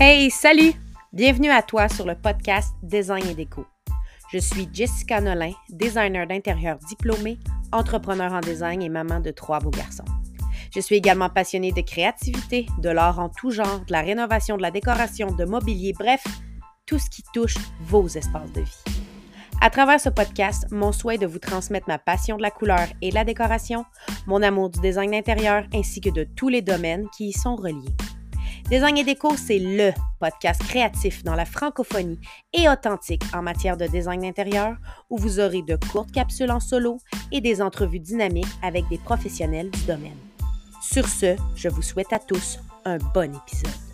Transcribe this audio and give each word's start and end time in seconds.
Hey, 0.00 0.30
salut! 0.30 0.74
Bienvenue 1.12 1.50
à 1.50 1.60
toi 1.60 1.88
sur 1.88 2.06
le 2.06 2.14
podcast 2.14 2.72
Design 2.84 3.26
et 3.26 3.34
Déco. 3.34 3.66
Je 4.32 4.38
suis 4.38 4.68
Jessica 4.72 5.20
Nolin, 5.20 5.50
designer 5.70 6.24
d'intérieur 6.24 6.78
diplômée, 6.88 7.36
entrepreneur 7.72 8.32
en 8.32 8.38
design 8.38 8.80
et 8.80 8.88
maman 8.88 9.18
de 9.18 9.32
trois 9.32 9.58
beaux 9.58 9.72
garçons. 9.72 10.04
Je 10.72 10.78
suis 10.78 10.94
également 10.94 11.28
passionnée 11.28 11.72
de 11.72 11.80
créativité, 11.80 12.66
de 12.78 12.90
l'art 12.90 13.18
en 13.18 13.28
tout 13.28 13.50
genre, 13.50 13.80
de 13.80 13.92
la 13.92 14.02
rénovation, 14.02 14.56
de 14.56 14.62
la 14.62 14.70
décoration, 14.70 15.32
de 15.32 15.44
mobilier, 15.44 15.92
bref, 15.98 16.22
tout 16.86 17.00
ce 17.00 17.10
qui 17.10 17.24
touche 17.34 17.56
vos 17.80 18.06
espaces 18.06 18.52
de 18.52 18.60
vie. 18.60 18.84
À 19.60 19.68
travers 19.68 19.98
ce 19.98 20.10
podcast, 20.10 20.68
mon 20.70 20.92
souhait 20.92 21.16
est 21.16 21.18
de 21.18 21.26
vous 21.26 21.40
transmettre 21.40 21.88
ma 21.88 21.98
passion 21.98 22.36
de 22.36 22.42
la 22.42 22.52
couleur 22.52 22.86
et 23.02 23.10
de 23.10 23.16
la 23.16 23.24
décoration, 23.24 23.84
mon 24.28 24.42
amour 24.42 24.70
du 24.70 24.78
design 24.78 25.10
d'intérieur 25.10 25.64
ainsi 25.74 26.00
que 26.00 26.10
de 26.10 26.22
tous 26.22 26.50
les 26.50 26.62
domaines 26.62 27.08
qui 27.16 27.30
y 27.30 27.32
sont 27.32 27.56
reliés. 27.56 27.96
Design 28.70 28.98
et 28.98 29.04
déco, 29.04 29.34
c'est 29.34 29.58
le 29.58 29.92
podcast 30.20 30.62
créatif 30.62 31.24
dans 31.24 31.34
la 31.34 31.46
francophonie 31.46 32.18
et 32.52 32.68
authentique 32.68 33.22
en 33.32 33.40
matière 33.40 33.78
de 33.78 33.86
design 33.86 34.20
d'intérieur 34.20 34.76
où 35.08 35.16
vous 35.16 35.40
aurez 35.40 35.62
de 35.62 35.76
courtes 35.90 36.12
capsules 36.12 36.50
en 36.50 36.60
solo 36.60 36.98
et 37.32 37.40
des 37.40 37.62
entrevues 37.62 37.98
dynamiques 37.98 38.44
avec 38.62 38.86
des 38.90 38.98
professionnels 38.98 39.70
du 39.70 39.84
domaine. 39.86 40.18
Sur 40.82 41.08
ce, 41.08 41.34
je 41.56 41.70
vous 41.70 41.80
souhaite 41.80 42.12
à 42.12 42.18
tous 42.18 42.58
un 42.84 42.98
bon 43.14 43.34
épisode. 43.34 43.87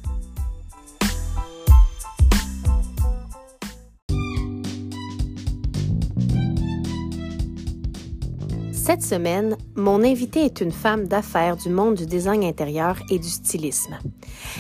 Cette 8.87 9.03
semaine, 9.03 9.57
mon 9.77 10.05
invitée 10.05 10.45
est 10.45 10.61
une 10.61 10.71
femme 10.71 11.09
d'affaires 11.09 11.57
du 11.57 11.71
monde 11.71 11.95
du 11.95 12.05
design 12.05 12.45
intérieur 12.45 12.99
et 13.09 13.19
du 13.19 13.31
stylisme. 13.31 13.97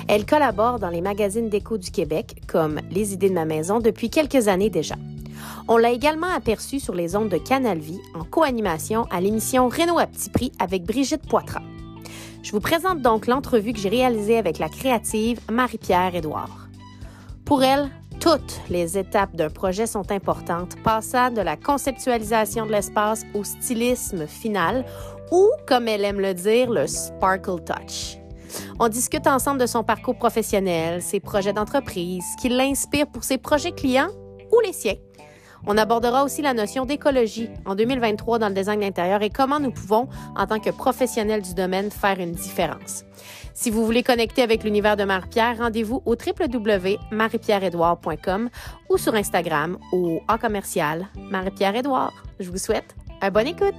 Elle 0.09 0.25
collabore 0.25 0.79
dans 0.79 0.89
les 0.89 1.03
magazines 1.03 1.51
déco 1.51 1.77
du 1.77 1.91
Québec, 1.91 2.41
comme 2.47 2.81
Les 2.91 3.13
idées 3.13 3.29
de 3.29 3.35
ma 3.35 3.45
maison, 3.45 3.81
depuis 3.81 4.09
quelques 4.09 4.49
années 4.49 4.71
déjà. 4.71 4.95
On 5.69 5.77
l'a 5.77 5.91
également 5.91 6.33
aperçue 6.35 6.81
sur 6.81 6.95
les 6.95 7.17
ondes 7.17 7.29
de 7.29 7.37
Canal 7.37 7.79
Vie 7.79 8.01
en 8.15 8.25
co-animation 8.25 9.05
à 9.11 9.21
l'émission 9.21 9.69
Renault 9.69 9.99
à 9.99 10.07
petit 10.07 10.31
prix 10.31 10.53
avec 10.59 10.85
Brigitte 10.85 11.29
Poitras. 11.29 11.61
Je 12.43 12.51
vous 12.53 12.61
présente 12.61 13.03
donc 13.03 13.27
l'entrevue 13.27 13.75
que 13.75 13.79
j'ai 13.79 13.91
réalisée 13.91 14.39
avec 14.39 14.59
la 14.59 14.71
créative 14.71 15.39
Marie-Pierre 15.53 16.15
Édouard. 16.15 16.71
Pour 17.45 17.63
elle, 17.63 17.91
toutes 18.25 18.59
les 18.71 18.97
étapes 18.97 19.37
d'un 19.37 19.51
projet 19.51 19.87
sont 19.87 20.11
importantes, 20.11 20.83
passant 20.83 21.31
de 21.31 21.43
la 21.43 21.59
conceptualisation 21.59 22.65
de 22.65 22.73
l'espace 22.73 23.23
au 23.35 23.45
stylisme 23.45 24.27
final 24.27 24.87
ou, 25.31 25.51
comme 25.67 25.89
elle 25.89 26.07
aime 26.07 26.21
le 26.21 26.33
dire, 26.33 26.71
le 26.71 26.87
sparkle 26.87 27.63
touch. 27.63 28.17
On 28.81 28.89
discute 28.89 29.27
ensemble 29.27 29.61
de 29.61 29.67
son 29.67 29.85
parcours 29.85 30.17
professionnel, 30.17 31.03
ses 31.03 31.21
projets 31.21 31.53
d'entreprise, 31.53 32.25
ce 32.33 32.41
qui 32.41 32.49
l'inspire 32.49 33.07
pour 33.09 33.25
ses 33.25 33.37
projets 33.37 33.73
clients 33.73 34.11
ou 34.51 34.61
les 34.61 34.73
siens. 34.73 34.97
On 35.67 35.77
abordera 35.77 36.25
aussi 36.25 36.41
la 36.41 36.55
notion 36.55 36.87
d'écologie 36.87 37.51
en 37.67 37.75
2023 37.75 38.39
dans 38.39 38.49
le 38.49 38.55
design 38.55 38.81
d'intérieur 38.81 39.21
et 39.21 39.29
comment 39.29 39.61
nous 39.61 39.71
pouvons, 39.71 40.09
en 40.35 40.47
tant 40.47 40.61
que 40.61 40.71
professionnels 40.71 41.43
du 41.43 41.53
domaine, 41.53 41.91
faire 41.91 42.19
une 42.19 42.33
différence. 42.33 43.05
Si 43.55 43.71
vous 43.71 43.87
voulez 43.87 44.03
connecter 44.03 44.43
avec 44.43 44.65
l'univers 44.65 44.97
de 44.97 45.05
Marie-Pierre, 45.05 45.59
rendez-vous 45.59 46.03
au 46.05 46.17
www.mariepierre-edouard.com 46.17 48.51
ou 48.91 48.99
sur 48.99 49.15
Instagram 49.15 49.79
au 49.93 50.21
A 50.27 50.39
commercial 50.39 51.07
Marie-Pierre 51.17 51.77
Edouard. 51.77 52.25
Je 52.41 52.51
vous 52.51 52.59
souhaite 52.59 52.97
un 53.23 53.31
bon 53.31 53.47
écoute. 53.47 53.77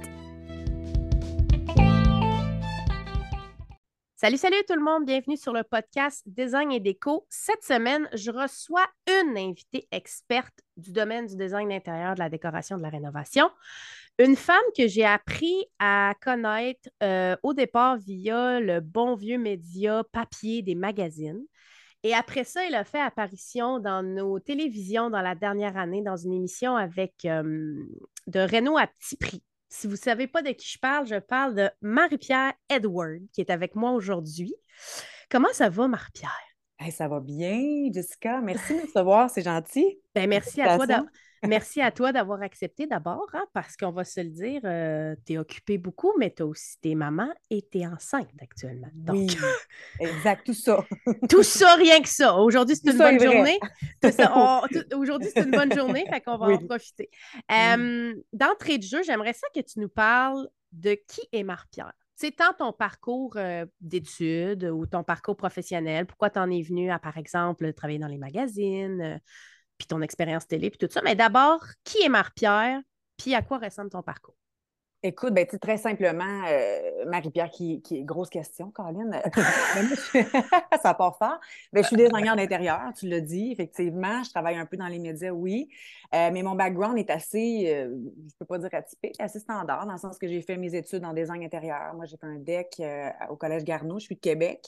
Salut, 4.18 4.38
salut 4.38 4.56
tout 4.66 4.74
le 4.74 4.82
monde, 4.82 5.04
bienvenue 5.04 5.36
sur 5.36 5.52
le 5.52 5.62
podcast 5.62 6.22
Design 6.24 6.72
et 6.72 6.80
Déco. 6.80 7.26
Cette 7.28 7.62
semaine, 7.62 8.08
je 8.14 8.30
reçois 8.30 8.86
une 9.06 9.36
invitée 9.36 9.86
experte 9.92 10.58
du 10.78 10.90
domaine 10.90 11.26
du 11.26 11.36
design 11.36 11.68
d'intérieur, 11.68 12.14
de 12.14 12.20
la 12.20 12.30
décoration, 12.30 12.78
de 12.78 12.82
la 12.82 12.88
rénovation. 12.88 13.50
Une 14.18 14.34
femme 14.34 14.56
que 14.74 14.88
j'ai 14.88 15.04
appris 15.04 15.66
à 15.78 16.14
connaître 16.22 16.88
euh, 17.02 17.36
au 17.42 17.52
départ 17.52 17.98
via 17.98 18.58
le 18.58 18.80
bon 18.80 19.16
vieux 19.16 19.36
média 19.36 20.02
papier 20.12 20.62
des 20.62 20.74
magazines. 20.74 21.44
Et 22.02 22.14
après 22.14 22.44
ça, 22.44 22.66
elle 22.66 22.74
a 22.74 22.84
fait 22.84 23.00
apparition 23.00 23.80
dans 23.80 24.02
nos 24.02 24.40
télévisions 24.40 25.10
dans 25.10 25.20
la 25.20 25.34
dernière 25.34 25.76
année, 25.76 26.00
dans 26.00 26.16
une 26.16 26.32
émission 26.32 26.74
avec 26.74 27.26
euh, 27.26 27.84
de 28.28 28.40
Renault 28.40 28.78
à 28.78 28.86
petit 28.86 29.18
prix. 29.18 29.42
Si 29.68 29.86
vous 29.86 29.94
ne 29.94 29.98
savez 29.98 30.26
pas 30.26 30.42
de 30.42 30.50
qui 30.50 30.68
je 30.68 30.78
parle, 30.78 31.06
je 31.06 31.18
parle 31.18 31.54
de 31.54 31.70
Marie-Pierre 31.80 32.52
Edward, 32.68 33.20
qui 33.32 33.40
est 33.40 33.50
avec 33.50 33.74
moi 33.74 33.92
aujourd'hui. 33.92 34.54
Comment 35.30 35.52
ça 35.52 35.68
va, 35.68 35.88
Marie-Pierre? 35.88 36.30
ça 36.90 37.08
va 37.08 37.20
bien, 37.20 37.90
Jessica. 37.92 38.40
Merci 38.40 38.74
de 38.74 38.78
me 38.78 38.82
recevoir, 38.86 39.30
c'est 39.30 39.42
gentil. 39.42 39.98
Ben, 40.14 40.28
merci 40.28 40.60
à 40.60 40.76
toi 40.76 40.86
Merci 41.48 41.80
à 41.80 41.90
toi 41.90 42.12
d'avoir 42.12 42.42
accepté 42.42 42.86
d'abord, 42.86 43.26
hein, 43.32 43.44
parce 43.52 43.76
qu'on 43.76 43.90
va 43.90 44.04
se 44.04 44.20
le 44.20 44.30
dire, 44.30 44.60
euh, 44.64 45.14
tu 45.26 45.34
es 45.34 45.38
occupée 45.38 45.78
beaucoup, 45.78 46.12
mais 46.18 46.32
tu 46.32 46.42
as 46.42 46.46
aussi 46.46 46.78
tes 46.80 46.94
mamans 46.94 47.32
et 47.50 47.66
tu 47.70 47.78
es 47.78 47.86
enceinte 47.86 48.30
actuellement. 48.40 48.88
Oui, 49.08 49.28
exact, 50.00 50.46
tout 50.46 50.54
ça. 50.54 50.84
tout 51.28 51.42
ça, 51.42 51.74
rien 51.74 52.00
que 52.00 52.08
ça. 52.08 52.36
Aujourd'hui, 52.36 52.76
c'est 52.76 52.90
une, 52.90 52.98
bonne 52.98 53.20
journée. 53.20 53.58
Aujourd'hui, 54.96 55.30
c'est 55.34 55.44
une 55.44 55.50
bonne 55.50 55.72
journée, 55.72 56.04
fait 56.10 56.20
qu'on 56.20 56.38
va 56.38 56.46
en 56.46 56.58
profiter. 56.58 57.10
D'entrée 58.32 58.78
de 58.78 58.82
jeu, 58.82 59.02
j'aimerais 59.02 59.32
ça 59.32 59.46
que 59.54 59.60
tu 59.60 59.80
nous 59.80 59.88
parles 59.88 60.48
de 60.72 60.96
qui 61.08 61.22
est 61.32 61.42
Marie-Pierre. 61.42 61.92
C'est 62.16 62.36
tant 62.36 62.54
ton 62.58 62.72
parcours 62.72 63.36
euh, 63.36 63.66
d'études 63.82 64.64
ou 64.64 64.86
ton 64.86 65.04
parcours 65.04 65.36
professionnel, 65.36 66.06
pourquoi 66.06 66.30
tu 66.30 66.38
en 66.38 66.50
es 66.50 66.62
venu 66.62 66.90
à, 66.90 66.98
par 66.98 67.18
exemple, 67.18 67.70
travailler 67.74 67.98
dans 67.98 68.06
les 68.08 68.16
magazines, 68.16 69.02
euh, 69.02 69.18
puis 69.78 69.86
ton 69.86 70.02
expérience 70.02 70.46
télé, 70.46 70.70
puis 70.70 70.78
tout 70.78 70.92
ça. 70.92 71.02
Mais 71.02 71.14
d'abord, 71.14 71.64
qui 71.84 72.02
est 72.02 72.08
Marie-Pierre, 72.08 72.80
puis 73.16 73.34
à 73.34 73.42
quoi 73.42 73.58
ressemble 73.58 73.90
ton 73.90 74.02
parcours? 74.02 74.36
Écoute, 75.02 75.34
ben, 75.34 75.46
très 75.46 75.76
simplement, 75.76 76.42
euh, 76.48 77.04
Marie-Pierre, 77.06 77.50
qui, 77.50 77.80
qui 77.82 77.98
est 77.98 78.02
grosse 78.02 78.30
question, 78.30 78.72
Caroline. 78.72 79.20
ça 80.82 80.94
part 80.94 81.16
fort. 81.16 81.38
Ben, 81.72 81.82
je 81.82 81.88
suis 81.88 81.96
designer 81.96 82.34
d'intérieur, 82.34 82.80
tu 82.96 83.06
l'as 83.06 83.20
dit, 83.20 83.52
effectivement. 83.52 84.24
Je 84.24 84.30
travaille 84.30 84.56
un 84.56 84.66
peu 84.66 84.76
dans 84.76 84.88
les 84.88 84.98
médias, 84.98 85.30
oui. 85.30 85.68
Euh, 86.14 86.30
mais 86.32 86.42
mon 86.42 86.56
background 86.56 86.98
est 86.98 87.10
assez, 87.10 87.66
euh, 87.68 87.84
je 87.84 88.24
ne 88.24 88.30
peux 88.40 88.46
pas 88.46 88.58
dire 88.58 88.70
atypique, 88.72 89.14
assez 89.20 89.38
standard, 89.38 89.86
dans 89.86 89.92
le 89.92 89.98
sens 89.98 90.18
que 90.18 90.26
j'ai 90.26 90.42
fait 90.42 90.56
mes 90.56 90.74
études 90.74 91.04
en 91.04 91.12
design 91.12 91.44
intérieur. 91.44 91.94
Moi, 91.94 92.06
j'ai 92.06 92.16
fait 92.16 92.26
un 92.26 92.38
DEC 92.38 92.82
au 93.28 93.36
Collège 93.36 93.64
Garneau, 93.64 94.00
je 94.00 94.06
suis 94.06 94.16
de 94.16 94.20
Québec. 94.20 94.64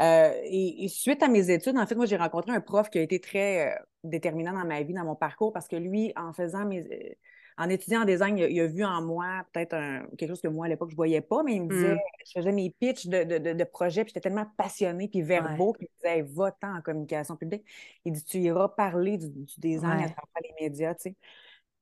Euh, 0.00 0.32
et, 0.44 0.88
suite 0.88 1.22
à 1.22 1.28
mes 1.28 1.50
études, 1.50 1.78
en 1.78 1.86
fait, 1.86 1.94
moi, 1.94 2.06
j'ai 2.06 2.16
rencontré 2.16 2.52
un 2.52 2.60
prof 2.60 2.90
qui 2.90 2.98
a 2.98 3.02
été 3.02 3.18
très 3.20 3.72
euh, 3.72 3.78
déterminant 4.04 4.52
dans 4.52 4.66
ma 4.66 4.82
vie, 4.82 4.92
dans 4.92 5.04
mon 5.04 5.16
parcours, 5.16 5.52
parce 5.52 5.68
que 5.68 5.76
lui, 5.76 6.12
en 6.16 6.32
faisant 6.32 6.64
mes. 6.64 6.80
Euh, 6.80 7.14
en 7.58 7.70
étudiant 7.70 8.02
en 8.02 8.04
design, 8.04 8.36
il 8.36 8.60
a, 8.60 8.66
vu 8.66 8.84
en 8.84 9.00
moi 9.00 9.46
peut-être 9.54 9.74
quelque 10.18 10.28
chose 10.28 10.42
que 10.42 10.48
moi, 10.48 10.66
à 10.66 10.68
l'époque, 10.68 10.90
je 10.90 10.92
ne 10.92 10.96
voyais 10.96 11.22
pas, 11.22 11.42
mais 11.42 11.54
il 11.54 11.62
me 11.62 11.68
disait, 11.74 11.94
mmh. 11.94 12.00
je 12.26 12.32
faisais 12.32 12.52
mes 12.52 12.68
pitchs 12.68 13.06
de, 13.06 13.24
de, 13.24 13.54
de, 13.54 13.64
projets, 13.64 14.04
puis 14.04 14.10
j'étais 14.10 14.20
tellement 14.20 14.44
passionnée, 14.58 15.08
puis 15.08 15.22
verbaux, 15.22 15.72
qu'il 15.72 15.88
me 15.88 15.96
disait, 15.96 16.22
va-t'en 16.34 16.76
en 16.76 16.82
communication 16.82 17.34
publique. 17.34 17.64
Il 18.04 18.12
dit, 18.12 18.22
tu 18.24 18.36
iras 18.40 18.68
parler 18.68 19.16
du, 19.16 19.30
design 19.56 19.90
à 19.90 20.10
travers 20.10 20.42
les 20.42 20.64
médias, 20.66 20.94
tu 20.96 21.04
sais. 21.04 21.16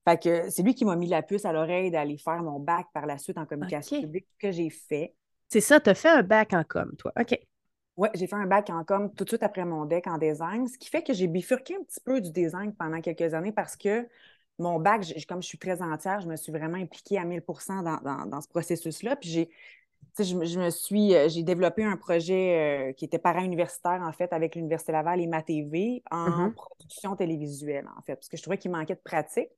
Fait 0.09 0.23
que 0.23 0.49
c'est 0.49 0.63
lui 0.63 0.77
qui 0.77 0.85
m'a 0.85 0.95
mis 0.95 1.09
la 1.09 1.23
puce 1.23 1.45
à 1.45 1.53
l'oreille 1.53 1.91
d'aller 1.91 2.19
faire 2.19 2.41
mon 2.45 2.61
bac 2.61 2.87
par 2.95 3.07
la 3.07 3.19
suite 3.19 3.39
en 3.39 3.45
communication 3.45 4.01
publique 4.01 4.29
que 4.39 4.53
j'ai 4.53 4.71
fait. 4.71 5.17
C'est 5.49 5.61
ça, 5.61 5.81
tu 5.81 5.91
as 5.91 5.95
fait 5.95 6.09
un 6.11 6.23
bac 6.23 6.53
en 6.53 6.63
com, 6.63 6.95
toi. 6.97 7.13
OK. 7.19 7.37
Oui, 7.97 8.09
j'ai 8.15 8.27
fait 8.27 8.37
un 8.37 8.47
bac 8.47 8.71
en 8.71 8.83
com 8.83 9.13
tout 9.15 9.25
de 9.25 9.29
suite 9.29 9.43
après 9.43 9.65
mon 9.65 9.85
deck 9.85 10.07
en 10.09 10.19
design, 10.19 10.67
ce 10.67 10.77
qui 10.77 10.89
fait 10.89 11.03
que 11.03 11.13
j'ai 11.13 11.29
bifurqué 11.29 11.77
un 11.77 11.83
petit 11.85 12.01
peu 12.01 12.21
du 12.21 12.31
design 12.31 12.75
pendant 12.75 13.01
quelques 13.01 13.35
années 13.35 13.53
parce 13.53 13.77
que 13.77 14.09
mon 14.59 14.81
bac, 14.81 15.05
comme 15.29 15.43
je 15.43 15.49
suis 15.49 15.59
très 15.59 15.81
entière, 15.83 16.21
je 16.21 16.29
me 16.29 16.37
suis 16.37 16.53
vraiment 16.53 16.79
impliquée 16.79 17.19
à 17.19 17.25
1000 17.25 17.43
dans, 17.69 18.27
dans, 18.27 18.41
ce 18.41 18.49
processus-là. 18.49 19.17
Puis 19.17 19.29
j'ai, 19.29 19.51
je, 20.19 20.25
je, 20.25 20.61
me 20.61 20.71
suis, 20.71 21.15
euh, 21.15 21.29
j'ai 21.29 21.43
développé 21.43 21.85
un 21.85 21.97
projet 21.97 22.89
euh, 22.91 22.93
qui 22.93 23.05
était 23.05 23.19
para-universitaire, 23.19 24.01
en 24.03 24.13
fait, 24.13 24.33
avec 24.33 24.55
l'Université 24.55 24.93
Laval 24.93 25.21
et 25.21 25.27
MaTV 25.27 26.03
en 26.11 26.29
mm-hmm. 26.29 26.53
production 26.53 27.17
télévisuelle, 27.17 27.89
en 27.99 28.03
fait, 28.03 28.15
parce 28.15 28.29
que 28.29 28.37
je 28.37 28.43
trouvais 28.43 28.59
qu'il 28.59 28.71
manquait 28.71 28.95
de 28.95 29.01
pratique. 29.01 29.51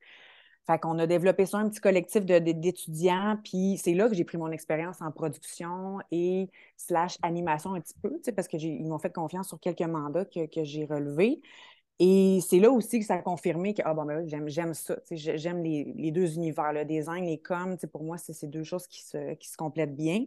Fait 0.66 0.80
qu'on 0.80 0.98
a 0.98 1.06
développé 1.06 1.46
ça, 1.46 1.58
un 1.58 1.68
petit 1.68 1.80
collectif 1.80 2.24
d'étudiants, 2.24 3.38
puis 3.44 3.78
c'est 3.82 3.94
là 3.94 4.08
que 4.08 4.14
j'ai 4.14 4.24
pris 4.24 4.36
mon 4.36 4.50
expérience 4.50 5.00
en 5.00 5.12
production 5.12 5.98
et 6.10 6.50
slash 6.76 7.18
animation 7.22 7.74
un 7.74 7.80
petit 7.80 7.94
peu, 8.02 8.20
parce 8.34 8.48
qu'ils 8.48 8.84
m'ont 8.84 8.98
fait 8.98 9.12
confiance 9.12 9.48
sur 9.48 9.60
quelques 9.60 9.82
mandats 9.82 10.24
que, 10.24 10.64
j'ai 10.64 10.84
relevés. 10.84 11.40
Et 11.98 12.40
c'est 12.46 12.58
là 12.58 12.70
aussi 12.70 12.98
que 12.98 13.06
ça 13.06 13.14
a 13.14 13.22
confirmé 13.22 13.74
que 13.74 13.82
ah, 13.84 13.94
bon, 13.94 14.04
ben, 14.04 14.26
j'aime 14.26 14.74
ça, 14.74 14.96
j'aime 15.12 15.62
les, 15.62 16.10
deux 16.10 16.34
univers, 16.34 16.72
le 16.72 16.84
design 16.84 17.28
et 17.28 17.38
com, 17.38 17.76
pour 17.92 18.02
moi, 18.02 18.18
c'est 18.18 18.50
deux 18.50 18.64
choses 18.64 18.86
qui 18.88 19.02
se, 19.04 19.34
qui 19.34 19.48
se 19.48 19.56
complètent 19.56 19.96
bien. 19.96 20.24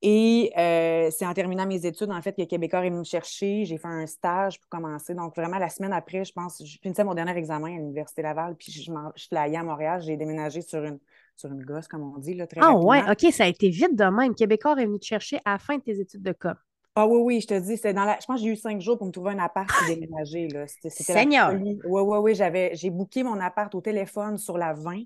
Et 0.00 0.52
euh, 0.56 1.10
c'est 1.10 1.26
en 1.26 1.34
terminant 1.34 1.66
mes 1.66 1.84
études, 1.84 2.10
en 2.10 2.22
fait, 2.22 2.32
que 2.32 2.44
Québécois 2.44 2.84
est 2.86 2.88
venu 2.88 3.00
me 3.00 3.04
chercher. 3.04 3.64
J'ai 3.64 3.78
fait 3.78 3.88
un 3.88 4.06
stage 4.06 4.60
pour 4.60 4.68
commencer. 4.68 5.12
Donc, 5.14 5.34
vraiment, 5.34 5.58
la 5.58 5.68
semaine 5.68 5.92
après, 5.92 6.24
je 6.24 6.32
pense, 6.32 6.62
je 6.64 6.78
finissais 6.80 7.02
mon 7.02 7.14
dernier 7.14 7.36
examen 7.36 7.66
à 7.66 7.78
l'Université 7.78 8.22
Laval, 8.22 8.54
puis 8.56 8.70
je, 8.70 8.80
je 8.80 9.22
suis 9.22 9.36
allée 9.36 9.56
à 9.56 9.64
Montréal. 9.64 10.00
J'ai 10.00 10.16
déménagé 10.16 10.62
sur 10.62 10.84
une, 10.84 11.00
sur 11.34 11.50
une 11.50 11.64
gosse, 11.64 11.88
comme 11.88 12.02
on 12.14 12.18
dit, 12.18 12.34
là, 12.34 12.46
très 12.46 12.60
Ah, 12.62 12.76
ouais, 12.76 13.02
OK, 13.10 13.32
ça 13.32 13.44
a 13.44 13.48
été 13.48 13.70
vite 13.70 13.96
de 13.96 14.04
même. 14.04 14.36
Québécois 14.36 14.76
est 14.78 14.86
venu 14.86 15.00
te 15.00 15.06
chercher 15.06 15.40
à 15.44 15.52
la 15.52 15.58
fin 15.58 15.76
de 15.76 15.82
tes 15.82 15.98
études 15.98 16.22
de 16.22 16.32
com. 16.32 16.54
Ah 16.94 17.06
oui, 17.06 17.20
oui, 17.22 17.40
je 17.40 17.46
te 17.46 17.58
dis, 17.58 17.76
c'est 17.76 17.92
dans 17.92 18.04
la... 18.04 18.18
je 18.20 18.26
pense 18.26 18.40
que 18.40 18.46
j'ai 18.46 18.52
eu 18.52 18.56
cinq 18.56 18.80
jours 18.80 18.98
pour 18.98 19.06
me 19.06 19.12
trouver 19.12 19.30
un 19.30 19.38
appart 19.38 19.68
et 19.88 19.94
déménager. 19.94 20.48
Là. 20.48 20.66
C'était, 20.66 20.90
Seigneur! 20.90 21.54
Oui, 21.54 21.78
oui, 21.84 22.18
oui, 22.18 22.34
j'avais... 22.34 22.74
j'ai 22.74 22.90
booké 22.90 23.22
mon 23.22 23.38
appart 23.40 23.72
au 23.74 23.80
téléphone 23.80 24.36
sur 24.36 24.58
la 24.58 24.74
20. 24.74 25.02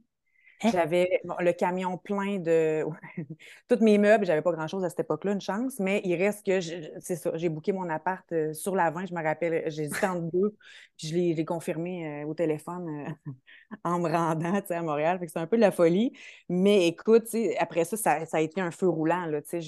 Hein? 0.63 0.71
J'avais 0.73 1.21
le 1.41 1.53
camion 1.53 1.99
plein 1.99 2.39
de 2.39 2.85
tous 3.69 3.81
mes 3.81 3.99
meubles. 3.99 4.25
J'avais 4.25 4.43
pas 4.43 4.53
grand-chose 4.53 4.85
à 4.85 4.91
cette 4.91 5.01
époque-là, 5.01 5.33
une 5.33 5.41
chance, 5.41 5.79
mais 5.79 6.01
il 6.05 6.15
reste 6.15 6.45
que 6.47 6.61
c'est 7.01 7.17
ça. 7.17 7.33
J'ai 7.35 7.49
booké 7.49 7.73
mon 7.73 7.89
appart 7.89 8.25
euh, 8.33 8.53
sur 8.53 8.75
la 8.75 8.91
20, 8.91 9.07
je 9.07 9.15
me 9.15 9.23
rappelle. 9.23 9.65
J'ai 9.71 9.89
dit 9.89 10.05
en 10.05 10.21
deux, 10.21 10.57
puis 10.97 11.09
je 11.09 11.15
l'ai 11.15 11.45
confirmé 11.45 12.23
euh, 12.23 12.27
au 12.27 12.35
téléphone 12.35 13.07
euh, 13.27 13.33
en 13.85 13.99
me 13.99 14.09
rendant 14.09 14.55
à 14.55 14.83
Montréal. 14.83 15.19
c'est 15.27 15.39
un 15.39 15.47
peu 15.47 15.57
de 15.57 15.63
la 15.63 15.73
folie. 15.73 16.13
Mais 16.49 16.87
écoute, 16.89 17.29
après 17.59 17.85
ça, 17.85 17.97
ça, 17.97 18.37
a 18.37 18.41
été 18.41 18.61
un 18.61 18.71
feu 18.71 18.89
roulant. 18.89 19.29
C'est 19.45 19.61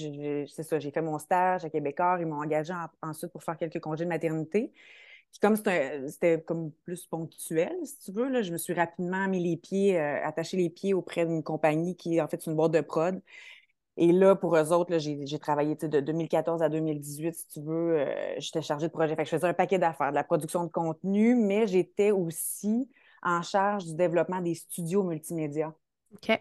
ça, 0.63 0.79
j'ai 0.79 0.91
fait 0.91 1.01
mon 1.01 1.19
stage 1.19 1.65
à 1.65 1.69
Québécois. 1.69 2.17
Ils 2.19 2.25
m'ont 2.25 2.41
engagé 2.41 2.73
ensuite 3.01 3.31
pour 3.31 3.43
faire 3.43 3.57
quelques 3.57 3.79
congés 3.79 4.05
de 4.05 4.09
maternité 4.09 4.71
comme 5.41 5.55
c'était 5.55 6.41
comme 6.45 6.71
plus 6.83 7.05
ponctuel, 7.07 7.75
si 7.83 7.97
tu 7.99 8.11
veux, 8.11 8.29
là, 8.29 8.41
je 8.41 8.51
me 8.51 8.57
suis 8.57 8.73
rapidement 8.73 9.27
mis 9.27 9.43
les 9.43 9.57
pieds, 9.57 9.99
euh, 9.99 10.23
attaché 10.23 10.57
les 10.57 10.69
pieds 10.69 10.93
auprès 10.93 11.25
d'une 11.25 11.43
compagnie 11.43 11.95
qui 11.95 12.17
est 12.17 12.21
en 12.21 12.27
fait 12.27 12.45
une 12.45 12.55
boîte 12.55 12.71
de 12.71 12.81
prod. 12.81 13.21
Et 13.97 14.11
là, 14.11 14.35
pour 14.35 14.57
eux 14.57 14.73
autres, 14.73 14.97
j'ai 14.97 15.39
travaillé 15.39 15.75
de 15.75 15.99
2014 16.01 16.61
à 16.61 16.69
2018, 16.69 17.33
si 17.33 17.47
tu 17.47 17.61
veux. 17.61 17.99
Euh, 17.99 18.35
j'étais 18.39 18.61
chargée 18.61 18.87
de 18.87 18.91
projet. 18.91 19.15
Fait 19.15 19.23
que 19.23 19.29
je 19.29 19.35
faisais 19.35 19.47
un 19.47 19.53
paquet 19.53 19.79
d'affaires, 19.79 20.09
de 20.09 20.15
la 20.15 20.23
production 20.25 20.65
de 20.65 20.69
contenu, 20.69 21.35
mais 21.35 21.65
j'étais 21.67 22.11
aussi 22.11 22.89
en 23.23 23.41
charge 23.41 23.85
du 23.85 23.95
développement 23.95 24.41
des 24.41 24.55
studios 24.55 25.03
multimédia. 25.03 25.73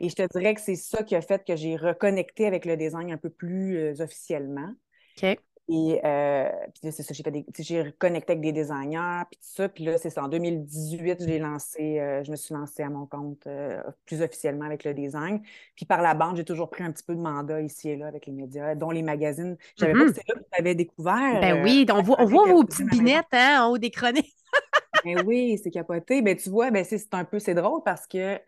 Et 0.00 0.08
je 0.08 0.14
te 0.14 0.26
dirais 0.36 0.54
que 0.54 0.60
c'est 0.60 0.76
ça 0.76 1.02
qui 1.02 1.14
a 1.14 1.20
fait 1.20 1.44
que 1.44 1.56
j'ai 1.56 1.76
reconnecté 1.76 2.46
avec 2.46 2.64
le 2.64 2.76
design 2.76 3.10
un 3.10 3.16
peu 3.16 3.30
plus 3.30 3.76
euh, 3.76 3.94
officiellement. 4.00 4.72
OK. 5.16 5.38
Et 5.66 5.98
euh, 6.04 6.50
puis 6.74 6.92
c'est 6.92 7.02
ça, 7.02 7.14
j'ai, 7.14 7.22
fait 7.22 7.44
j'ai 7.58 7.82
reconnecté 7.82 8.32
avec 8.32 8.42
des 8.42 8.52
designers, 8.52 9.22
puis 9.30 9.38
tout 9.38 9.48
ça. 9.54 9.68
Puis 9.68 9.84
là, 9.84 9.96
c'est 9.96 10.10
ça, 10.10 10.24
en 10.24 10.28
2018, 10.28 11.24
j'ai 11.26 11.38
lancé, 11.38 12.00
euh, 12.00 12.22
je 12.22 12.30
me 12.30 12.36
suis 12.36 12.54
lancée 12.54 12.82
à 12.82 12.90
mon 12.90 13.06
compte 13.06 13.46
euh, 13.46 13.82
plus 14.04 14.20
officiellement 14.20 14.66
avec 14.66 14.84
le 14.84 14.92
design. 14.92 15.40
Puis 15.74 15.86
par 15.86 16.02
la 16.02 16.12
bande, 16.12 16.36
j'ai 16.36 16.44
toujours 16.44 16.68
pris 16.68 16.84
un 16.84 16.92
petit 16.92 17.02
peu 17.02 17.14
de 17.14 17.20
mandat 17.20 17.62
ici 17.62 17.88
et 17.88 17.96
là 17.96 18.08
avec 18.08 18.26
les 18.26 18.32
médias, 18.32 18.74
dont 18.74 18.90
les 18.90 19.02
magazines. 19.02 19.56
Je 19.78 19.86
savais 19.86 19.92
pas 19.94 20.00
que 20.00 20.04
mm-hmm. 20.10 20.14
c'est 20.14 20.28
là 20.28 20.34
que 20.34 20.48
tu 20.52 20.60
avais 20.60 20.74
découvert. 20.74 21.40
Ben 21.40 21.62
oui, 21.64 21.86
on 21.90 22.02
voit, 22.02 22.20
on 22.20 22.26
voit 22.26 22.46
vos 22.46 22.64
petites 22.64 22.90
binettes 22.90 23.24
hein, 23.32 23.62
en 23.62 23.70
haut 23.70 23.78
des 23.78 23.90
chroniques. 23.90 24.36
ben 25.04 25.22
oui, 25.24 25.58
c'est 25.62 25.70
capoté. 25.70 26.20
Ben 26.20 26.36
tu 26.36 26.50
vois, 26.50 26.70
ben 26.70 26.84
c'est, 26.84 27.14
un 27.14 27.24
peu, 27.24 27.38
c'est 27.38 27.54
drôle 27.54 27.80
parce 27.82 28.06
que 28.06 28.38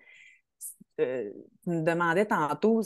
euh, 1.01 1.31
me 1.67 1.83
demandais 1.83 2.27
tantôt 2.27 2.83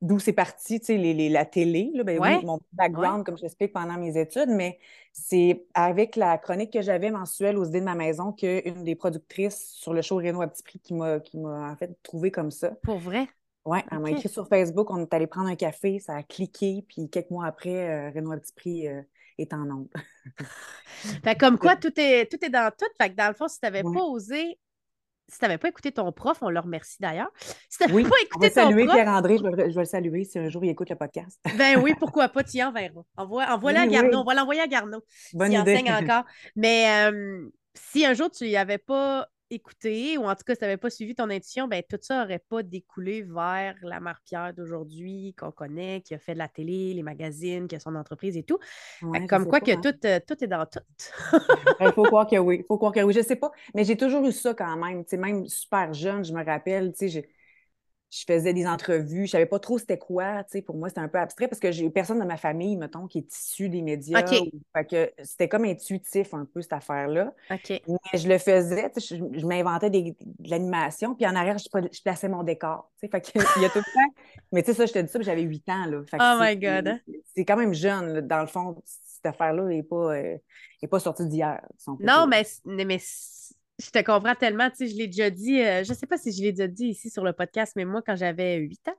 d'où 0.00 0.18
c'est 0.18 0.32
parti, 0.32 0.80
tu 0.80 0.86
sais, 0.86 0.96
les, 0.96 1.28
la 1.28 1.44
télé, 1.44 1.90
là, 1.94 2.04
ben, 2.04 2.18
oui, 2.20 2.44
mon 2.44 2.58
background, 2.72 3.24
comme 3.24 3.36
je 3.36 3.42
l'explique 3.42 3.72
pendant 3.72 3.98
mes 3.98 4.18
études, 4.18 4.48
mais 4.48 4.78
c'est 5.12 5.66
avec 5.74 6.16
la 6.16 6.38
chronique 6.38 6.72
que 6.72 6.82
j'avais 6.82 7.10
mensuelle 7.10 7.58
aux 7.58 7.64
idées 7.64 7.80
de 7.80 7.84
ma 7.84 7.94
maison 7.94 8.32
qu'une 8.32 8.84
des 8.84 8.94
productrices 8.94 9.72
sur 9.72 9.92
le 9.92 10.02
show 10.02 10.16
Renault 10.16 10.42
à 10.42 10.48
petit 10.48 10.62
prix 10.62 10.78
qui 10.80 10.94
m'a, 10.94 11.20
qui 11.20 11.38
m'a 11.38 11.70
en 11.70 11.76
fait 11.76 11.96
trouvé 12.02 12.30
comme 12.30 12.50
ça. 12.50 12.70
Pour 12.82 12.98
vrai? 12.98 13.28
Oui, 13.64 13.78
elle 13.90 14.00
m'a 14.00 14.10
écrit 14.10 14.28
sur 14.28 14.48
Facebook, 14.48 14.90
on 14.90 15.02
est 15.02 15.14
allé 15.14 15.26
prendre 15.28 15.48
un 15.48 15.54
café, 15.54 16.00
ça 16.00 16.16
a 16.16 16.22
cliqué, 16.22 16.84
puis 16.88 17.08
quelques 17.08 17.30
mois 17.30 17.46
après, 17.46 17.90
euh, 17.90 18.10
Renault 18.10 18.32
à 18.32 18.38
petit 18.38 18.52
prix 18.52 18.88
euh, 18.88 19.02
est 19.38 19.52
en 19.52 19.64
nombre. 19.64 19.88
comme 21.38 21.58
quoi, 21.58 21.76
tout 21.76 21.92
est, 21.96 22.30
tout 22.30 22.44
est 22.44 22.50
dans 22.50 22.72
tout. 22.76 22.88
Fait 23.00 23.10
que 23.10 23.14
dans 23.14 23.28
le 23.28 23.34
fond, 23.34 23.46
si 23.46 23.60
tu 23.60 23.66
n'avais 23.66 23.82
pas 23.82 24.02
osé 24.02 24.58
si 25.32 25.38
tu 25.38 25.44
n'avais 25.46 25.58
pas 25.58 25.68
écouté 25.68 25.92
ton 25.92 26.12
prof, 26.12 26.38
on 26.42 26.50
le 26.50 26.60
remercie 26.60 26.98
d'ailleurs. 27.00 27.30
Si 27.68 27.78
tu 27.78 27.86
n'avais 27.86 28.02
pas 28.02 28.16
écouté 28.22 28.36
on 28.36 28.40
va 28.40 28.50
saluer 28.50 28.86
Pierre-André, 28.86 29.38
je, 29.38 29.42
vais, 29.42 29.72
le 29.72 29.84
saluer 29.84 30.24
si 30.24 30.38
un 30.38 30.50
jour 30.50 30.62
il 30.64 30.70
écoute 30.70 30.90
le 30.90 30.96
podcast. 30.96 31.40
ben 31.56 31.80
oui, 31.80 31.94
pourquoi 31.98 32.28
pas, 32.28 32.44
tu 32.44 32.58
y 32.58 32.62
enverras. 32.62 33.02
Envoie, 33.16 33.46
envoie 33.46 33.70
à 33.72 33.86
Garneau, 33.86 34.18
on 34.18 34.24
va 34.24 34.34
l'envoyer 34.34 34.60
à 34.60 34.66
Garneau. 34.66 35.02
Bonne 35.32 35.52
idée. 35.52 35.60
enseigne 35.60 35.90
encore. 35.90 36.24
Mais 36.56 37.10
euh, 37.10 37.48
si 37.74 38.04
un 38.04 38.12
jour 38.12 38.30
tu 38.30 38.44
n'y 38.44 38.56
avais 38.56 38.78
pas 38.78 39.26
écouté, 39.52 40.18
ou 40.18 40.24
en 40.24 40.34
tout 40.34 40.44
cas, 40.44 40.54
si 40.54 40.58
tu 40.58 40.64
n'avais 40.64 40.76
pas 40.76 40.90
suivi 40.90 41.14
ton 41.14 41.30
intuition, 41.30 41.68
ben, 41.68 41.82
tout 41.88 41.98
ça 42.00 42.22
n'aurait 42.22 42.42
pas 42.48 42.62
découlé 42.62 43.22
vers 43.22 43.74
la 43.82 44.00
Marc-Pierre 44.00 44.54
d'aujourd'hui 44.54 45.34
qu'on 45.38 45.50
connaît, 45.50 46.00
qui 46.00 46.14
a 46.14 46.18
fait 46.18 46.34
de 46.34 46.38
la 46.38 46.48
télé, 46.48 46.94
les 46.94 47.02
magazines, 47.02 47.68
qui 47.68 47.76
a 47.76 47.80
son 47.80 47.94
entreprise 47.94 48.36
et 48.36 48.42
tout. 48.42 48.58
comme 49.28 49.46
quoi 49.46 49.60
que 49.60 49.72
hein. 49.72 49.80
tout, 49.82 49.94
euh, 50.06 50.20
tout 50.26 50.42
est 50.42 50.48
dans 50.48 50.66
tout. 50.66 50.80
Il 51.80 51.92
faut 51.92 52.04
croire 52.04 52.26
que 52.26 52.36
oui. 52.36 52.58
Il 52.60 52.64
faut 52.64 52.76
croire 52.78 52.92
que 52.92 53.00
oui. 53.00 53.12
Je 53.12 53.20
ne 53.20 53.24
sais 53.24 53.36
pas, 53.36 53.52
mais 53.74 53.84
j'ai 53.84 53.96
toujours 53.96 54.26
eu 54.26 54.32
ça 54.32 54.54
quand 54.54 54.76
même. 54.76 55.04
même 55.12 55.46
super 55.46 55.92
jeune, 55.92 56.24
je 56.24 56.32
me 56.32 56.44
rappelle, 56.44 56.92
j'ai 57.00 57.28
je 58.12 58.24
faisais 58.26 58.52
des 58.52 58.66
entrevues, 58.66 59.16
je 59.16 59.22
ne 59.22 59.26
savais 59.26 59.46
pas 59.46 59.58
trop 59.58 59.78
c'était 59.78 59.96
quoi, 59.96 60.44
tu 60.44 60.50
sais, 60.50 60.62
pour 60.62 60.76
moi 60.76 60.90
c'était 60.90 61.00
un 61.00 61.08
peu 61.08 61.18
abstrait 61.18 61.48
parce 61.48 61.58
que 61.58 61.72
j'ai 61.72 61.88
personne 61.88 62.20
de 62.20 62.26
ma 62.26 62.36
famille, 62.36 62.76
mettons, 62.76 63.06
qui 63.06 63.18
est 63.18 63.34
issue 63.34 63.70
des 63.70 63.80
médias. 63.80 64.22
que 64.84 65.10
c'était 65.22 65.48
comme 65.48 65.64
intuitif 65.64 66.34
un 66.34 66.44
peu 66.44 66.60
cette 66.60 66.74
affaire-là. 66.74 67.32
Mais 67.48 67.80
je 68.12 68.28
le 68.28 68.36
faisais, 68.36 68.92
je, 68.96 69.16
je 69.32 69.46
m'inventais 69.46 69.88
de 69.88 70.14
l'animation, 70.44 71.14
puis 71.14 71.26
en 71.26 71.34
arrière, 71.34 71.56
je, 71.56 72.02
plaçais 72.02 72.28
mon 72.28 72.42
décor. 72.42 72.90
Tu 73.00 73.06
sais, 73.06 73.10
fait 73.10 73.20
que, 73.22 73.38
il 73.56 73.62
y 73.62 73.64
a 73.64 73.70
tout 73.70 73.78
le 73.78 73.84
temps. 73.84 74.14
Mais 74.52 74.62
tu 74.62 74.72
sais, 74.72 74.76
ça, 74.76 74.84
je 74.84 74.92
te 74.92 74.98
dis 74.98 75.10
ça, 75.10 75.22
j'avais 75.22 75.42
8 75.42 75.68
ans, 75.70 75.86
là. 75.86 76.02
oh 76.12 76.38
my 76.38 76.56
God! 76.58 76.88
Hein? 76.88 77.00
C'est 77.34 77.46
quand 77.46 77.56
même 77.56 77.72
jeune, 77.72 78.20
dans 78.20 78.40
le 78.40 78.46
fond, 78.46 78.82
cette 78.84 79.24
affaire-là 79.24 79.64
n'est 79.64 79.82
pas, 79.82 80.14
euh, 80.16 80.36
pas 80.90 81.00
sortie 81.00 81.26
d'hier. 81.26 81.62
non, 82.00 82.26
mais, 82.26 82.44
mais 82.66 82.98
je 83.84 83.90
te 83.90 84.04
comprends 84.04 84.34
tellement. 84.34 84.70
Tu 84.70 84.76
sais, 84.76 84.88
je 84.88 84.96
l'ai 84.96 85.06
déjà 85.06 85.30
dit, 85.30 85.60
euh, 85.60 85.84
je 85.84 85.92
ne 85.92 85.96
sais 85.96 86.06
pas 86.06 86.18
si 86.18 86.32
je 86.32 86.42
l'ai 86.42 86.52
déjà 86.52 86.68
dit 86.68 86.86
ici 86.86 87.10
sur 87.10 87.24
le 87.24 87.32
podcast, 87.32 87.72
mais 87.76 87.84
moi, 87.84 88.02
quand 88.04 88.16
j'avais 88.16 88.56
8 88.56 88.88
ans, 88.88 88.96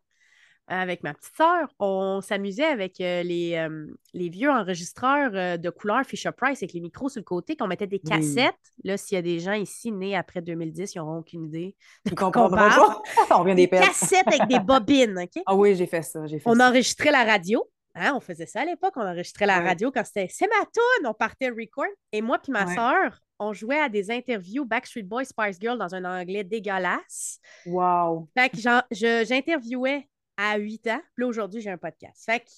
avec 0.67 1.03
ma 1.03 1.13
petite 1.13 1.35
sœur, 1.35 1.67
on 1.77 2.21
s'amusait 2.21 2.63
avec 2.63 3.01
euh, 3.01 3.21
les, 3.21 3.55
euh, 3.55 3.85
les, 4.13 4.29
vieux 4.29 4.49
enregistreurs 4.49 5.59
de 5.59 5.69
couleur 5.69 6.05
Fisher 6.05 6.31
Price 6.31 6.59
avec 6.63 6.71
les 6.71 6.79
micros 6.79 7.09
sur 7.09 7.19
le 7.19 7.25
côté, 7.25 7.57
qu'on 7.57 7.67
mettait 7.67 7.85
des 7.85 7.99
cassettes. 7.99 8.55
Là, 8.85 8.95
s'il 8.95 9.15
y 9.15 9.19
a 9.19 9.21
des 9.21 9.39
gens 9.39 9.53
ici 9.53 9.91
nés 9.91 10.15
après 10.15 10.41
2010, 10.41 10.95
ils 10.95 10.97
n'auront 10.99 11.17
aucune 11.17 11.43
idée. 11.43 11.75
Ils 12.05 12.15
comprendront 12.15 12.55
pas. 12.55 13.01
on 13.37 13.43
vient 13.43 13.55
des 13.55 13.67
cassettes 13.67 14.27
avec 14.27 14.47
des 14.47 14.59
bobines, 14.59 15.19
OK? 15.19 15.43
Ah 15.45 15.53
oui, 15.53 15.75
j'ai 15.75 15.85
fait 15.85 16.01
ça. 16.01 16.25
Fait 16.25 16.41
on 16.45 16.59
enregistrait 16.61 17.11
la 17.11 17.25
radio. 17.25 17.69
Hein, 17.95 18.13
on 18.15 18.19
faisait 18.19 18.47
ça 18.47 18.61
à 18.61 18.65
l'époque, 18.65 18.93
on 18.95 19.05
enregistrait 19.05 19.45
la 19.45 19.59
radio 19.59 19.91
quand 19.91 20.03
c'était 20.03 20.27
c'est 20.27 20.47
ma 20.47 20.65
tune, 20.65 21.07
on 21.07 21.13
partait 21.13 21.49
record. 21.49 21.85
Et 22.11 22.23
moi 22.23 22.39
puis 22.39 22.51
ma 22.51 22.65
sœur, 22.73 23.19
on 23.43 23.53
jouait 23.53 23.79
à 23.79 23.89
des 23.89 24.11
interviews 24.11 24.65
Backstreet 24.65 25.03
Boys, 25.03 25.25
Spice 25.25 25.59
Girl 25.59 25.77
dans 25.77 25.93
un 25.93 26.05
anglais 26.05 26.43
dégueulasse. 26.43 27.39
Wow! 27.65 28.29
Fait 28.37 28.49
que 28.49 28.57
j'interviewais 28.91 30.07
à 30.37 30.57
8 30.57 30.87
ans, 30.87 31.01
puis 31.15 31.25
aujourd'hui, 31.25 31.61
j'ai 31.61 31.69
un 31.69 31.77
podcast. 31.77 32.23
Fait 32.25 32.39
que, 32.39 32.49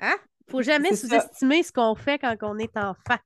hein? 0.00 0.14
Faut 0.50 0.62
jamais 0.62 0.94
sous-estimer 0.94 1.62
ce 1.62 1.72
qu'on 1.72 1.94
fait 1.94 2.18
quand 2.18 2.36
on 2.42 2.58
est 2.58 2.76
enfant. 2.76 3.18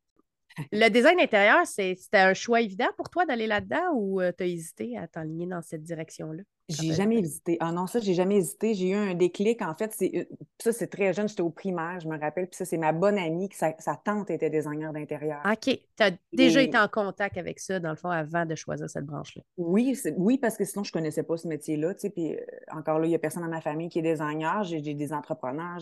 Le 0.73 0.89
design 0.89 1.21
intérieur, 1.21 1.67
c'était 1.67 2.19
un 2.19 2.35
choix 2.35 2.61
évident 2.61 2.89
pour 2.97 3.11
toi 3.11 3.27
d'aller 3.27 3.47
là-dedans 3.47 3.93
ou 3.95 4.21
euh, 4.21 4.33
tu 4.37 4.45
as 4.45 4.47
hésité 4.47 4.97
à 4.97 5.07
t'enligner 5.07 5.47
dans 5.47 5.63
cette 5.63 5.83
direction-là? 5.83 6.43
J'ai 6.69 6.93
jamais 6.95 7.19
hésité. 7.19 7.57
Ah 7.61 7.71
non, 7.71 7.87
ça, 7.87 8.01
j'ai 8.01 8.15
jamais 8.15 8.37
hésité. 8.37 8.75
J'ai 8.75 8.89
eu 8.91 8.95
un 8.95 9.15
déclic. 9.15 9.63
En 9.63 9.75
fait, 9.75 9.93
c'est 9.97 10.29
ça, 10.59 10.73
c'est 10.73 10.89
très 10.89 11.13
jeune. 11.13 11.29
J'étais 11.29 11.43
au 11.43 11.51
primaire, 11.51 12.01
je 12.01 12.09
me 12.09 12.19
rappelle. 12.19 12.49
Puis 12.49 12.57
ça, 12.57 12.65
c'est 12.65 12.77
ma 12.77 12.93
bonne 12.93 13.19
amie, 13.19 13.49
qui 13.49 13.57
sa, 13.57 13.73
tante 14.05 14.31
était 14.31 14.51
designer 14.51 14.93
d'intérieur. 14.93 15.41
OK. 15.45 15.61
Tu 15.63 16.03
as 16.03 16.11
déjà 16.33 16.63
été 16.63 16.77
en 16.77 16.89
contact 16.89 17.39
avec 17.39 17.61
ça, 17.61 17.79
dans 17.79 17.91
le 17.91 17.97
fond, 17.97 18.11
avant 18.11 18.47
de 18.47 18.55
choisir 18.55 18.91
cette 18.91 19.07
branche-là? 19.07 19.43
Oui, 19.57 19.97
oui, 20.17 20.39
parce 20.39 20.57
que 20.57 20.65
sinon, 20.65 20.83
je 20.83 20.91
ne 20.91 20.93
connaissais 20.95 21.23
pas 21.23 21.37
ce 21.37 21.47
métier-là. 21.47 21.95
Puis 21.95 22.35
euh, 22.35 22.41
encore 22.73 22.99
là, 22.99 23.07
il 23.07 23.11
n'y 23.11 23.15
a 23.15 23.21
personne 23.21 23.43
dans 23.43 23.49
ma 23.49 23.61
famille 23.61 23.89
qui 23.89 24.01
est 24.01 24.03
designer. 24.03 24.65
J'ai 24.65 24.81
des 24.81 25.13
entrepreneurs 25.13 25.79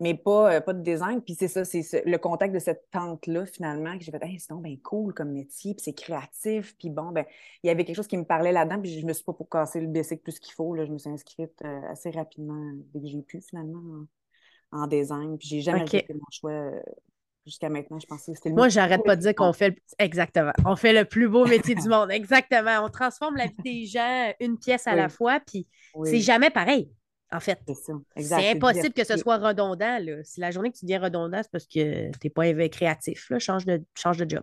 mais 0.00 0.14
pas, 0.14 0.54
euh, 0.54 0.60
pas 0.60 0.72
de 0.72 0.82
design. 0.82 1.20
Puis 1.22 1.34
c'est 1.34 1.48
ça, 1.48 1.64
c'est 1.64 2.04
le 2.04 2.18
contact 2.18 2.54
de 2.54 2.58
cette 2.58 2.88
tante-là, 2.90 3.46
finalement, 3.46 3.96
que 3.98 4.04
j'ai 4.04 4.12
fait, 4.12 4.24
hey, 4.24 4.38
c'est 4.38 4.50
donc 4.50 4.62
bien 4.62 4.76
cool 4.82 5.12
comme 5.12 5.32
métier, 5.32 5.74
puis 5.74 5.82
c'est 5.82 5.92
créatif. 5.92 6.76
Puis 6.78 6.90
bon, 6.90 7.10
ben, 7.10 7.24
il 7.62 7.66
y 7.66 7.70
avait 7.70 7.84
quelque 7.84 7.96
chose 7.96 8.06
qui 8.06 8.16
me 8.16 8.24
parlait 8.24 8.52
là-dedans, 8.52 8.80
puis 8.80 9.00
je 9.00 9.06
me 9.06 9.12
suis 9.12 9.24
pas 9.24 9.32
pour 9.32 9.48
casser 9.48 9.80
le 9.80 9.88
basic 9.88 10.22
plus 10.22 10.38
qu'il 10.38 10.54
faut. 10.54 10.74
Là, 10.74 10.84
je 10.84 10.92
me 10.92 10.98
suis 10.98 11.10
inscrite 11.10 11.60
euh, 11.64 11.80
assez 11.90 12.10
rapidement 12.10 12.72
dès 12.94 13.00
que 13.00 13.06
j'ai 13.06 13.22
pu, 13.22 13.40
finalement, 13.40 14.04
en, 14.70 14.86
design. 14.86 15.36
Puis 15.38 15.48
j'ai 15.48 15.60
jamais 15.60 15.82
okay. 15.82 16.06
mon 16.10 16.20
choix. 16.30 16.52
Euh, 16.52 16.80
jusqu'à 17.44 17.70
maintenant, 17.70 17.98
je 17.98 18.06
pensais 18.06 18.32
que 18.32 18.36
c'était 18.36 18.50
le 18.50 18.56
Moi, 18.56 18.68
j'arrête 18.68 19.02
pas 19.04 19.16
de 19.16 19.22
dire 19.22 19.34
qu'on 19.34 19.54
fait 19.54 19.74
exactement. 19.98 20.52
On 20.66 20.76
fait 20.76 20.92
le 20.92 21.06
plus 21.06 21.30
beau 21.30 21.46
métier 21.46 21.74
du 21.74 21.88
monde. 21.88 22.10
Exactement. 22.10 22.84
On 22.84 22.90
transforme 22.90 23.36
la 23.36 23.46
vie 23.46 23.62
des 23.64 23.86
gens 23.86 24.32
une 24.38 24.58
pièce 24.58 24.86
à 24.86 24.94
la 24.94 25.08
fois, 25.08 25.40
puis 25.40 25.66
c'est 26.04 26.20
jamais 26.20 26.50
pareil 26.50 26.90
en 27.30 27.40
fait. 27.40 27.60
C'est 28.16 28.50
impossible 28.50 28.92
que 28.92 29.04
ce 29.04 29.16
soit 29.16 29.36
redondant. 29.36 29.98
Là. 29.98 30.22
Si 30.24 30.40
la 30.40 30.50
journée 30.50 30.70
que 30.70 30.78
tu 30.78 30.84
deviens 30.84 31.00
redondant, 31.00 31.40
c'est 31.42 31.50
parce 31.50 31.66
que 31.66 32.10
tu 32.10 32.18
n'es 32.24 32.30
pas 32.30 32.68
créatif. 32.68 33.28
Là. 33.30 33.38
Change, 33.38 33.66
de, 33.66 33.82
change 33.94 34.18
de 34.18 34.28
job. 34.28 34.42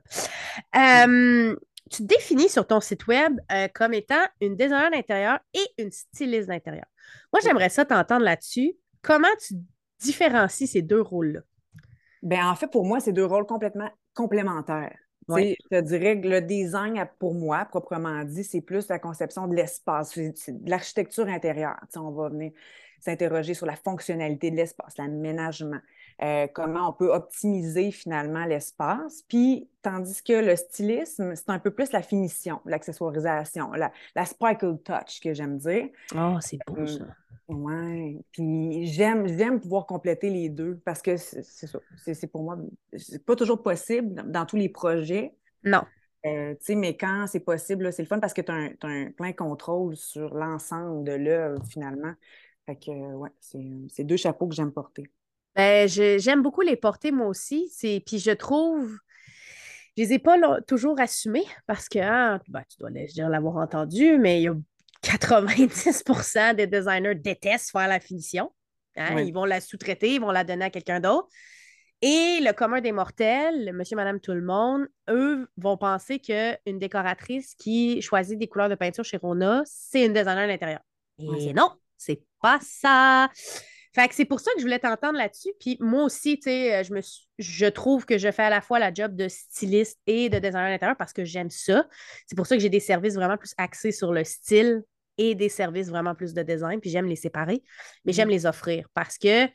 tu 1.92 1.98
te 1.98 2.04
définis 2.04 2.50
sur 2.50 2.65
ton 2.68 2.80
site 2.80 3.08
web 3.08 3.39
euh, 3.51 3.68
comme 3.74 3.94
étant 3.94 4.24
une 4.42 4.56
designer 4.56 4.92
d'intérieur 4.92 5.39
et 5.54 5.84
une 5.84 5.92
styliste 5.92 6.48
d'intérieur. 6.48 6.86
Moi, 7.34 7.42
j'aimerais 7.44 7.70
ça 7.70 7.86
t'entendre 7.86 8.24
là-dessus. 8.24 8.75
Comment 9.01 9.27
tu 9.46 9.56
différencies 10.00 10.68
ces 10.68 10.82
deux 10.82 11.01
rôles-là? 11.01 11.42
Ben, 12.24 12.48
en 12.48 12.56
fait, 12.56 12.68
pour 12.68 12.86
moi, 12.86 13.00
c'est 13.00 13.13
deux 13.13 13.25
rôles 13.25 13.46
complètement 13.46 13.89
complémentaires. 14.13 14.98
Je 15.27 15.55
te 15.70 15.82
dirais 15.82 16.22
que 16.22 16.27
le 16.27 16.41
design, 16.41 17.08
pour 17.20 17.34
moi, 17.34 17.65
proprement 17.65 18.24
dit, 18.24 18.44
c'est 18.44 18.62
plus 18.62 18.88
la 18.88 19.00
conception 19.00 19.48
de 19.48 19.55
l'espace, 19.55 20.17
de 20.17 20.70
l'architecture 20.70 21.27
intérieure. 21.27 21.77
on 21.96 22.12
va 22.12 22.29
venir 22.29 22.51
s'interroger 23.00 23.53
sur 23.53 23.65
la 23.65 23.75
fonctionnalité 23.75 24.51
de 24.51 24.55
l'espace, 24.55 24.98
l'aménagement, 24.98 25.79
euh, 26.22 26.48
comment 26.53 26.89
on 26.89 26.93
peut 26.93 27.13
optimiser 27.13 27.91
finalement 27.91 28.45
l'espace. 28.45 29.24
Puis, 29.27 29.69
tandis 29.81 30.24
que 30.24 30.34
le 30.34 30.55
stylisme, 30.55 31.36
c'est 31.36 31.50
un 31.50 31.60
peu 31.60 31.72
plus 31.72 31.91
la 31.91 32.01
finition, 32.01 32.62
l'accessoirisation, 32.65 33.72
la, 33.74 33.91
la 34.15 34.25
sparkle 34.25 34.77
touch 34.84 35.19
que 35.22 35.34
j'aime 35.34 35.57
dire. 35.57 35.89
Oh, 36.15 36.39
c'est 36.41 36.63
beau 36.65 36.75
Euh, 36.77 36.88
ça. 36.88 37.05
Ouais, 37.48 38.17
puis 38.31 38.88
j'aime 38.88 39.27
j'aime 39.27 39.60
pouvoir 39.62 39.86
compléter 39.86 40.31
les 40.31 40.50
deux 40.50 40.77
parce 40.84 41.01
que 41.03 41.15
c'est 41.17 41.43
ça, 41.43 41.79
c'est 41.95 42.27
pour 42.27 42.41
moi, 42.43 42.57
c'est 42.98 43.24
pas 43.24 43.36
toujours 43.36 43.62
possible 43.62 44.15
dans, 44.15 44.24
dans 44.31 44.45
tous 44.48 44.55
les 44.55 44.67
projets, 44.69 45.36
Non. 45.63 45.86
euh, 46.25 46.55
tu 46.55 46.65
sais, 46.65 46.75
mais 46.75 46.98
quand 46.98 47.27
c'est 47.27 47.39
possible, 47.41 47.93
c'est 47.93 48.01
le 48.03 48.07
fun 48.07 48.19
parce 48.19 48.34
que 48.34 48.41
tu 48.41 48.51
as 48.51 48.55
un, 48.55 48.69
t'as 48.79 48.88
un 48.88 49.12
plein 49.12 49.31
contrôle 49.34 49.95
sur 49.95 50.34
l'ensemble 50.36 51.03
de 51.03 51.13
l'œuvre 51.13 51.63
finalement. 51.67 52.13
Fait 52.65 52.77
que, 52.77 52.91
ouais, 52.91 53.29
c'est 53.39 54.03
deux 54.03 54.17
chapeaux 54.17 54.48
que 54.48 54.55
j'aime 54.55 54.72
porter. 54.74 55.03
Ben, 55.55 55.88
j'aime 55.88 56.41
beaucoup 56.41 56.62
les 56.62 56.75
porter 56.75 57.12
moi 57.12 57.27
aussi. 57.27 57.71
Puis 58.05 58.19
je 58.19 58.31
trouve, 58.31 58.97
je 59.97 60.03
les 60.03 60.13
ai 60.13 60.19
pas 60.19 60.38
là, 60.38 60.59
toujours 60.67 61.00
assumés 61.00 61.45
parce 61.67 61.88
que, 61.88 62.00
hein, 62.00 62.41
ben, 62.47 62.63
tu 62.69 62.77
dois 62.77 63.29
l'avoir 63.29 63.57
entendu, 63.57 64.17
mais 64.17 64.41
il 64.41 64.43
y 64.43 64.47
a 64.50 64.55
90% 65.01 66.55
des 66.55 66.67
designers 66.67 67.15
détestent 67.15 67.71
faire 67.71 67.88
la 67.88 68.00
finition. 68.00 68.51
Hein, 68.97 69.15
Oui. 69.15 69.27
Ils 69.27 69.33
vont 69.33 69.45
la 69.45 69.62
sous-traiter, 69.62 70.15
ils 70.15 70.21
vont 70.21 70.31
la 70.31 70.43
donner 70.43 70.65
à 70.65 70.69
quelqu'un 70.69 71.00
d'autre. 71.00 71.27
Et 72.01 72.39
le 72.41 72.51
commun 72.51 72.81
des 72.81 72.91
mortels, 72.91 73.71
monsieur, 73.74 73.95
madame, 73.95 74.19
tout 74.19 74.33
le 74.33 74.41
monde, 74.41 74.85
eux 75.09 75.47
vont 75.57 75.77
penser 75.77 76.19
qu'une 76.19 76.77
décoratrice 76.79 77.55
qui 77.55 78.01
choisit 78.01 78.38
des 78.38 78.47
couleurs 78.47 78.69
de 78.69 78.75
peinture 78.75 79.05
chez 79.05 79.17
Rona, 79.17 79.63
c'est 79.65 80.05
une 80.05 80.13
designer 80.13 80.47
d'intérieur. 80.47 80.81
Ouais, 81.17 81.38
Et 81.38 81.47
c'est- 81.47 81.53
non, 81.53 81.71
c'est 81.97 82.21
pas 82.41 82.59
ça. 82.62 83.29
Fait 83.95 84.09
que 84.09 84.13
c'est 84.15 84.25
pour 84.25 84.41
ça 84.41 84.51
que 84.53 84.59
je 84.59 84.65
voulais 84.65 84.79
t'entendre 84.79 85.17
là-dessus. 85.17 85.53
Puis 85.57 85.77
moi 85.79 86.03
aussi, 86.03 86.35
tu 86.37 86.49
sais, 86.49 86.83
je 86.83 86.93
me 86.93 86.99
suis- 86.99 87.29
je 87.37 87.65
trouve 87.65 88.05
que 88.05 88.17
je 88.17 88.29
fais 88.29 88.43
à 88.43 88.49
la 88.49 88.59
fois 88.59 88.77
la 88.77 88.93
job 88.93 89.15
de 89.15 89.29
styliste 89.29 89.99
et 90.05 90.27
de 90.29 90.37
designer 90.37 90.69
d'intérieur 90.69 90.97
parce 90.97 91.13
que 91.13 91.23
j'aime 91.23 91.49
ça. 91.49 91.87
C'est 92.27 92.35
pour 92.35 92.45
ça 92.45 92.57
que 92.57 92.61
j'ai 92.61 92.69
des 92.69 92.81
services 92.81 93.15
vraiment 93.15 93.37
plus 93.37 93.53
axés 93.57 93.93
sur 93.93 94.11
le 94.11 94.25
style 94.25 94.83
et 95.17 95.33
des 95.33 95.47
services 95.47 95.87
vraiment 95.87 96.13
plus 96.13 96.33
de 96.33 96.43
design. 96.43 96.81
Puis 96.81 96.89
j'aime 96.89 97.05
les 97.05 97.15
séparer, 97.15 97.63
mais 98.03 98.11
j'aime 98.11 98.27
les 98.29 98.45
offrir 98.45 98.87
parce 98.93 99.17
que. 99.17 99.47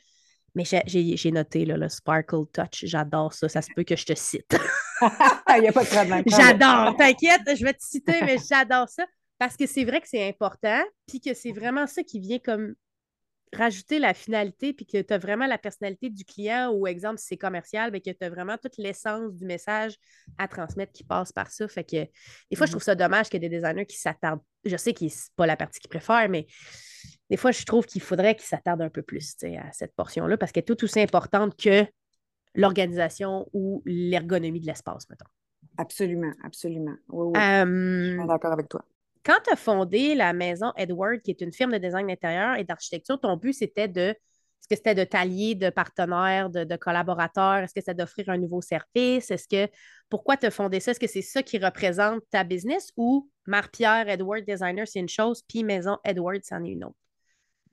Mais 0.57 0.65
j'ai 0.65 1.31
noté 1.31 1.65
là, 1.65 1.77
le 1.77 1.89
Sparkle 1.89 2.45
Touch, 2.53 2.85
j'adore 2.85 3.35
ça. 3.35 3.49
Ça 3.49 3.63
se 3.63 3.69
peut 3.77 3.85
que 3.85 3.95
je 3.95 4.05
te 4.05 4.15
cite. 4.17 4.59
Il 5.55 5.61
n'y 5.61 5.69
a 5.69 5.73
pas 5.73 5.85
de 5.85 5.89
problème. 5.89 6.25
J'adore, 6.27 6.97
t'inquiète, 6.97 7.43
je 7.57 7.65
vais 7.65 7.73
te 7.75 7.83
citer, 7.85 8.21
mais 8.23 8.37
j'adore 8.49 8.89
ça 8.89 9.05
parce 9.39 9.57
que 9.57 9.67
c'est 9.67 9.85
vrai 9.85 10.01
que 10.01 10.09
c'est 10.09 10.29
important, 10.29 10.83
puis 11.07 11.21
que 11.21 11.35
c'est 11.35 11.53
vraiment 11.53 11.87
ça 11.87 12.03
qui 12.03 12.19
vient 12.21 12.39
comme 12.39 12.75
rajouter 13.53 13.99
la 13.99 14.15
finalité, 14.15 14.73
puis 14.73 14.87
que 14.87 15.03
tu 15.03 15.13
as 15.13 15.19
vraiment 15.19 15.47
la 15.47 15.59
personnalité 15.59 16.09
du 16.09 16.25
client, 16.25 16.71
ou 16.73 16.87
exemple, 16.87 17.19
si 17.19 17.27
c'est 17.27 17.37
commercial, 17.37 17.91
ben, 17.91 18.01
que 18.01 18.11
tu 18.11 18.25
as 18.25 18.31
vraiment 18.31 18.57
toute 18.57 18.77
l'essence 18.79 19.35
du 19.35 19.45
message 19.45 19.97
à 20.39 20.47
transmettre 20.47 20.93
qui 20.93 21.05
passe 21.05 21.33
par 21.33 21.51
ça. 21.51 21.67
Fait 21.67 21.85
que 21.85 22.07
des 22.51 22.57
fois, 22.57 22.67
je 22.67 22.73
trouve 22.73 22.83
ça 22.83 22.95
dommage 22.95 23.29
que 23.29 23.37
des 23.37 23.49
designers 23.49 23.87
qui 23.87 23.97
s'attardent. 23.97 24.41
Je 24.65 24.77
sais 24.77 24.93
que 24.95 25.09
c'est 25.09 25.33
pas 25.35 25.47
la 25.47 25.57
partie 25.57 25.81
qu'ils 25.81 25.91
préfèrent, 25.91 26.29
mais 26.29 26.47
des 27.29 27.37
fois, 27.37 27.51
je 27.51 27.65
trouve 27.65 27.87
qu'il 27.87 28.03
faudrait 28.03 28.35
qu'ils 28.35 28.47
s'attardent 28.47 28.83
un 28.83 28.91
peu 28.91 29.03
plus 29.03 29.37
tu 29.37 29.49
sais, 29.49 29.57
à 29.57 29.73
cette 29.73 29.95
portion-là, 29.95 30.37
parce 30.37 30.53
qu'elle 30.53 30.63
est 30.63 30.67
tout 30.67 30.85
aussi 30.85 31.01
importante 31.01 31.57
que 31.57 31.87
l'organisation 32.55 33.49
ou 33.53 33.83
l'ergonomie 33.85 34.61
de 34.61 34.67
l'espace, 34.67 35.09
mettons. 35.09 35.27
Absolument, 35.77 36.33
absolument. 36.43 36.95
Oui, 37.09 37.33
oui, 37.33 37.41
Euh, 37.41 38.15
je 38.15 38.19
suis 38.19 38.29
d'accord 38.29 38.53
avec 38.53 38.69
toi. 38.69 38.85
Quand 39.25 39.39
tu 39.45 39.53
as 39.53 39.57
fondé 39.57 40.15
la 40.15 40.33
maison 40.33 40.73
Edward, 40.77 41.21
qui 41.21 41.31
est 41.31 41.41
une 41.41 41.53
firme 41.53 41.73
de 41.73 41.79
design 41.79 42.07
d'intérieur 42.07 42.57
et 42.57 42.65
d'architecture, 42.65 43.21
ton 43.21 43.37
but, 43.37 43.53
c'était 43.53 43.89
de. 43.89 44.15
Est-ce 44.63 44.69
que 44.69 44.77
c'était 44.77 44.95
de 44.95 45.05
t'allier 45.05 45.55
de 45.55 45.71
partenaires, 45.71 46.51
de, 46.51 46.77
collaborateurs? 46.77 47.59
Est-ce 47.59 47.75
que 47.75 47.81
c'était 47.81 47.95
d'offrir 47.95 48.29
un 48.29 48.39
nouveau 48.39 48.61
service? 48.61 49.31
Est-ce 49.31 49.49
que. 49.49 49.71
Pourquoi 50.09 50.37
as 50.43 50.51
fondé 50.51 50.81
ça? 50.81 50.93
Est-ce 50.93 51.01
que 51.01 51.07
c'est 51.07 51.23
ça 51.23 51.43
qui 51.43 51.59
représente 51.59 52.23
ta 52.31 52.45
business? 52.45 52.91
Ou 52.97 53.31
Marc-Pierre 53.47 54.09
Edward 54.09 54.45
Designer, 54.45 54.87
c'est 54.87 55.01
une 55.01 55.09
chose, 55.09 55.43
puis 55.49 55.65
Maison 55.65 55.99
Edward, 56.05 56.41
c'en 56.45 56.63
est 56.65 56.71
une 56.71 56.85
autre? 56.85 56.97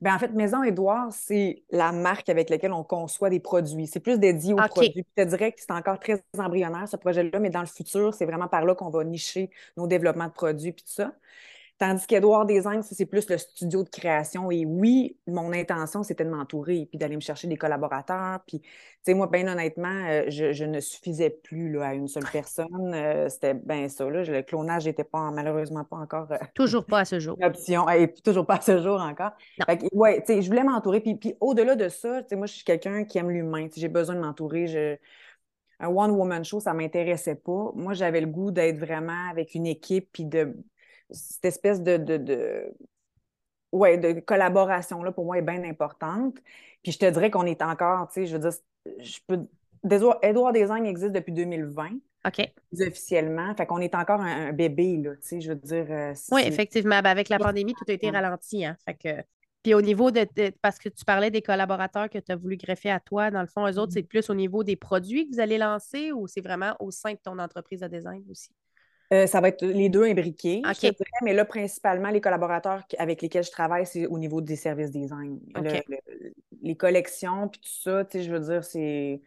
Ben, 0.00 0.14
en 0.14 0.18
fait, 0.20 0.28
Maison 0.28 0.62
Édouard, 0.62 1.12
c'est 1.12 1.64
la 1.70 1.90
marque 1.90 2.28
avec 2.28 2.50
laquelle 2.50 2.72
on 2.72 2.84
conçoit 2.84 3.30
des 3.30 3.40
produits. 3.40 3.88
C'est 3.88 3.98
plus 3.98 4.18
dédié 4.20 4.54
aux 4.54 4.62
produits. 4.62 5.04
Je 5.16 5.24
te 5.24 5.28
dirais 5.28 5.50
que 5.52 5.60
c'est 5.60 5.72
encore 5.72 5.98
très 5.98 6.22
embryonnaire, 6.38 6.88
ce 6.88 6.96
projet-là, 6.96 7.40
mais 7.40 7.50
dans 7.50 7.60
le 7.60 7.66
futur, 7.66 8.14
c'est 8.14 8.24
vraiment 8.24 8.46
par 8.46 8.64
là 8.64 8.76
qu'on 8.76 8.90
va 8.90 9.02
nicher 9.02 9.50
nos 9.76 9.88
développements 9.88 10.28
de 10.28 10.32
produits 10.32 10.72
puis 10.72 10.84
tout 10.84 10.92
ça. 10.92 11.12
Tandis 11.78 12.08
qu'Edouard 12.08 12.46
ça, 12.60 12.82
c'est 12.82 13.06
plus 13.06 13.30
le 13.30 13.38
studio 13.38 13.84
de 13.84 13.88
création. 13.88 14.50
Et 14.50 14.64
oui, 14.64 15.16
mon 15.28 15.52
intention, 15.52 16.02
c'était 16.02 16.24
de 16.24 16.30
m'entourer 16.30 16.86
puis 16.90 16.98
d'aller 16.98 17.14
me 17.14 17.20
chercher 17.20 17.46
des 17.46 17.56
collaborateurs. 17.56 18.40
Puis, 18.48 18.60
tu 18.60 18.68
sais, 19.04 19.14
moi, 19.14 19.28
bien 19.28 19.46
honnêtement, 19.46 20.04
euh, 20.08 20.24
je, 20.26 20.52
je 20.52 20.64
ne 20.64 20.80
suffisais 20.80 21.30
plus 21.30 21.70
là, 21.70 21.86
à 21.88 21.94
une 21.94 22.08
seule 22.08 22.28
personne. 22.32 22.92
Euh, 22.92 23.28
c'était 23.28 23.54
bien 23.54 23.88
ça. 23.88 24.10
Là. 24.10 24.24
Le 24.24 24.42
clonage 24.42 24.86
n'était 24.86 25.04
pas, 25.04 25.30
malheureusement 25.30 25.84
pas 25.84 25.98
encore 25.98 26.32
euh, 26.32 26.38
Toujours 26.52 26.84
pas 26.84 27.00
à 27.00 27.04
ce 27.04 27.20
jour. 27.20 27.38
option. 27.40 27.88
Et 27.90 28.08
puis 28.08 28.22
toujours 28.22 28.44
pas 28.44 28.56
à 28.56 28.60
ce 28.60 28.82
jour 28.82 29.00
encore. 29.00 29.30
Fait 29.64 29.78
que, 29.78 29.86
ouais, 29.92 30.20
tu 30.22 30.34
sais, 30.34 30.42
je 30.42 30.48
voulais 30.48 30.64
m'entourer. 30.64 31.00
Puis, 31.00 31.14
puis 31.14 31.34
au-delà 31.40 31.76
de 31.76 31.88
ça, 31.88 32.22
tu 32.22 32.30
sais, 32.30 32.36
moi, 32.36 32.46
je 32.46 32.54
suis 32.54 32.64
quelqu'un 32.64 33.04
qui 33.04 33.18
aime 33.18 33.30
l'humain. 33.30 33.68
J'ai 33.76 33.86
besoin 33.88 34.16
de 34.16 34.20
m'entourer. 34.20 34.66
Je... 34.66 34.96
Un 35.78 35.88
one-woman 35.90 36.44
show, 36.44 36.58
ça 36.58 36.72
ne 36.72 36.78
m'intéressait 36.78 37.36
pas. 37.36 37.70
Moi, 37.76 37.94
j'avais 37.94 38.20
le 38.20 38.26
goût 38.26 38.50
d'être 38.50 38.78
vraiment 38.78 39.28
avec 39.30 39.54
une 39.54 39.68
équipe, 39.68 40.08
puis 40.12 40.24
de 40.24 40.56
cette 41.10 41.44
espèce 41.44 41.82
de, 41.82 41.96
de, 41.96 42.16
de... 42.16 42.74
Ouais, 43.72 43.98
de 43.98 44.20
collaboration-là, 44.20 45.12
pour 45.12 45.24
moi, 45.26 45.38
est 45.38 45.42
bien 45.42 45.62
importante. 45.64 46.36
Puis 46.82 46.92
je 46.92 46.98
te 46.98 47.10
dirais 47.10 47.30
qu'on 47.30 47.44
est 47.44 47.60
encore, 47.62 48.08
tu 48.08 48.14
sais, 48.14 48.26
je 48.26 48.36
veux 48.36 48.50
dire, 48.50 48.58
je 48.98 49.18
peux... 49.26 49.40
Edouard 50.22 50.52
Design 50.52 50.86
existe 50.86 51.12
depuis 51.12 51.32
2020 51.32 51.90
OK. 52.26 52.52
officiellement. 52.80 53.54
Fait 53.54 53.66
qu'on 53.66 53.80
est 53.80 53.94
encore 53.94 54.20
un, 54.20 54.48
un 54.48 54.52
bébé, 54.52 54.96
là, 54.96 55.14
tu 55.16 55.28
sais, 55.28 55.40
je 55.40 55.50
veux 55.50 55.56
dire. 55.56 55.86
euh, 55.90 56.14
Oui, 56.32 56.42
effectivement. 56.44 57.00
Ben, 57.00 57.10
avec 57.10 57.28
la 57.28 57.38
pandémie, 57.38 57.74
tout 57.74 57.84
a 57.88 57.92
été 57.92 58.10
ralenti. 58.10 58.64
Hein. 58.64 58.76
Fait 58.84 58.94
que... 58.94 59.22
Puis 59.62 59.74
au 59.74 59.82
niveau 59.82 60.10
de, 60.10 60.26
de- 60.36 60.52
Parce 60.62 60.78
que 60.78 60.88
tu 60.88 61.04
parlais 61.04 61.30
des 61.30 61.42
collaborateurs 61.42 62.08
que 62.08 62.18
tu 62.18 62.30
as 62.32 62.36
voulu 62.36 62.56
greffer 62.56 62.90
à 62.90 63.00
toi, 63.00 63.30
dans 63.30 63.40
le 63.40 63.48
fond, 63.48 63.66
eux 63.66 63.78
autres, 63.78 63.92
c'est 63.92 64.02
plus 64.02 64.30
au 64.30 64.34
niveau 64.34 64.62
des 64.64 64.76
produits 64.76 65.28
que 65.28 65.34
vous 65.34 65.40
allez 65.40 65.58
lancer 65.58 66.12
ou 66.12 66.26
c'est 66.26 66.40
vraiment 66.40 66.74
au 66.80 66.90
sein 66.90 67.12
de 67.12 67.18
ton 67.18 67.38
entreprise 67.38 67.80
de 67.80 67.88
design 67.88 68.24
aussi? 68.30 68.50
Euh, 69.12 69.26
ça 69.26 69.40
va 69.40 69.48
être 69.48 69.64
les 69.64 69.88
deux 69.88 70.04
imbriqués, 70.04 70.60
je 70.64 70.70
OK. 70.70 70.76
te 70.76 70.80
dirais, 70.80 71.10
mais 71.24 71.32
là, 71.32 71.44
principalement, 71.46 72.10
les 72.10 72.20
collaborateurs 72.20 72.84
avec 72.98 73.22
lesquels 73.22 73.44
je 73.44 73.50
travaille, 73.50 73.86
c'est 73.86 74.06
au 74.06 74.18
niveau 74.18 74.40
des 74.42 74.56
services 74.56 74.90
design. 74.90 75.40
OK. 75.56 75.64
Le- 75.64 75.82
le- 75.88 76.34
les 76.62 76.76
collections, 76.76 77.48
puis 77.48 77.60
tout 77.60 77.70
ça, 77.70 78.04
tu 78.04 78.18
sais, 78.18 78.24
je 78.24 78.30
veux 78.32 78.40
dire, 78.40 78.64
c'est 78.64 79.22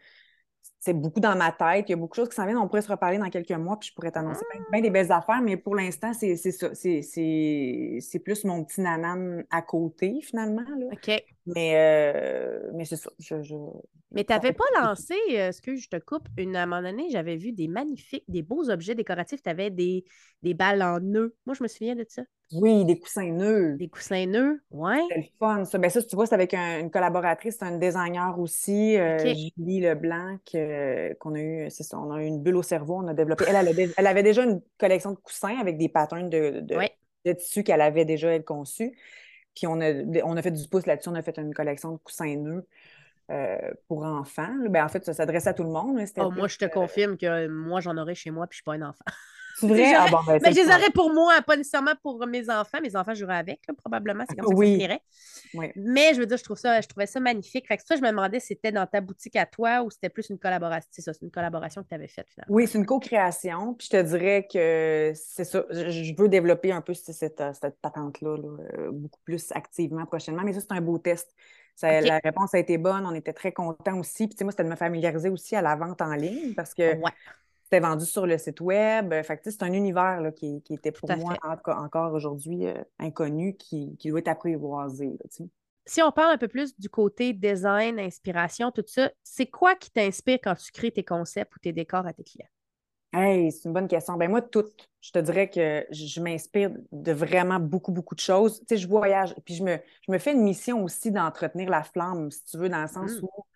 c'est 0.84 0.94
beaucoup 0.94 1.20
dans 1.20 1.36
ma 1.36 1.52
tête. 1.52 1.84
Il 1.88 1.92
y 1.92 1.94
a 1.94 1.96
beaucoup 1.96 2.10
de 2.10 2.22
choses 2.22 2.28
qui 2.28 2.34
s'en 2.34 2.44
viennent. 2.44 2.58
On 2.58 2.66
pourrait 2.66 2.82
se 2.82 2.90
reparler 2.90 3.16
dans 3.18 3.30
quelques 3.30 3.52
mois, 3.52 3.78
puis 3.78 3.90
je 3.90 3.94
pourrais 3.94 4.10
t'annoncer 4.10 4.44
Ah. 4.52 4.58
bien, 4.72 4.80
des 4.80 4.90
belles 4.90 5.12
affaires, 5.12 5.40
mais 5.40 5.56
pour 5.56 5.76
l'instant, 5.76 6.12
c'est 6.12 6.34
ça. 6.36 6.74
C'est- 6.74 8.18
plus 8.24 8.44
mon 8.44 8.64
petit 8.64 8.80
nanan 8.80 9.44
à 9.50 9.62
côté, 9.62 10.20
finalement. 10.22 10.62
Là. 10.62 10.86
OK. 10.92 11.24
Mais, 11.46 11.72
euh, 11.76 12.70
mais 12.74 12.84
c'est 12.84 12.96
ça. 12.96 13.10
Je, 13.20 13.42
je- 13.42 13.54
Mais 14.10 14.24
tu 14.24 14.32
n'avais 14.32 14.52
pas 14.52 14.64
lancé, 14.80 15.14
euh, 15.30 15.48
excuse, 15.48 15.82
je 15.84 15.88
te 15.88 15.96
coupe, 15.98 16.26
une, 16.36 16.56
à 16.56 16.64
un 16.64 16.66
moment 16.66 16.82
donné, 16.82 17.08
j'avais 17.10 17.36
vu 17.36 17.52
des 17.52 17.68
magnifiques, 17.68 18.24
des 18.28 18.42
beaux 18.42 18.68
objets 18.68 18.94
décoratifs. 18.96 19.40
Tu 19.42 19.48
avais 19.50 19.70
des, 19.70 20.04
des 20.42 20.54
balles 20.54 20.82
en 20.82 20.98
nœuds. 21.00 21.34
Moi, 21.46 21.54
je 21.54 21.62
me 21.62 21.68
souviens 21.68 21.94
de 21.94 22.04
ça. 22.08 22.22
Oui, 22.54 22.84
des 22.84 22.98
coussins 22.98 23.30
nœuds. 23.30 23.76
Des 23.76 23.88
coussins 23.88 24.26
nœuds. 24.26 24.62
Ouais. 24.70 25.00
C'est 25.10 25.16
le 25.18 25.24
fun, 25.38 25.64
ça. 25.64 25.78
Ben 25.78 25.90
ça, 25.90 26.02
tu 26.02 26.14
vois, 26.16 26.26
c'est 26.26 26.34
avec 26.34 26.54
un- 26.54 26.80
une 26.80 26.90
collaboratrice, 26.90 27.56
c'est 27.58 27.64
un 27.64 27.78
designer 27.78 28.38
aussi, 28.38 28.96
euh. 28.98 29.18
Julie 29.18 29.80
Leblanc, 29.80 30.38
qu'on 31.20 31.34
a 31.34 31.38
eu, 31.40 31.70
c'est 31.70 31.82
ça, 31.82 31.98
on 31.98 32.12
a 32.12 32.22
eu 32.22 32.26
une 32.26 32.42
bulle 32.42 32.56
au 32.56 32.62
cerveau, 32.62 32.96
on 33.02 33.08
a 33.08 33.14
développé. 33.14 33.44
Elle, 33.48 33.56
elle, 33.56 33.68
a 33.68 33.72
dé- 33.72 33.90
elle 33.96 34.06
avait 34.06 34.22
déjà 34.22 34.44
une 34.44 34.60
collection 34.78 35.12
de 35.12 35.16
coussins 35.16 35.56
avec 35.60 35.78
des 35.78 35.88
patterns 35.88 36.28
de, 36.28 36.60
de, 36.60 36.76
Ouais. 36.76 36.90
de 37.24 37.32
tissu 37.32 37.62
qu'elle 37.62 37.80
avait 37.80 38.04
déjà, 38.04 38.28
elle, 38.34 38.44
conçu. 38.44 38.96
Puis 39.54 39.66
on 39.66 39.80
a, 39.80 39.92
on 40.24 40.36
a 40.36 40.42
fait 40.42 40.50
du 40.50 40.66
pouce 40.68 40.86
là-dessus, 40.86 41.08
on 41.10 41.14
a 41.14 41.22
fait 41.22 41.38
une 41.38 41.52
collection 41.54 41.92
de 41.92 41.98
coussins 41.98 42.36
nœuds 42.36 42.66
euh, 43.30 43.58
pour 43.88 44.04
enfants. 44.04 44.54
Ben, 44.68 44.84
en 44.84 44.88
fait, 44.88 45.04
ça 45.04 45.14
s'adresse 45.14 45.46
à 45.46 45.54
tout 45.54 45.62
le 45.62 45.70
monde. 45.70 45.98
Oh, 46.18 46.30
moi, 46.30 46.48
je 46.48 46.58
te 46.58 46.64
euh, 46.64 46.68
confirme 46.68 47.16
que 47.16 47.46
moi, 47.48 47.80
j'en 47.80 47.96
aurais 47.96 48.14
chez 48.14 48.30
moi, 48.30 48.46
puis 48.46 48.56
je 48.56 48.58
suis 48.58 48.64
pas 48.64 48.74
un 48.74 48.82
enfant. 48.82 49.04
C'est 49.56 49.66
vrai? 49.66 49.84
j'aurais- 49.84 49.94
Ah, 49.96 50.10
bon, 50.10 50.18
ben, 50.26 50.38
Mais 50.42 50.52
je 50.52 50.60
le 50.60 50.66
les 50.66 50.74
aurais 50.74 50.90
pour 50.90 51.12
moi, 51.12 51.40
pas 51.42 51.56
nécessairement 51.56 51.94
pour 52.02 52.26
mes 52.26 52.48
enfants. 52.50 52.78
Mes 52.82 52.96
enfants 52.96 53.14
joueraient 53.14 53.36
avec, 53.36 53.60
là, 53.68 53.74
probablement. 53.74 54.24
C'est 54.28 54.36
comme 54.36 54.48
ça 54.48 54.54
que 54.54 54.88
ça 54.88 54.98
Oui. 55.54 55.72
Mais 55.76 56.14
je 56.14 56.20
veux 56.20 56.26
dire, 56.26 56.36
je 56.36 56.44
trouve 56.44 56.58
ça, 56.58 56.80
je 56.80 56.88
trouvais 56.88 57.06
ça 57.06 57.20
magnifique. 57.20 57.66
Fait 57.68 57.76
que 57.76 57.82
ça, 57.86 57.96
je 57.96 58.00
me 58.00 58.08
demandais 58.08 58.40
si 58.40 58.48
c'était 58.48 58.72
dans 58.72 58.86
ta 58.86 59.00
boutique 59.00 59.36
à 59.36 59.46
toi 59.46 59.82
ou 59.82 59.90
c'était 59.90 60.08
plus 60.08 60.30
une 60.30 60.38
collaboration. 60.38 60.88
C'est 60.90 61.02
ça, 61.02 61.12
c'est 61.12 61.22
une 61.22 61.30
collaboration 61.30 61.82
que 61.82 61.88
tu 61.88 61.94
avais 61.94 62.08
faite 62.08 62.26
finalement. 62.28 62.54
Oui, 62.54 62.66
c'est 62.66 62.78
une 62.78 62.86
co-création. 62.86 63.74
Puis 63.74 63.88
je 63.90 63.98
te 63.98 64.02
dirais 64.02 64.46
que 64.50 65.12
c'est 65.14 65.44
ça. 65.44 65.64
Je, 65.70 66.14
veux 66.16 66.28
développer 66.28 66.72
un 66.72 66.80
peu 66.80 66.94
cette, 66.94 67.14
cette, 67.14 67.42
cette 67.60 67.78
patente-là 67.80 68.36
là, 68.36 68.48
euh, 68.78 68.90
beaucoup 68.92 69.20
plus 69.24 69.52
activement 69.52 70.06
prochainement. 70.06 70.42
Mais 70.44 70.52
ça, 70.52 70.60
c'est 70.60 70.72
un 70.72 70.80
beau 70.80 70.98
test. 70.98 71.34
Ça-. 71.76 72.00
La 72.00 72.18
réponse 72.18 72.54
a 72.54 72.58
été 72.58 72.78
bonne. 72.78 73.06
On 73.06 73.14
était 73.14 73.32
très 73.32 73.52
contents 73.52 73.98
aussi. 73.98 74.26
Puis 74.26 74.34
tu 74.34 74.38
sais, 74.38 74.44
moi, 74.44 74.52
c'était 74.52 74.64
de 74.64 74.68
me 74.68 74.76
familiariser 74.76 75.28
aussi 75.28 75.56
à 75.56 75.62
la 75.62 75.74
vente 75.76 76.02
en 76.02 76.14
ligne 76.14 76.54
parce 76.54 76.74
que 76.74 76.96
Ouais. 76.96 77.10
C'était 77.72 77.86
vendu 77.86 78.04
sur 78.04 78.26
le 78.26 78.36
site 78.36 78.60
web. 78.60 79.14
Euh, 79.14 79.22
Fait 79.22 79.38
que 79.38 79.50
c'est 79.50 79.62
un 79.62 79.72
univers 79.72 80.20
là, 80.20 80.30
qui, 80.30 80.60
qui 80.62 80.74
était 80.74 80.92
pour 80.92 81.10
moi 81.16 81.36
encore, 81.42 82.12
aujourd'hui 82.12 82.66
euh, 82.66 82.74
inconnu, 82.98 83.56
qui, 83.56 83.96
qui 83.96 84.10
doit 84.10 84.18
être 84.18 84.28
apprivoisé. 84.28 85.06
là, 85.06 85.46
si 85.84 86.02
on 86.02 86.12
parle 86.12 86.34
un 86.34 86.38
peu 86.38 86.48
plus 86.48 86.78
du 86.78 86.90
côté 86.90 87.32
design, 87.32 87.98
inspiration, 87.98 88.70
tout 88.70 88.84
ça, 88.86 89.10
c'est 89.22 89.46
quoi 89.46 89.74
qui 89.74 89.90
t'inspire 89.90 90.38
quand 90.44 90.54
tu 90.54 90.70
crées 90.70 90.92
tes 90.92 91.02
concepts 91.02 91.56
ou 91.56 91.58
tes 91.60 91.72
décors 91.72 92.06
à 92.06 92.12
tes 92.12 92.22
clients? 92.22 92.46
Hey, 93.14 93.50
c'est 93.50 93.68
une 93.68 93.72
bonne 93.72 93.88
question. 93.88 94.16
Ben 94.16 94.30
moi, 94.30 94.42
tout. 94.42 94.64
Je 95.00 95.10
te 95.10 95.18
dirais 95.18 95.48
que 95.48 95.84
je, 95.90 96.20
m'inspire 96.20 96.70
de 96.92 97.12
vraiment 97.12 97.58
beaucoup, 97.58 97.90
beaucoup 97.90 98.14
de 98.14 98.20
choses. 98.20 98.60
Tu 98.60 98.66
sais, 98.68 98.76
je 98.76 98.86
voyage, 98.86 99.34
puis 99.44 99.54
je 99.54 99.64
me, 99.64 99.78
je 100.06 100.12
me 100.12 100.18
fais 100.18 100.32
une 100.32 100.42
mission 100.42 100.84
aussi 100.84 101.10
d'entretenir 101.10 101.68
la 101.68 101.82
flamme, 101.82 102.30
si 102.30 102.44
tu 102.44 102.58
veux, 102.58 102.68
dans 102.68 102.82
le 102.82 102.88
sens 102.88 103.10
mmh. 103.10 103.24
où 103.24 103.46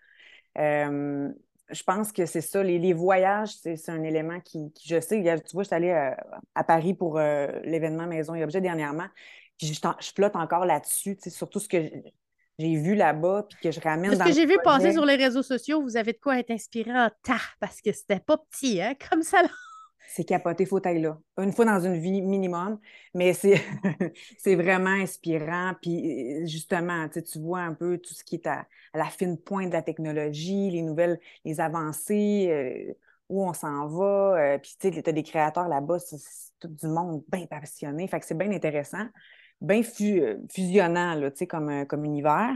euh, 0.58 1.32
je 1.70 1.82
pense 1.82 2.12
que 2.12 2.26
c'est 2.26 2.40
ça. 2.40 2.62
Les, 2.62 2.92
voyages, 2.92 3.54
c'est 3.62 3.88
un 3.88 4.02
élément 4.02 4.40
qui, 4.40 4.72
je 4.84 5.00
sais. 5.00 5.22
Tu 5.22 5.52
vois, 5.52 5.62
je 5.62 5.68
suis 5.68 5.74
allée 5.74 5.90
euh, 5.90 6.14
à, 6.54 6.64
Paris 6.64 6.94
pour 6.94 7.18
euh, 7.18 7.48
l'événement 7.64 8.06
Maison 8.06 8.34
et 8.34 8.44
Objets 8.44 8.60
dernièrement. 8.60 9.06
Puis 9.58 9.68
je, 9.68 9.74
je 9.74 10.12
flotte 10.14 10.36
encore 10.36 10.66
là-dessus, 10.66 11.16
surtout 11.28 11.60
ce 11.60 11.68
que 11.68 11.78
j'ai 12.58 12.76
vu 12.76 12.94
là-bas, 12.94 13.46
puis 13.48 13.58
que 13.62 13.70
je 13.70 13.80
ramène 13.80 14.16
Ce 14.16 14.22
que 14.22 14.32
j'ai 14.32 14.46
vu 14.46 14.58
passer 14.62 14.92
sur 14.92 15.04
les 15.04 15.16
réseaux 15.16 15.42
sociaux, 15.42 15.82
vous 15.82 15.96
avez 15.96 16.12
de 16.12 16.18
quoi 16.18 16.38
être 16.38 16.50
inspiré 16.50 16.90
en 16.90 17.10
tas, 17.22 17.40
parce 17.60 17.80
que 17.80 17.92
c'était 17.92 18.20
pas 18.20 18.38
petit, 18.38 18.80
hein, 18.80 18.94
comme 19.10 19.22
ça. 19.22 19.42
Là. 19.42 19.48
C'est 20.08 20.24
capoté, 20.24 20.66
fauteuil 20.66 21.00
là. 21.00 21.18
Une 21.38 21.52
fois 21.52 21.64
dans 21.64 21.80
une 21.80 21.98
vie 21.98 22.22
minimum, 22.22 22.78
mais 23.14 23.32
c'est, 23.32 23.60
vraiment 24.54 24.90
inspirant. 24.90 25.72
Puis 25.80 26.42
euh, 26.42 26.46
justement, 26.46 27.08
tu 27.08 27.38
vois 27.38 27.60
un 27.60 27.74
peu 27.74 27.98
tout 27.98 28.14
ce 28.14 28.24
qui 28.24 28.36
est 28.36 28.46
à, 28.46 28.66
la 28.94 29.06
fine 29.06 29.38
pointe 29.38 29.68
de 29.68 29.74
la 29.74 29.82
technologie, 29.82 30.70
les 30.70 30.82
nouvelles, 30.82 31.20
les 31.44 31.60
avancées, 31.60 32.48
euh, 32.50 32.94
où 33.28 33.46
on 33.46 33.52
s'en 33.52 33.88
va. 33.88 34.36
Euh, 34.54 34.58
puis 34.58 34.76
tu 34.80 34.92
sais, 34.92 35.08
as 35.08 35.12
des 35.12 35.22
créateurs 35.22 35.68
là-bas, 35.68 35.98
c'est, 35.98 36.16
tout 36.60 36.68
du 36.68 36.86
monde 36.86 37.22
bien 37.28 37.46
passionné. 37.46 38.08
Fait 38.08 38.20
que 38.20 38.26
c'est 38.26 38.38
bien 38.38 38.50
intéressant 38.50 39.06
bien 39.60 39.82
fusionnant 39.82 41.14
là, 41.14 41.30
comme, 41.48 41.86
comme 41.86 42.04
univers. 42.04 42.54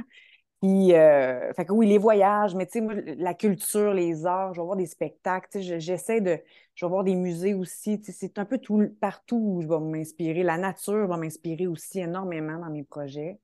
Puis, 0.61 0.93
euh, 0.95 1.53
fait 1.55 1.65
que 1.65 1.73
oui, 1.73 1.87
les 1.89 1.97
voyages, 1.97 2.55
mais 2.55 2.67
tu 2.67 2.73
sais, 2.73 2.81
moi, 2.83 2.95
la 2.95 3.33
culture, 3.33 3.95
les 3.95 4.27
arts, 4.27 4.53
je 4.53 4.61
vais 4.61 4.65
voir 4.65 4.77
des 4.77 4.87
spectacles, 4.87 5.49
tu 5.51 5.63
sais, 5.63 5.81
j'essaie 5.81 6.21
de, 6.21 6.39
je 6.75 6.85
vais 6.85 6.91
voir 6.91 7.03
des 7.03 7.15
musées 7.17 7.55
aussi, 7.55 7.99
tu 7.99 8.07
sais, 8.07 8.13
c'est 8.13 8.39
un 8.39 8.45
peu 8.45 8.59
tout, 8.59 8.95
partout 9.01 9.37
où 9.39 9.63
je 9.63 9.69
vais 9.69 9.81
m'inspirer. 9.81 10.43
La 10.43 10.59
nature 10.59 11.07
va 11.07 11.17
m'inspirer 11.17 11.67
aussi 11.67 12.01
énormément 12.01 12.59
dans 12.59 12.71
mes 12.71 12.85
projets. 12.85 13.39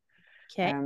OK. 0.58 0.76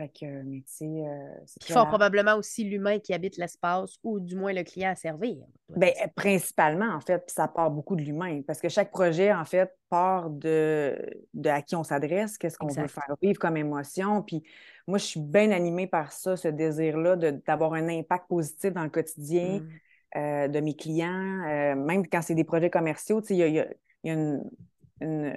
Fait 0.00 0.08
que, 0.08 0.42
mais 0.44 0.60
tu 0.60 0.64
sais. 0.66 0.86
Euh, 0.86 1.74
fort 1.74 1.86
probablement 1.88 2.36
aussi 2.36 2.64
l'humain 2.64 2.98
qui 2.98 3.12
habite 3.12 3.36
l'espace 3.36 3.98
ou 4.02 4.18
du 4.18 4.34
moins 4.34 4.54
le 4.54 4.62
client 4.62 4.92
à 4.92 4.94
servir. 4.94 5.44
Bien, 5.76 5.90
principalement, 6.14 6.94
en 6.94 7.00
fait, 7.00 7.18
puis 7.18 7.34
ça 7.34 7.48
part 7.48 7.70
beaucoup 7.70 7.96
de 7.96 8.00
l'humain. 8.00 8.40
Parce 8.46 8.62
que 8.62 8.70
chaque 8.70 8.90
projet, 8.90 9.30
en 9.30 9.44
fait, 9.44 9.76
part 9.90 10.30
de, 10.30 10.96
de 11.34 11.50
à 11.50 11.60
qui 11.60 11.76
on 11.76 11.84
s'adresse, 11.84 12.38
qu'est-ce 12.38 12.56
qu'on 12.56 12.68
veut 12.68 12.86
faire 12.86 13.14
vivre 13.20 13.38
comme 13.38 13.58
émotion. 13.58 14.22
Puis 14.22 14.42
moi, 14.86 14.96
je 14.96 15.04
suis 15.04 15.20
bien 15.20 15.50
animée 15.50 15.86
par 15.86 16.12
ça, 16.12 16.34
ce 16.34 16.48
désir-là 16.48 17.16
d'avoir 17.16 17.74
un 17.74 17.86
impact 17.88 18.26
positif 18.26 18.72
dans 18.72 18.84
le 18.84 18.88
quotidien 18.88 19.58
mmh. 19.58 20.18
euh, 20.18 20.48
de 20.48 20.60
mes 20.60 20.74
clients. 20.74 21.44
Euh, 21.46 21.74
même 21.74 22.06
quand 22.06 22.22
c'est 22.22 22.34
des 22.34 22.44
projets 22.44 22.70
commerciaux, 22.70 23.20
tu 23.20 23.26
sais, 23.28 23.36
il 23.36 23.54
y 23.54 23.60
a, 23.60 23.66
y 24.04 24.10
a 24.10 24.14
une 24.14 25.34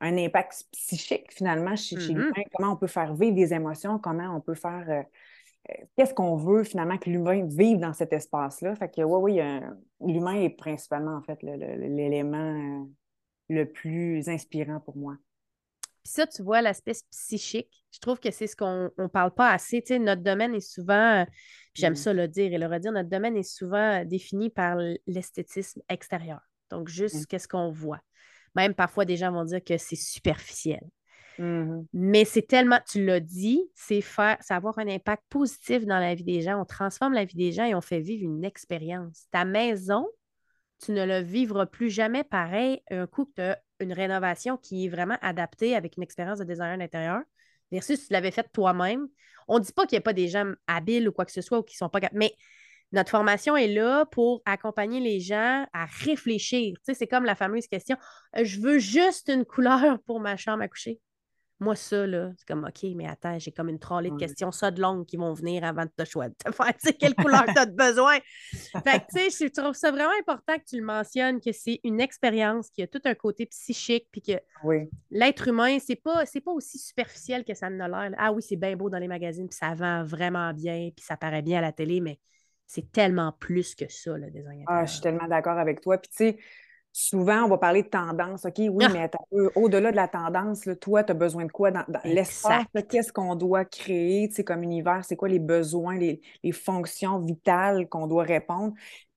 un 0.00 0.16
impact 0.16 0.64
psychique 0.72 1.32
finalement 1.32 1.76
chez, 1.76 1.96
mm-hmm. 1.96 2.14
l'humain, 2.14 2.42
comment 2.54 2.72
on 2.72 2.76
peut 2.76 2.86
faire 2.86 3.14
vivre 3.14 3.34
des 3.34 3.52
émotions, 3.52 3.98
comment 3.98 4.34
on 4.34 4.40
peut 4.40 4.54
faire. 4.54 4.84
Euh, 4.88 5.02
euh, 5.70 5.84
qu'est-ce 5.96 6.14
qu'on 6.14 6.36
veut 6.36 6.64
finalement 6.64 6.96
que 6.96 7.10
l'humain 7.10 7.46
vive 7.46 7.78
dans 7.78 7.92
cet 7.92 8.12
espace-là? 8.12 8.74
Fait 8.76 8.88
que 8.88 9.02
oui, 9.02 9.38
oui, 9.38 10.12
l'humain 10.12 10.40
est 10.40 10.50
principalement 10.50 11.16
en 11.16 11.22
fait 11.22 11.42
l'élément 11.42 12.82
euh, 12.82 12.84
le, 13.50 13.64
plus 13.66 14.26
inspirant 14.28 14.80
pour 14.80 14.96
moi. 14.96 15.16
Puis 16.02 16.12
ça, 16.12 16.26
tu 16.26 16.42
vois, 16.42 16.62
l'aspect 16.62 16.94
psychique, 17.10 17.84
je 17.92 17.98
trouve 17.98 18.18
que 18.20 18.30
c'est 18.30 18.46
ce 18.46 18.56
qu'on 18.56 18.90
ne 18.96 19.06
parle 19.06 19.34
pas 19.34 19.50
assez. 19.50 19.82
Tu 19.82 19.88
sais, 19.88 19.98
notre 19.98 20.22
domaine 20.22 20.54
est 20.54 20.66
souvent, 20.66 21.26
j'aime 21.74 21.92
mm. 21.92 21.96
ça 21.96 22.14
le 22.14 22.26
dire 22.26 22.54
et 22.54 22.58
le 22.58 22.66
redire, 22.66 22.92
notre 22.92 23.10
domaine 23.10 23.36
est 23.36 23.42
souvent 23.42 24.02
défini 24.06 24.48
par 24.48 24.78
l'esthétisme 25.06 25.82
extérieur. 25.90 26.40
Donc, 26.70 26.88
juste 26.88 27.16
mm. 27.16 27.26
qu'est-ce 27.26 27.48
qu'on 27.48 27.70
voit. 27.70 28.00
Même 28.54 28.74
parfois, 28.74 29.04
des 29.04 29.16
gens 29.16 29.32
vont 29.32 29.44
dire 29.44 29.62
que 29.64 29.76
c'est 29.78 29.96
superficiel. 29.96 30.80
Mm-hmm. 31.38 31.86
Mais 31.92 32.24
c'est 32.24 32.42
tellement, 32.42 32.78
tu 32.88 33.04
l'as 33.04 33.20
dit, 33.20 33.62
c'est 33.74 34.00
faire, 34.00 34.36
ça 34.40 34.56
avoir 34.56 34.78
un 34.78 34.88
impact 34.88 35.22
positif 35.28 35.86
dans 35.86 35.98
la 35.98 36.14
vie 36.14 36.24
des 36.24 36.42
gens. 36.42 36.60
On 36.60 36.64
transforme 36.64 37.14
la 37.14 37.24
vie 37.24 37.36
des 37.36 37.52
gens 37.52 37.64
et 37.64 37.74
on 37.74 37.80
fait 37.80 38.00
vivre 38.00 38.24
une 38.24 38.44
expérience. 38.44 39.26
Ta 39.30 39.44
maison, 39.44 40.06
tu 40.84 40.92
ne 40.92 41.04
la 41.04 41.22
vivras 41.22 41.66
plus 41.66 41.90
jamais 41.90 42.24
pareil 42.24 42.82
un 42.90 43.06
coup 43.06 43.26
que 43.26 43.32
tu 43.36 43.42
as 43.42 43.58
une 43.80 43.92
rénovation 43.92 44.56
qui 44.56 44.86
est 44.86 44.88
vraiment 44.88 45.16
adaptée 45.22 45.74
avec 45.74 45.96
une 45.96 46.02
expérience 46.02 46.38
de 46.38 46.44
designer 46.44 46.78
d'intérieur 46.78 47.20
versus 47.70 48.00
si 48.00 48.06
tu 48.08 48.12
l'avais 48.12 48.30
faite 48.30 48.50
toi-même. 48.52 49.06
On 49.48 49.58
ne 49.58 49.64
dit 49.64 49.72
pas 49.72 49.86
qu'il 49.86 49.96
n'y 49.96 50.00
a 50.00 50.02
pas 50.02 50.12
des 50.12 50.28
gens 50.28 50.52
habiles 50.66 51.08
ou 51.08 51.12
quoi 51.12 51.24
que 51.24 51.32
ce 51.32 51.40
soit 51.40 51.58
ou 51.58 51.62
qui 51.62 51.74
ne 51.74 51.78
sont 51.78 51.88
pas 51.88 52.00
mais 52.12 52.34
notre 52.92 53.10
formation 53.10 53.56
est 53.56 53.68
là 53.68 54.04
pour 54.06 54.42
accompagner 54.44 55.00
les 55.00 55.20
gens 55.20 55.66
à 55.72 55.86
réfléchir. 55.86 56.76
Tu 56.78 56.80
sais, 56.86 56.94
c'est 56.94 57.06
comme 57.06 57.24
la 57.24 57.34
fameuse 57.34 57.66
question 57.66 57.96
je 58.42 58.60
veux 58.60 58.78
juste 58.78 59.28
une 59.28 59.44
couleur 59.44 59.98
pour 60.06 60.20
ma 60.20 60.36
chambre 60.36 60.62
à 60.62 60.68
coucher. 60.68 61.00
Moi, 61.62 61.76
ça, 61.76 62.06
là, 62.06 62.30
c'est 62.38 62.48
comme 62.48 62.64
OK, 62.64 62.88
mais 62.96 63.06
attends, 63.06 63.38
j'ai 63.38 63.52
comme 63.52 63.68
une 63.68 63.78
trolley 63.78 64.08
de 64.08 64.16
questions, 64.16 64.50
ça 64.50 64.70
de 64.70 64.80
longues 64.80 65.04
qui 65.04 65.18
vont 65.18 65.34
venir 65.34 65.62
avant 65.62 65.84
de 65.84 65.90
te 65.94 66.08
choisir. 66.08 66.34
Tu 66.42 66.52
sais, 66.78 66.94
quelle 66.94 67.14
couleur 67.14 67.44
tu 67.44 67.58
as 67.58 67.66
besoin. 67.66 68.16
Fait 68.50 69.00
que, 69.00 69.04
tu 69.14 69.30
sais, 69.30 69.46
je 69.46 69.60
trouve 69.60 69.74
ça 69.74 69.90
vraiment 69.90 70.14
important 70.18 70.54
que 70.56 70.64
tu 70.66 70.78
le 70.78 70.84
mentionnes, 70.86 71.38
que 71.38 71.52
c'est 71.52 71.78
une 71.84 72.00
expérience 72.00 72.70
qui 72.70 72.82
a 72.82 72.86
tout 72.86 73.02
un 73.04 73.14
côté 73.14 73.44
psychique, 73.44 74.08
puis 74.10 74.22
que 74.22 74.40
l'être 75.10 75.48
humain, 75.48 75.76
c'est 75.78 75.96
pas, 75.96 76.24
pas 76.24 76.50
aussi 76.50 76.78
superficiel 76.78 77.44
que 77.44 77.52
ça 77.52 77.68
ne 77.68 77.76
l'a 77.76 77.88
l'air. 77.88 78.14
Ah 78.16 78.32
oui, 78.32 78.42
c'est 78.42 78.56
bien 78.56 78.74
beau 78.74 78.88
dans 78.88 78.98
les 78.98 79.08
magazines, 79.08 79.46
puis 79.46 79.58
ça 79.58 79.74
vend 79.74 80.02
vraiment 80.02 80.54
bien, 80.54 80.88
puis 80.96 81.04
ça 81.04 81.18
paraît 81.18 81.42
bien 81.42 81.58
à 81.58 81.60
la 81.60 81.72
télé, 81.72 82.00
mais 82.00 82.18
c'est 82.70 82.92
tellement 82.92 83.32
plus 83.32 83.74
que 83.74 83.90
ça, 83.90 84.16
le 84.16 84.30
design 84.30 84.62
Ah, 84.68 84.84
je 84.84 84.92
suis 84.92 85.00
tellement 85.00 85.26
d'accord 85.26 85.58
avec 85.58 85.80
toi. 85.80 85.98
Puis, 85.98 86.08
tu 86.08 86.16
sais, 86.16 86.38
souvent, 86.92 87.42
on 87.42 87.48
va 87.48 87.58
parler 87.58 87.82
de 87.82 87.88
tendance. 87.88 88.44
OK, 88.44 88.58
oui, 88.58 88.84
ah! 88.86 88.92
mais 88.92 89.10
au-delà 89.56 89.90
de 89.90 89.96
la 89.96 90.06
tendance, 90.06 90.68
toi, 90.80 91.02
tu 91.02 91.10
as 91.10 91.14
besoin 91.16 91.46
de 91.46 91.50
quoi 91.50 91.72
dans, 91.72 91.84
l'espace? 92.04 92.64
Qu'est-ce 92.88 93.12
qu'on 93.12 93.34
doit 93.34 93.64
créer, 93.64 94.28
tu 94.28 94.36
sais, 94.36 94.44
comme 94.44 94.62
univers? 94.62 95.04
C'est 95.04 95.16
quoi 95.16 95.28
les 95.28 95.40
besoins, 95.40 95.98
les, 95.98 96.20
fonctions 96.52 97.18
vitales 97.18 97.88
qu'on 97.88 98.06
doit 98.06 98.22
répondre? 98.22 98.72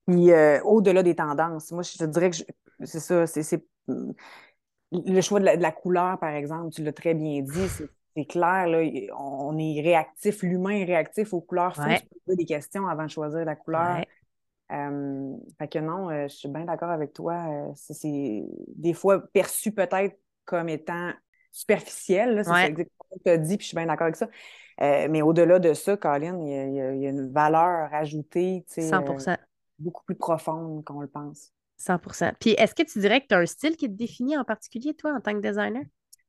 Puis, 0.08 0.32
euh, 0.32 0.60
au-delà 0.64 1.04
des 1.04 1.14
tendances, 1.14 1.70
moi, 1.70 1.84
je 1.84 1.96
te 1.96 2.04
dirais 2.04 2.30
que 2.30 2.36
c'est 2.82 2.98
ça, 2.98 3.24
c'est 3.28 3.64
le 3.86 5.20
choix 5.20 5.38
de 5.38 5.44
la, 5.44 5.70
couleur, 5.70 6.18
par 6.18 6.30
exemple, 6.30 6.70
tu 6.74 6.82
l'as 6.82 6.92
très 6.92 7.14
bien 7.14 7.40
dit, 7.40 7.68
c'est 8.16 8.24
clair, 8.26 8.68
là, 8.68 8.78
on 9.18 9.58
est 9.58 9.80
réactif, 9.80 10.42
l'humain 10.42 10.70
est 10.70 10.84
réactif 10.84 11.32
aux 11.32 11.40
couleurs. 11.40 11.74
Il 11.78 11.82
faut 11.82 12.04
se 12.04 12.24
poser 12.24 12.36
des 12.36 12.44
questions 12.44 12.86
avant 12.86 13.04
de 13.04 13.10
choisir 13.10 13.44
la 13.44 13.56
couleur. 13.56 14.04
fait 14.68 15.68
que 15.68 15.78
non, 15.78 16.10
euh, 16.10 16.28
je 16.28 16.34
suis 16.34 16.48
bien 16.48 16.64
d'accord 16.64 16.90
avec 16.90 17.12
toi. 17.12 17.34
Euh, 17.48 17.72
c'est 17.74 18.44
des 18.76 18.94
fois 18.94 19.26
perçu 19.32 19.72
peut-être 19.72 20.16
comme 20.44 20.68
étant 20.68 21.12
superficiel. 21.50 22.42
C'est 22.44 22.66
exactement 22.66 23.06
ce 23.12 23.18
que 23.18 23.22
tu 23.24 23.30
as 23.30 23.38
dit, 23.38 23.56
puis 23.56 23.64
je 23.64 23.68
suis 23.68 23.76
bien 23.76 23.86
d'accord 23.86 24.06
avec 24.06 24.16
ça. 24.16 24.28
Euh, 24.80 25.08
mais 25.10 25.22
au-delà 25.22 25.58
de 25.58 25.72
ça, 25.72 25.96
Colin, 25.96 26.38
il 26.40 26.74
y, 26.74 26.80
a, 26.80 27.10
une 27.10 27.32
valeur 27.32 27.92
ajoutée 27.92 28.64
100 28.68 29.04
beaucoup 29.78 30.04
plus 30.04 30.16
profonde 30.16 30.84
qu'on 30.84 31.00
le 31.00 31.08
pense. 31.08 31.52
100% 31.78 32.32
Puis 32.38 32.50
est-ce 32.50 32.74
que 32.74 32.84
tu 32.84 33.00
dirais 33.00 33.20
que 33.20 33.26
tu 33.26 33.34
as 33.34 33.38
un 33.38 33.46
style 33.46 33.76
qui 33.76 33.86
te 33.86 33.94
définit 33.94 34.36
en 34.36 34.44
particulier, 34.44 34.94
toi, 34.94 35.12
en 35.12 35.20
tant 35.20 35.32
que 35.32 35.40
designer? 35.40 35.82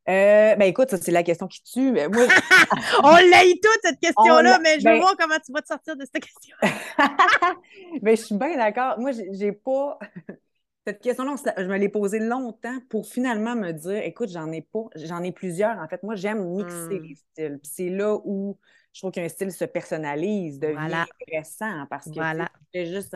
Euh, 0.08 0.56
ben 0.56 0.66
écoute, 0.66 0.92
ça 0.92 0.98
c'est 0.98 1.12
la 1.12 1.24
question 1.24 1.48
qui 1.48 1.64
tue. 1.64 1.92
Mais 1.92 2.08
moi, 2.08 2.26
on 3.04 3.16
l'a 3.16 3.46
eu 3.46 3.54
toute 3.54 3.80
cette 3.82 4.00
question-là, 4.00 4.60
mais 4.62 4.80
je 4.80 4.88
veux 4.88 4.94
ben 4.94 5.00
voir 5.00 5.16
comment 5.18 5.38
tu 5.44 5.52
vas 5.52 5.62
te 5.62 5.68
sortir 5.68 5.96
de 5.96 6.06
cette 6.06 6.24
question. 6.24 6.56
ben, 8.02 8.16
je 8.16 8.22
suis 8.22 8.36
bien 8.36 8.56
d'accord. 8.56 9.00
Moi, 9.00 9.12
j'ai 9.32 9.52
pas. 9.52 10.00
Cette 10.88 11.02
question-là, 11.02 11.34
je 11.58 11.64
me 11.64 11.78
l'ai 11.78 11.90
posée 11.90 12.20
longtemps 12.20 12.78
pour 12.92 13.08
finalement 13.08 13.56
me 13.56 13.72
dire 13.72 14.04
écoute, 14.04 14.30
j'en 14.30 14.52
ai 14.52 14.62
pas, 14.62 14.84
j'en 14.96 15.24
ai 15.24 15.32
plusieurs. 15.32 15.80
En 15.80 15.88
fait, 15.88 16.04
moi, 16.04 16.14
j'aime 16.14 16.46
mixer 16.48 17.00
hmm. 17.00 17.02
les 17.02 17.16
styles. 17.16 17.60
c'est 17.64 17.90
là 17.90 18.16
où 18.24 18.56
je 18.94 19.02
trouve 19.02 19.10
qu'un 19.10 19.28
style 19.28 19.52
se 19.52 19.66
personnalise, 19.66 20.60
devient 20.60 20.94
intéressant 20.94 21.88
parce 21.90 22.06
que 22.06 22.14
voilà. 22.14 22.48
c'est 22.72 22.86
juste. 22.86 23.16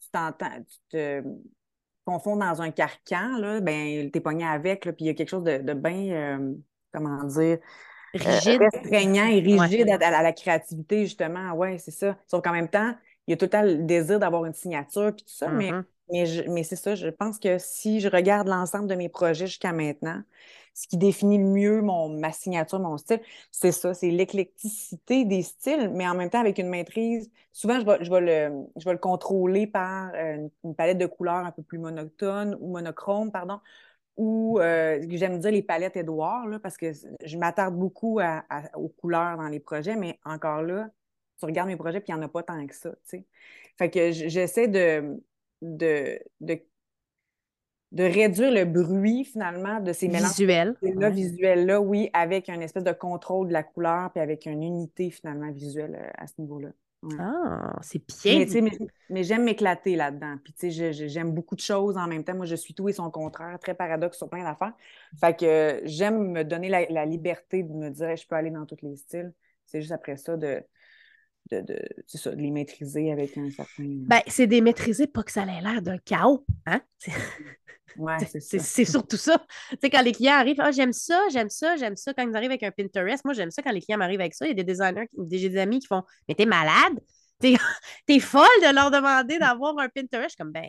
Tu 0.00 0.10
t'entends, 0.10 0.62
tu 0.66 0.78
te 0.88 1.22
confond 2.04 2.36
dans 2.36 2.62
un 2.62 2.70
carcan, 2.70 3.38
là, 3.38 3.60
ben, 3.60 4.10
t'es 4.10 4.20
pogné 4.20 4.44
avec, 4.44 4.82
puis 4.82 4.94
il 5.00 5.06
y 5.06 5.10
a 5.10 5.14
quelque 5.14 5.28
chose 5.28 5.44
de, 5.44 5.58
de 5.58 5.72
bien, 5.72 6.10
euh, 6.10 6.54
comment 6.92 7.24
dire, 7.24 7.58
euh, 8.16 8.18
rigide. 8.18 8.60
restreignant 8.60 9.26
et 9.26 9.40
rigide 9.40 9.88
à, 9.90 10.22
la 10.22 10.32
créativité, 10.32 11.04
justement. 11.04 11.52
Oui, 11.54 11.78
c'est 11.78 11.90
ça. 11.90 12.16
Sauf 12.26 12.42
qu'en 12.42 12.52
même 12.52 12.68
temps, 12.68 12.94
il 13.26 13.32
y 13.32 13.34
a 13.34 13.36
tout 13.36 13.46
le 13.46 13.50
temps 13.50 13.62
le 13.62 13.78
désir 13.78 14.18
d'avoir 14.18 14.44
une 14.44 14.54
signature, 14.54 15.14
puis 15.14 15.24
tout 15.24 15.34
ça, 15.34 15.48
mais, 15.48 15.70
mm-hmm. 15.70 15.84
mais, 15.84 15.84
mais 16.10 16.62
c'est 16.64 16.76
ça, 16.76 16.94
je 16.94 17.08
pense 17.08 17.38
que 17.38 17.58
si 17.58 18.00
je 18.00 18.08
regarde 18.08 18.48
l'ensemble 18.48 18.88
de 18.88 18.94
mes 18.94 19.08
projets 19.08 19.46
jusqu'à 19.46 19.72
maintenant, 19.72 20.22
ce 20.74 20.88
qui 20.88 20.98
définit 20.98 21.38
le 21.38 21.44
mieux 21.44 21.82
mon, 21.82 22.08
ma 22.08 22.32
signature, 22.32 22.80
mon 22.80 22.96
style, 22.98 23.20
c'est 23.50 23.72
ça, 23.72 23.94
c'est 23.94 24.10
l'éclecticité 24.10 25.24
des 25.24 25.42
styles, 25.42 25.90
mais 25.94 26.06
en 26.06 26.14
même 26.14 26.30
temps 26.30 26.40
avec 26.40 26.58
une 26.58 26.68
maîtrise. 26.68 27.30
Souvent, 27.52 27.78
je 27.80 27.86
vais, 27.86 28.04
je 28.04 28.12
le, 28.12 28.66
je 28.76 28.90
le 28.90 28.98
contrôler 28.98 29.66
par 29.66 30.12
euh, 30.14 30.48
une, 30.64 30.74
palette 30.74 30.98
de 30.98 31.06
couleurs 31.06 31.46
un 31.46 31.52
peu 31.52 31.62
plus 31.62 31.78
monotone 31.78 32.56
ou 32.60 32.72
monochrome, 32.72 33.30
pardon, 33.30 33.60
ou 34.16 34.58
euh, 34.60 35.00
j'aime 35.10 35.38
dire 35.38 35.52
les 35.52 35.62
palettes 35.62 35.96
Edouard, 35.96 36.46
parce 36.62 36.76
que 36.76 36.92
je 37.24 37.38
m'attarde 37.38 37.76
beaucoup 37.76 38.20
aux 38.74 38.88
couleurs 38.88 39.36
dans 39.36 39.48
les 39.48 39.60
projets, 39.60 39.96
mais 39.96 40.18
encore 40.24 40.62
là, 40.62 40.90
tu 41.38 41.46
regardes 41.46 41.68
mes 41.68 41.76
projets, 41.76 42.00
puis 42.00 42.12
il 42.12 42.16
n'y 42.16 42.20
en 42.20 42.24
a 42.24 42.28
pas 42.28 42.42
tant 42.42 42.64
que 42.66 42.74
ça. 42.74 42.90
Fait 43.78 43.90
que 43.90 44.12
j'essaie 44.12 44.68
de, 44.68 45.20
de, 45.62 46.18
de, 46.40 46.58
réduire 47.96 48.50
le 48.50 48.64
bruit 48.64 49.24
finalement 49.24 49.80
de 49.80 49.92
ces 49.92 50.08
mélanges 50.08 50.30
visuels. 50.30 50.76
Là, 50.82 51.10
visuels-là, 51.10 51.80
oui, 51.80 52.10
avec 52.12 52.48
un 52.48 52.60
espèce 52.60 52.84
de 52.84 52.92
contrôle 52.92 53.48
de 53.48 53.52
la 53.52 53.62
couleur, 53.62 54.10
puis 54.12 54.20
avec 54.20 54.46
une 54.46 54.62
unité 54.62 55.10
finalement 55.10 55.50
visuelle 55.50 55.98
euh, 56.00 56.10
à 56.18 56.26
ce 56.26 56.34
niveau-là. 56.38 56.70
Ah, 57.18 57.76
c'est 57.82 58.02
bien. 58.22 58.46
Mais, 59.10 59.22
j'aime 59.22 59.44
m'éclater 59.44 59.96
là-dedans. 59.96 60.36
Puis, 60.42 60.52
tu 60.54 60.72
sais, 60.72 60.92
j'aime 60.92 61.32
beaucoup 61.32 61.54
de 61.54 61.60
choses 61.60 61.96
en 61.96 62.06
même 62.06 62.24
temps. 62.24 62.34
Moi, 62.34 62.46
je 62.46 62.56
suis 62.56 62.74
tout 62.74 62.88
et 62.88 62.92
son 62.92 63.10
contraire, 63.10 63.58
très 63.58 63.74
paradoxe 63.74 64.16
sur 64.16 64.28
plein 64.28 64.42
d'affaires. 64.42 64.72
Fait 65.20 65.36
que 65.38 65.80
j'aime 65.84 66.30
me 66.30 66.44
donner 66.44 66.68
la, 66.68 67.06
liberté 67.06 67.62
de 67.62 67.72
me 67.72 67.90
dire, 67.90 68.16
je 68.16 68.26
peux 68.26 68.36
aller 68.36 68.50
dans 68.50 68.66
tous 68.66 68.78
les 68.82 68.96
styles. 68.96 69.32
C'est 69.66 69.80
juste 69.80 69.92
après 69.92 70.16
ça 70.16 70.36
de, 70.36 70.62
de, 71.50 71.60
de, 71.60 71.78
ça, 72.06 72.30
de 72.30 72.40
les 72.40 72.50
maîtriser 72.50 73.12
avec 73.12 73.36
un 73.36 73.50
certain. 73.50 73.84
Ben, 73.84 74.20
c'est 74.26 74.46
des 74.46 74.60
maîtriser, 74.60 75.06
pas 75.06 75.22
que 75.22 75.32
ça 75.32 75.42
ait 75.42 75.60
l'air 75.60 75.82
d'un 75.82 75.98
chaos. 75.98 76.44
Hein? 76.66 76.80
Ouais, 77.96 78.16
c'est 78.40 78.84
surtout 78.84 79.16
ça. 79.16 79.38
Tu 79.70 79.78
sais, 79.82 79.90
quand 79.90 80.02
les 80.02 80.12
clients 80.12 80.34
arrivent, 80.34 80.60
ah, 80.60 80.72
j'aime 80.72 80.92
ça, 80.92 81.20
j'aime 81.30 81.48
ça, 81.48 81.76
j'aime 81.76 81.96
ça. 81.96 82.12
Quand 82.12 82.28
ils 82.28 82.36
arrivent 82.36 82.50
avec 82.50 82.62
un 82.62 82.70
Pinterest, 82.70 83.24
moi, 83.24 83.34
j'aime 83.34 83.50
ça 83.50 83.62
quand 83.62 83.70
les 83.70 83.80
clients 83.80 83.98
m'arrivent 83.98 84.20
avec 84.20 84.34
ça. 84.34 84.46
Il 84.46 84.48
y 84.48 84.50
a 84.50 84.54
des 84.54 84.64
designers, 84.64 85.08
des 85.16 85.56
amis 85.58 85.80
qui 85.80 85.86
font 85.86 86.02
Mais 86.28 86.34
t'es 86.34 86.46
malade? 86.46 87.00
T'es 87.38 87.54
es 88.08 88.18
folle 88.20 88.42
de 88.62 88.74
leur 88.74 88.90
demander 88.90 89.38
d'avoir 89.38 89.78
un 89.78 89.88
Pinterest. 89.88 90.24
Je 90.24 90.28
suis 90.30 90.36
comme, 90.36 90.52
ben, 90.52 90.66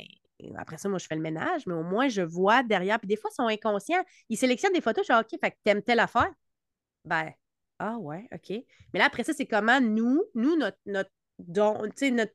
après 0.57 0.77
ça, 0.77 0.89
moi, 0.89 0.99
je 0.99 1.07
fais 1.07 1.15
le 1.15 1.21
ménage, 1.21 1.65
mais 1.65 1.73
au 1.73 1.83
moins, 1.83 2.07
je 2.07 2.21
vois 2.21 2.63
derrière. 2.63 2.99
Puis 2.99 3.07
des 3.07 3.17
fois, 3.17 3.29
ils 3.33 3.35
sont 3.35 3.47
inconscients. 3.47 4.03
Ils 4.29 4.37
sélectionnent 4.37 4.73
des 4.73 4.81
photos. 4.81 5.05
Je 5.07 5.13
suis 5.13 5.19
OK, 5.19 5.39
fait 5.41 5.51
que 5.51 5.57
t'aimes 5.63 5.81
telle 5.81 5.99
affaire? 5.99 6.31
Ben, 7.05 7.31
ah 7.79 7.97
ouais, 7.97 8.27
OK. 8.33 8.49
Mais 8.93 8.99
là, 8.99 9.05
après 9.05 9.23
ça, 9.23 9.33
c'est 9.33 9.45
comment 9.45 9.81
nous, 9.81 10.23
nous, 10.33 10.55
notre, 10.55 10.77
notre, 10.85 11.11
notre, 12.09 12.33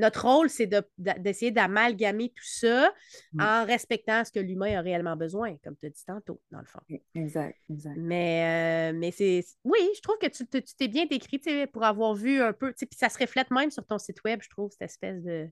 notre 0.00 0.26
rôle, 0.26 0.48
c'est 0.48 0.68
d'essayer 0.98 1.50
d'amalgamer 1.50 2.30
tout 2.30 2.44
ça 2.44 2.92
mm. 3.32 3.40
en 3.40 3.64
respectant 3.64 4.24
ce 4.24 4.32
que 4.32 4.40
l'humain 4.40 4.78
a 4.78 4.80
réellement 4.80 5.16
besoin, 5.16 5.56
comme 5.62 5.76
tu 5.76 5.86
as 5.86 5.90
dit 5.90 6.04
tantôt, 6.04 6.40
dans 6.50 6.60
le 6.60 6.66
fond. 6.66 6.80
E, 6.90 6.96
exact, 7.14 7.56
exact. 7.68 7.96
Mais, 7.98 8.92
euh, 8.92 8.98
mais 8.98 9.10
c'est. 9.12 9.44
Oui, 9.64 9.78
je 9.94 10.00
trouve 10.00 10.18
que 10.18 10.26
tu 10.26 10.46
t'es 10.46 10.88
bien 10.88 11.06
décrit 11.06 11.40
pour 11.72 11.84
avoir 11.84 12.14
vu 12.14 12.40
un 12.40 12.52
peu. 12.52 12.72
Puis 12.72 12.88
ça 12.92 13.08
se 13.08 13.18
reflète 13.18 13.50
même 13.50 13.70
sur 13.70 13.86
ton 13.86 13.98
site 13.98 14.24
web, 14.24 14.40
je 14.42 14.48
trouve, 14.48 14.70
cette 14.72 14.90
espèce 14.90 15.22
de, 15.22 15.50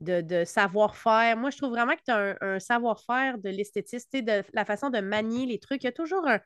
de, 0.00 0.44
savoir-faire. 0.44 1.36
Moi, 1.36 1.50
je 1.50 1.58
trouve 1.58 1.70
vraiment 1.70 1.94
que 1.94 2.02
tu 2.04 2.10
as 2.10 2.36
un, 2.40 2.58
savoir-faire 2.58 3.38
de 3.38 3.50
l'esthétiste, 3.50 4.14
de 4.14 4.42
la 4.52 4.64
façon 4.64 4.90
de 4.90 5.00
manier 5.00 5.46
les 5.46 5.58
trucs. 5.58 5.82
Il 5.82 5.86
y 5.86 5.88
a 5.88 5.92
toujours 5.92 6.26
un, 6.26 6.40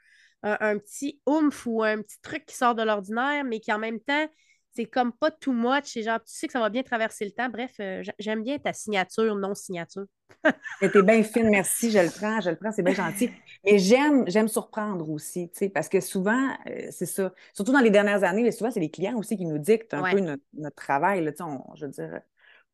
un 0.44 0.78
petit 0.78 1.20
oomph 1.26 1.66
ou 1.66 1.82
un 1.82 2.02
petit 2.02 2.20
truc 2.20 2.44
qui 2.46 2.54
sort 2.56 2.74
de 2.74 2.82
l'ordinaire, 2.82 3.44
mais 3.44 3.60
qui 3.60 3.72
en 3.72 3.78
même 3.78 4.00
temps 4.00 4.28
c'est 4.74 4.86
comme 4.86 5.12
pas 5.12 5.30
too 5.30 5.52
much. 5.52 5.84
C'est 5.84 6.02
genre, 6.02 6.18
tu 6.18 6.32
sais 6.32 6.46
que 6.46 6.52
ça 6.52 6.60
va 6.60 6.68
bien 6.68 6.82
traverser 6.82 7.24
le 7.24 7.30
temps. 7.30 7.48
Bref, 7.48 7.74
euh, 7.80 8.02
j'aime 8.18 8.42
bien 8.42 8.58
ta 8.58 8.72
signature, 8.72 9.34
non-signature. 9.36 10.04
T'es 10.80 11.02
bien 11.02 11.22
fine, 11.22 11.48
merci. 11.48 11.90
Je 11.90 11.98
le 11.98 12.10
prends, 12.10 12.40
je 12.40 12.50
le 12.50 12.56
prends, 12.56 12.72
c'est 12.72 12.82
bien 12.82 12.94
gentil. 12.94 13.30
Mais 13.64 13.78
j'aime, 13.78 14.24
j'aime 14.26 14.48
surprendre 14.48 15.08
aussi, 15.08 15.48
tu 15.50 15.58
sais, 15.58 15.68
parce 15.68 15.88
que 15.88 16.00
souvent, 16.00 16.50
euh, 16.68 16.88
c'est 16.90 17.06
ça. 17.06 17.32
Surtout 17.52 17.72
dans 17.72 17.80
les 17.80 17.90
dernières 17.90 18.24
années, 18.24 18.42
mais 18.42 18.52
souvent, 18.52 18.70
c'est 18.70 18.80
les 18.80 18.90
clients 18.90 19.16
aussi 19.16 19.36
qui 19.36 19.46
nous 19.46 19.58
dictent 19.58 19.94
un 19.94 20.10
peu 20.10 20.20
notre, 20.20 20.76
travail. 20.76 21.24
Là, 21.24 21.30
je 21.76 21.86
veux 21.86 21.92
dire, 21.92 22.20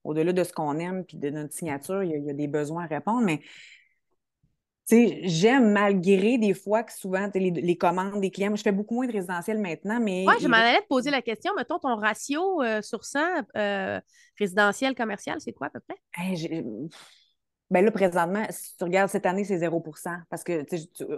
au-delà 0.05 0.33
de 0.33 0.43
ce 0.43 0.53
qu'on 0.53 0.79
aime 0.79 1.05
puis 1.05 1.19
de 1.19 1.29
notre 1.29 1.53
signature, 1.53 2.03
il 2.03 2.25
y, 2.25 2.31
a, 2.31 2.33
des 2.33 2.49
besoins 2.49 2.85
à 2.85 2.87
répondre. 2.87 3.23
Mais 3.23 3.41
j'aime 4.91 5.73
malgré 5.73 6.39
des 6.39 6.55
fois 6.55 6.83
que 6.83 6.93
souvent 6.93 7.29
les, 7.35 7.77
commandes 7.77 8.21
des 8.21 8.31
clients, 8.31 8.49
moi 8.49 8.57
je 8.57 8.63
fais 8.63 8.73
beaucoup 8.73 8.95
moins 8.95 9.07
de 9.07 9.13
résidentiel 9.13 9.59
maintenant, 9.59 10.01
mais. 10.01 10.25
Oui, 10.27 10.35
je 10.41 10.49
m'en 10.49 10.57
allais 10.57 10.81
te 10.81 10.87
poser 10.87 11.11
la 11.11 11.23
question. 11.23 11.53
Mettons 11.57 11.79
ton 11.79 11.97
ratio 11.97 12.63
euh, 12.63 12.83
sur 12.83 13.05
100 13.05 13.21
euh, 13.57 14.01
résidentiel, 14.39 14.95
commercial, 14.95 15.41
c'est 15.41 15.53
quoi 15.53 15.69
à 15.69 15.71
peu 15.71 15.81
près? 15.81 15.97
ben 17.71 17.85
là, 17.85 17.91
présentement, 17.93 18.45
si 18.51 18.77
tu 18.77 18.85
regardes 18.85 19.11
cette 19.11 19.27
année, 19.27 19.45
c'est 19.45 19.59
0 19.59 19.85
parce 20.29 20.43
que 20.43 20.65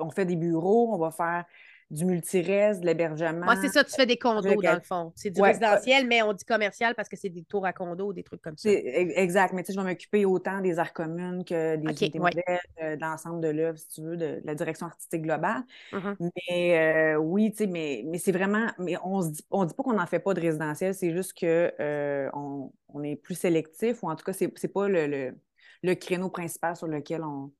on 0.01 0.11
fait 0.11 0.27
des 0.27 0.37
bureaux, 0.37 0.95
on 0.95 0.99
va 0.99 1.11
faire 1.11 1.45
du 1.93 2.07
multirez, 2.07 2.79
de 2.81 2.87
l'hébergement. 2.87 3.45
Moi, 3.45 3.57
c'est 3.61 3.69
ça, 3.69 3.85
tu 3.85 3.93
fais 3.93 4.07
des 4.07 4.17
condos 4.17 4.63
dans 4.63 4.75
le 4.75 4.81
fond. 4.81 5.13
C'est 5.15 5.31
du 5.31 5.43
résidentiel, 5.43 6.07
mais 6.07 6.23
on 6.23 6.33
dit 6.33 6.45
commercial 6.45 6.95
parce 6.95 7.09
que 7.09 7.17
c'est 7.17 7.29
des 7.29 7.45
tours 7.45 7.67
à 7.67 7.75
condos, 7.75 8.15
des 8.15 8.23
trucs 8.23 8.41
comme 8.41 8.57
ça. 8.57 8.71
Exact, 8.71 9.53
mais 9.53 9.63
tu 9.63 9.69
sais, 9.69 9.73
je 9.75 9.81
vais 9.81 9.87
m'occuper 9.87 10.25
autant 10.25 10.63
des 10.63 10.79
arts 10.79 10.95
communes 10.95 11.45
que 11.45 11.77
des 11.77 11.85
unités 11.85 12.19
modèles, 12.19 12.61
euh, 12.83 12.97
de 12.97 13.01
l'ensemble 13.01 13.43
de 13.43 13.49
l'œuvre, 13.49 13.79
si 13.79 13.89
tu 13.89 14.01
veux, 14.01 14.17
de, 14.17 14.41
la 14.43 14.55
direction 14.55 14.87
artistique 14.87 15.23
globale. 15.23 15.65
Mm-hmm. 15.93 16.31
Mais 16.49 16.79
euh, 16.79 17.17
oui, 17.19 17.51
tu 17.51 17.59
sais, 17.59 17.67
mais, 17.67 18.03
mais 18.07 18.17
c'est 18.17 18.33
vraiment, 18.33 18.69
mais 18.79 18.97
on 19.05 19.21
se 19.21 19.29
dit, 19.29 19.45
on 19.51 19.67
dit 19.67 19.75
pas 19.75 19.83
qu'on 19.83 19.93
n'en 19.93 20.07
fait 20.07 20.21
pas 20.21 20.33
de 20.33 20.41
résidentiel, 20.41 20.95
c'est 20.95 21.13
juste 21.13 21.39
qu'on 21.39 21.47
euh, 21.47 22.31
on 22.33 23.03
est 23.03 23.17
plus 23.17 23.35
sélectif, 23.35 24.03
ou 24.03 24.11
en 24.11 24.17
tout 24.17 24.25
cas, 24.25 24.33
c'est 24.33 24.73
pas 24.73 24.89
le, 24.89 25.35
le 25.83 25.95
créneau 25.95 26.31
principal 26.31 26.75
sur 26.75 26.87
lequel 26.87 27.23
on, 27.23 27.51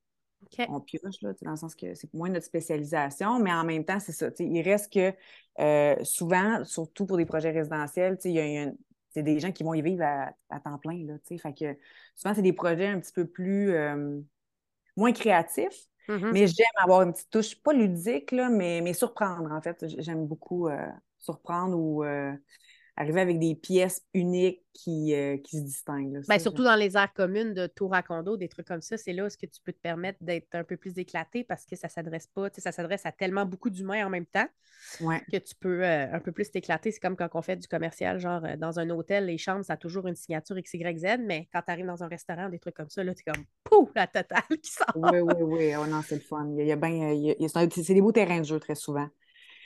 on 0.69 0.79
pioche, 0.79 1.21
là, 1.21 1.33
dans 1.41 1.51
le 1.51 1.57
sens 1.57 1.75
que 1.75 1.93
c'est 1.95 2.13
moins 2.13 2.29
notre 2.29 2.45
spécialisation, 2.45 3.39
mais 3.39 3.53
en 3.53 3.63
même 3.63 3.85
temps, 3.85 3.99
c'est 3.99 4.11
ça. 4.11 4.29
Il 4.39 4.61
reste 4.61 4.91
que 4.93 5.13
euh, 5.59 6.03
souvent, 6.03 6.63
surtout 6.65 7.05
pour 7.05 7.17
des 7.17 7.25
projets 7.25 7.51
résidentiels, 7.51 8.17
il 8.25 8.31
y 8.31 8.57
a, 8.59 8.71
c'est 9.11 9.23
des 9.23 9.39
gens 9.39 9.51
qui 9.51 9.63
vont 9.63 9.73
y 9.73 9.81
vivre 9.81 10.03
à, 10.03 10.59
temps 10.59 10.77
plein. 10.77 11.05
Là, 11.05 11.15
fait 11.27 11.53
que 11.53 11.77
souvent, 12.15 12.33
c'est 12.33 12.41
des 12.41 12.53
projets 12.53 12.87
un 12.87 12.99
petit 12.99 13.13
peu 13.13 13.25
plus 13.25 13.71
euh, 13.71 14.19
moins 14.97 15.11
créatifs, 15.11 15.87
mm-hmm. 16.07 16.31
mais 16.31 16.47
j'aime 16.47 16.65
avoir 16.77 17.03
une 17.03 17.13
petite 17.13 17.29
touche, 17.29 17.61
pas 17.61 17.73
ludique, 17.73 18.31
là, 18.31 18.49
mais, 18.49 18.81
mais 18.81 18.93
surprendre, 18.93 19.51
en 19.51 19.61
fait. 19.61 19.85
J'aime 19.99 20.25
beaucoup 20.25 20.67
euh, 20.67 20.87
surprendre 21.19 21.77
ou 21.77 22.03
arriver 22.95 23.21
avec 23.21 23.39
des 23.39 23.55
pièces 23.55 24.03
uniques 24.13 24.63
qui, 24.73 25.13
euh, 25.13 25.37
qui 25.37 25.57
se 25.57 25.63
distinguent. 25.63 26.21
Ben, 26.27 26.39
surtout 26.39 26.63
dans 26.63 26.75
les 26.75 26.95
aires 26.95 27.13
communes 27.13 27.53
de 27.53 27.67
tour 27.67 27.93
à 27.93 28.03
condo, 28.03 28.37
des 28.37 28.49
trucs 28.49 28.67
comme 28.67 28.81
ça, 28.81 28.97
c'est 28.97 29.13
là 29.13 29.25
où 29.25 29.27
-ce 29.27 29.37
que 29.37 29.45
tu 29.45 29.61
peux 29.63 29.73
te 29.73 29.81
permettre 29.81 30.19
d'être 30.21 30.53
un 30.55 30.63
peu 30.63 30.77
plus 30.77 30.97
éclaté 30.97 31.43
parce 31.43 31.65
que 31.65 31.75
ça 31.75 31.89
s'adresse 31.89 32.27
pas, 32.27 32.49
ça 32.57 32.71
s'adresse 32.71 33.05
à 33.05 33.11
tellement 33.11 33.45
beaucoup 33.45 33.69
d'humains 33.69 34.05
en 34.05 34.09
même 34.09 34.25
temps 34.25 34.47
que 34.99 35.37
tu 35.37 35.55
peux 35.55 35.83
euh, 35.83 36.11
un 36.11 36.19
peu 36.19 36.31
plus 36.31 36.51
t'éclater. 36.51 36.91
C'est 36.91 36.99
comme 36.99 37.15
quand 37.15 37.29
on 37.33 37.41
fait 37.41 37.55
du 37.55 37.67
commercial, 37.67 38.19
genre 38.19 38.43
euh, 38.45 38.55
dans 38.57 38.79
un 38.79 38.89
hôtel, 38.89 39.25
les 39.25 39.37
chambres, 39.37 39.63
ça 39.63 39.73
a 39.73 39.77
toujours 39.77 40.07
une 40.07 40.15
signature 40.15 40.55
XYZ, 40.55 41.17
mais 41.19 41.47
quand 41.53 41.61
tu 41.65 41.71
arrives 41.71 41.85
dans 41.85 42.03
un 42.03 42.07
restaurant, 42.07 42.49
des 42.49 42.59
trucs 42.59 42.75
comme 42.75 42.89
ça, 42.89 43.03
là, 43.03 43.13
tu 43.13 43.23
es 43.25 43.31
comme 43.31 43.43
pouf, 43.63 43.89
la 43.95 44.07
totale 44.07 44.41
qui 44.61 44.71
sort. 44.71 44.93
Oui, 44.95 45.19
oui, 45.19 45.41
oui. 45.41 45.75
Oh 45.75 45.85
non, 45.87 46.01
c'est 46.05 46.15
le 46.15 46.21
fun. 46.21 46.47
Il 46.57 46.67
y 46.67 46.71
a, 46.71 47.69
c'est 47.69 47.93
des 47.93 48.01
beaux 48.01 48.11
terrains 48.11 48.39
de 48.39 48.45
jeu 48.45 48.59
très 48.59 48.75
souvent. 48.75 49.07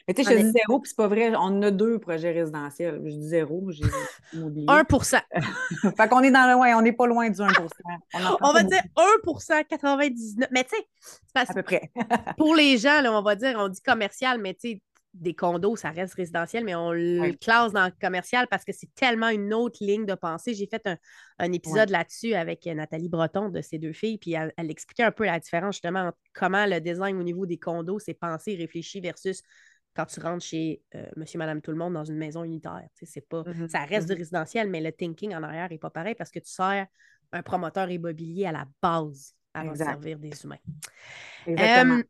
Mais 0.07 0.13
tu 0.13 0.23
sais, 0.23 0.31
je 0.31 0.37
te 0.37 0.41
dis 0.41 0.51
zéro, 0.51 0.79
puis 0.79 0.89
c'est 0.89 0.95
pas 0.95 1.07
vrai. 1.07 1.33
On 1.35 1.61
a 1.61 1.69
deux 1.69 1.99
projets 1.99 2.31
résidentiels. 2.31 3.01
Je 3.03 3.09
dis 3.11 3.27
zéro, 3.27 3.69
j'ai 3.71 3.83
oublié. 4.41 4.65
1 4.69 4.85
Fait 5.97 6.07
qu'on 6.07 6.21
est 6.21 6.31
dans 6.31 6.49
le. 6.49 6.55
Ouais, 6.55 6.73
on 6.73 6.81
n'est 6.81 6.93
pas 6.93 7.07
loin 7.07 7.29
du 7.29 7.39
1% 7.39 7.67
On, 8.41 8.53
va 8.53 8.63
dire 8.63 8.81
1% 9.25 9.65
99 9.67 10.47
Mais 10.51 10.63
tu 10.63 10.75
sais, 10.75 10.85
à 11.35 11.53
peu 11.53 11.61
près. 11.61 11.91
pour 12.37 12.55
les 12.55 12.77
gens, 12.77 13.01
là, 13.01 13.11
on 13.11 13.21
va 13.21 13.35
dire, 13.35 13.57
on 13.59 13.67
dit 13.67 13.81
commercial, 13.81 14.39
mais 14.39 14.53
tu 14.53 14.69
sais, 14.69 14.81
des 15.13 15.33
condos, 15.33 15.75
ça 15.75 15.89
reste 15.89 16.13
résidentiel, 16.13 16.63
mais 16.63 16.75
on 16.75 16.91
le 16.91 17.33
classe 17.33 17.73
dans 17.73 17.85
le 17.85 17.93
commercial 17.99 18.47
parce 18.49 18.63
que 18.63 18.71
c'est 18.71 18.93
tellement 18.95 19.29
une 19.29 19.53
autre 19.53 19.77
ligne 19.81 20.05
de 20.05 20.13
pensée. 20.13 20.53
J'ai 20.53 20.67
fait 20.67 20.87
un, 21.39 21.51
épisode 21.51 21.89
là-dessus 21.89 22.33
avec 22.33 22.65
Nathalie 22.65 23.09
Breton 23.09 23.49
de 23.49 23.61
ces 23.61 23.79
deux 23.79 23.93
filles, 23.93 24.19
puis 24.19 24.33
elle, 24.33 24.53
elle, 24.57 24.69
expliquait 24.69 25.03
un 25.03 25.11
peu 25.11 25.25
la 25.25 25.39
différence 25.39 25.75
justement 25.75 26.07
entre 26.07 26.17
comment 26.33 26.65
le 26.65 26.79
design 26.79 27.17
au 27.17 27.23
niveau 27.23 27.45
des 27.45 27.57
condos, 27.57 27.99
c'est 27.99 28.13
pensé, 28.13 28.55
réfléchi 28.55 29.01
versus 29.01 29.41
quand 29.97 30.05
tu 30.05 30.19
rentres 30.19 30.45
chez 30.45 30.83
euh, 30.93 31.03
monsieur, 31.15 31.39
madame, 31.39 31.59
tout 31.59 31.71
le 31.71 31.77
monde 31.77 31.95
dans 31.95 32.05
une 32.05 32.17
maison 32.17 32.43
unitaire. 32.43 32.87
C'est 33.01 33.27
pas, 33.27 33.41
mmh 33.41 33.69
ça 33.69 33.79
reste 33.79 34.07
du 34.07 34.13
mmh 34.13 34.17
résidentiel, 34.17 34.69
mais 34.69 34.79
le 34.79 34.91
thinking 34.91 35.33
en 35.33 35.41
arrière 35.41 35.69
n'est 35.69 35.79
pas 35.79 35.89
pareil 35.89 36.13
parce 36.13 36.29
que 36.29 36.37
tu 36.37 36.51
sers 36.51 36.85
un 37.31 37.41
promoteur 37.41 37.89
immobilier 37.89 38.45
à 38.45 38.51
la 38.51 38.67
base 38.79 39.33
avant 39.55 39.71
de 39.71 39.77
servir 39.77 40.19
des 40.19 40.31
humains. 40.43 40.59
Euh, 41.47 42.03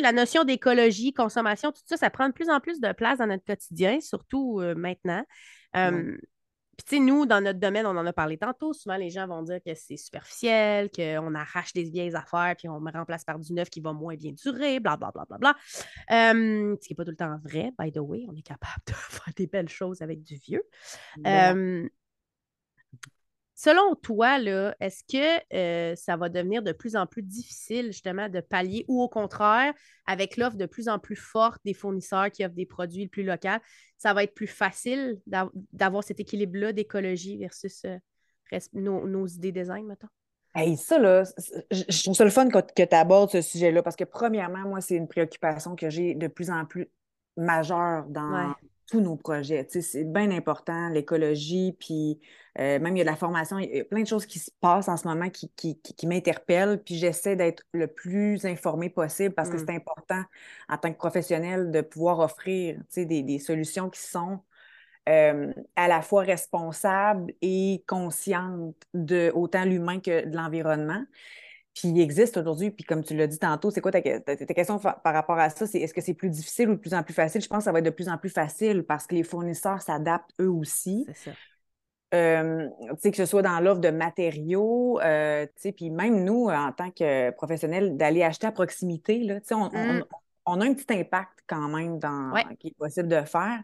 la 0.00 0.12
notion 0.12 0.44
d'écologie, 0.44 1.14
consommation, 1.14 1.72
tout 1.72 1.80
ça, 1.86 1.96
ça 1.96 2.10
prend 2.10 2.28
de 2.28 2.34
plus 2.34 2.50
en 2.50 2.60
plus 2.60 2.78
de 2.78 2.92
place 2.92 3.18
dans 3.18 3.26
notre 3.26 3.44
quotidien, 3.44 4.00
surtout 4.00 4.60
euh, 4.60 4.74
maintenant. 4.74 5.24
Puis, 6.80 6.96
tu 6.96 6.96
sais, 6.96 7.02
nous, 7.02 7.26
dans 7.26 7.42
notre 7.42 7.58
domaine, 7.58 7.84
on 7.84 7.90
en 7.90 8.06
a 8.06 8.12
parlé 8.12 8.38
tantôt. 8.38 8.72
Souvent, 8.72 8.96
les 8.96 9.10
gens 9.10 9.26
vont 9.26 9.42
dire 9.42 9.58
que 9.62 9.74
c'est 9.74 9.98
superficiel, 9.98 10.90
qu'on 10.90 11.34
arrache 11.34 11.74
des 11.74 11.82
vieilles 11.82 12.16
affaires, 12.16 12.54
puis 12.56 12.70
on 12.70 12.80
me 12.80 12.90
remplace 12.90 13.22
par 13.22 13.38
du 13.38 13.52
neuf 13.52 13.68
qui 13.68 13.80
va 13.80 13.92
moins 13.92 14.14
bien 14.14 14.32
durer, 14.32 14.80
blablabla. 14.80 15.24
Bla, 15.26 15.38
bla, 15.38 15.52
bla, 15.52 15.56
ce 16.08 16.86
qui 16.86 16.92
n'est 16.92 16.96
pas 16.96 17.04
tout 17.04 17.10
le 17.10 17.16
temps 17.16 17.38
vrai, 17.44 17.72
by 17.78 17.92
the 17.92 17.98
way. 17.98 18.24
On 18.28 18.34
est 18.34 18.42
capable 18.42 18.80
de 18.86 18.92
faire 18.92 19.34
des 19.36 19.46
belles 19.46 19.68
choses 19.68 20.00
avec 20.00 20.22
du 20.22 20.36
vieux. 20.36 20.62
Selon 23.62 23.94
toi, 23.94 24.38
est-ce 24.80 25.04
que 25.04 25.54
euh, 25.54 25.94
ça 25.94 26.16
va 26.16 26.30
devenir 26.30 26.62
de 26.62 26.72
plus 26.72 26.96
en 26.96 27.06
plus 27.06 27.20
difficile 27.20 27.88
justement 27.88 28.30
de 28.30 28.40
pallier 28.40 28.86
ou 28.88 29.02
au 29.02 29.08
contraire, 29.10 29.74
avec 30.06 30.38
l'offre 30.38 30.56
de 30.56 30.64
plus 30.64 30.88
en 30.88 30.98
plus 30.98 31.14
forte 31.14 31.60
des 31.66 31.74
fournisseurs 31.74 32.30
qui 32.30 32.42
offrent 32.42 32.54
des 32.54 32.64
produits 32.64 33.06
plus 33.06 33.22
locaux, 33.22 33.60
ça 33.98 34.14
va 34.14 34.22
être 34.24 34.32
plus 34.32 34.46
facile 34.46 35.20
d'avoir 35.74 36.02
cet 36.02 36.20
équilibre-là 36.20 36.72
d'écologie 36.72 37.36
versus 37.36 37.84
euh, 37.84 38.58
nos, 38.72 39.26
idées 39.26 39.52
design, 39.52 39.86
mettons? 39.86 40.08
Hey, 40.54 40.78
ça, 40.78 40.98
là, 40.98 41.24
je 41.70 42.02
trouve 42.02 42.16
ça 42.16 42.24
le 42.24 42.30
fun 42.30 42.48
que, 42.48 42.60
que 42.60 42.82
tu 42.82 42.96
abordes 42.96 43.28
ce 43.28 43.42
sujet-là 43.42 43.82
parce 43.82 43.94
que, 43.94 44.04
premièrement, 44.04 44.66
moi, 44.66 44.80
c'est 44.80 44.96
une 44.96 45.06
préoccupation 45.06 45.76
que 45.76 45.90
j'ai 45.90 46.14
de 46.14 46.28
plus 46.28 46.48
en 46.48 46.64
plus 46.64 46.88
majeure 47.36 48.06
dans 48.08 48.54
tous 48.90 49.00
nos 49.00 49.16
projets. 49.16 49.66
c'est 49.68 50.04
bien 50.04 50.30
important, 50.30 50.88
l'écologie, 50.88 51.76
puis 51.78 52.20
euh, 52.58 52.78
même 52.80 52.96
il 52.96 52.98
y 52.98 53.02
a 53.02 53.04
de 53.04 53.10
la 53.10 53.16
formation, 53.16 53.58
il 53.58 53.76
y 53.76 53.80
a 53.80 53.84
plein 53.84 54.02
de 54.02 54.06
choses 54.06 54.26
qui 54.26 54.38
se 54.38 54.50
passent 54.60 54.88
en 54.88 54.96
ce 54.96 55.06
moment 55.06 55.30
qui, 55.30 55.50
qui, 55.54 56.06
m'interpellent, 56.06 56.82
puis 56.82 56.96
j'essaie 56.96 57.36
d'être 57.36 57.62
le 57.72 57.86
plus 57.86 58.44
informé 58.44 58.90
possible 58.90 59.34
parce 59.34 59.48
que 59.48 59.56
mmh. 59.56 59.64
c'est 59.66 59.74
important 59.74 60.22
en 60.68 60.76
tant 60.76 60.92
que 60.92 60.98
professionnel 60.98 61.70
de 61.70 61.80
pouvoir 61.80 62.18
offrir 62.18 62.80
des, 62.96 63.22
des 63.22 63.38
solutions 63.38 63.88
qui 63.88 64.00
sont 64.00 64.40
euh, 65.08 65.52
à 65.76 65.88
la 65.88 66.02
fois 66.02 66.22
responsable 66.22 67.32
et 67.40 67.82
consciente 67.88 68.76
de 68.92 69.32
autant 69.34 69.64
l'humain 69.64 69.98
que 69.98 70.26
de 70.26 70.36
l'environnement. 70.36 71.02
Puis 71.74 71.88
il 71.88 72.00
existe 72.00 72.36
aujourd'hui, 72.36 72.70
puis 72.70 72.84
comme 72.84 73.04
tu 73.04 73.16
l'as 73.16 73.26
dit 73.26 73.38
tantôt, 73.38 73.70
c'est 73.70 73.80
quoi 73.80 73.92
ta, 73.92 74.02
question 74.02 74.78
par 74.78 75.14
rapport 75.14 75.38
à 75.38 75.50
ça? 75.50 75.66
C'est 75.66 75.78
est-ce 75.78 75.94
que 75.94 76.00
c'est 76.00 76.14
plus 76.14 76.30
difficile 76.30 76.68
ou 76.70 76.74
de 76.74 76.80
plus 76.80 76.94
en 76.94 77.02
plus 77.02 77.14
facile? 77.14 77.40
Je 77.40 77.48
pense 77.48 77.58
que 77.58 77.64
ça 77.64 77.72
va 77.72 77.78
être 77.78 77.84
de 77.84 77.90
plus 77.90 78.08
en 78.08 78.18
plus 78.18 78.30
facile 78.30 78.82
parce 78.82 79.06
que 79.06 79.14
les 79.14 79.22
fournisseurs 79.22 79.80
s'adaptent 79.80 80.32
eux 80.40 80.50
aussi. 80.50 81.04
C'est 81.08 81.30
ça. 81.30 81.36
Euh, 82.12 82.68
que 83.04 83.16
ce 83.16 83.24
soit 83.24 83.42
dans 83.42 83.60
l'offre 83.60 83.80
de 83.80 83.90
matériaux, 83.90 84.98
euh, 85.00 85.46
puis 85.76 85.90
même 85.90 86.24
nous, 86.24 86.48
en 86.48 86.72
tant 86.72 86.90
que 86.90 87.30
professionnels, 87.30 87.96
d'aller 87.96 88.24
acheter 88.24 88.48
à 88.48 88.52
proximité, 88.52 89.18
là, 89.20 89.38
on, 89.52 89.66
mmh. 89.66 89.70
on, 90.46 90.54
on, 90.54 90.60
a 90.60 90.64
un 90.66 90.74
petit 90.74 90.92
impact 90.92 91.38
quand 91.46 91.68
même 91.68 92.00
dans 92.00 92.34
ce 92.34 92.54
qui 92.56 92.68
est 92.68 92.76
possible 92.76 93.06
de 93.06 93.22
faire. 93.22 93.62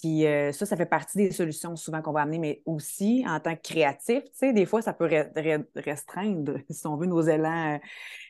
Puis 0.00 0.26
euh, 0.26 0.50
ça, 0.50 0.66
ça 0.66 0.76
fait 0.76 0.86
partie 0.86 1.18
des 1.18 1.30
solutions 1.30 1.76
souvent 1.76 2.02
qu'on 2.02 2.12
va 2.12 2.22
amener, 2.22 2.38
mais 2.38 2.62
aussi 2.66 3.24
en 3.28 3.38
tant 3.38 3.54
que 3.54 3.62
créatif, 3.62 4.24
tu 4.24 4.30
sais, 4.34 4.52
des 4.52 4.66
fois, 4.66 4.82
ça 4.82 4.92
peut 4.92 5.08
restreindre, 5.76 6.58
si 6.70 6.86
on 6.86 6.96
veut, 6.96 7.06
nos 7.06 7.22
élans 7.22 7.76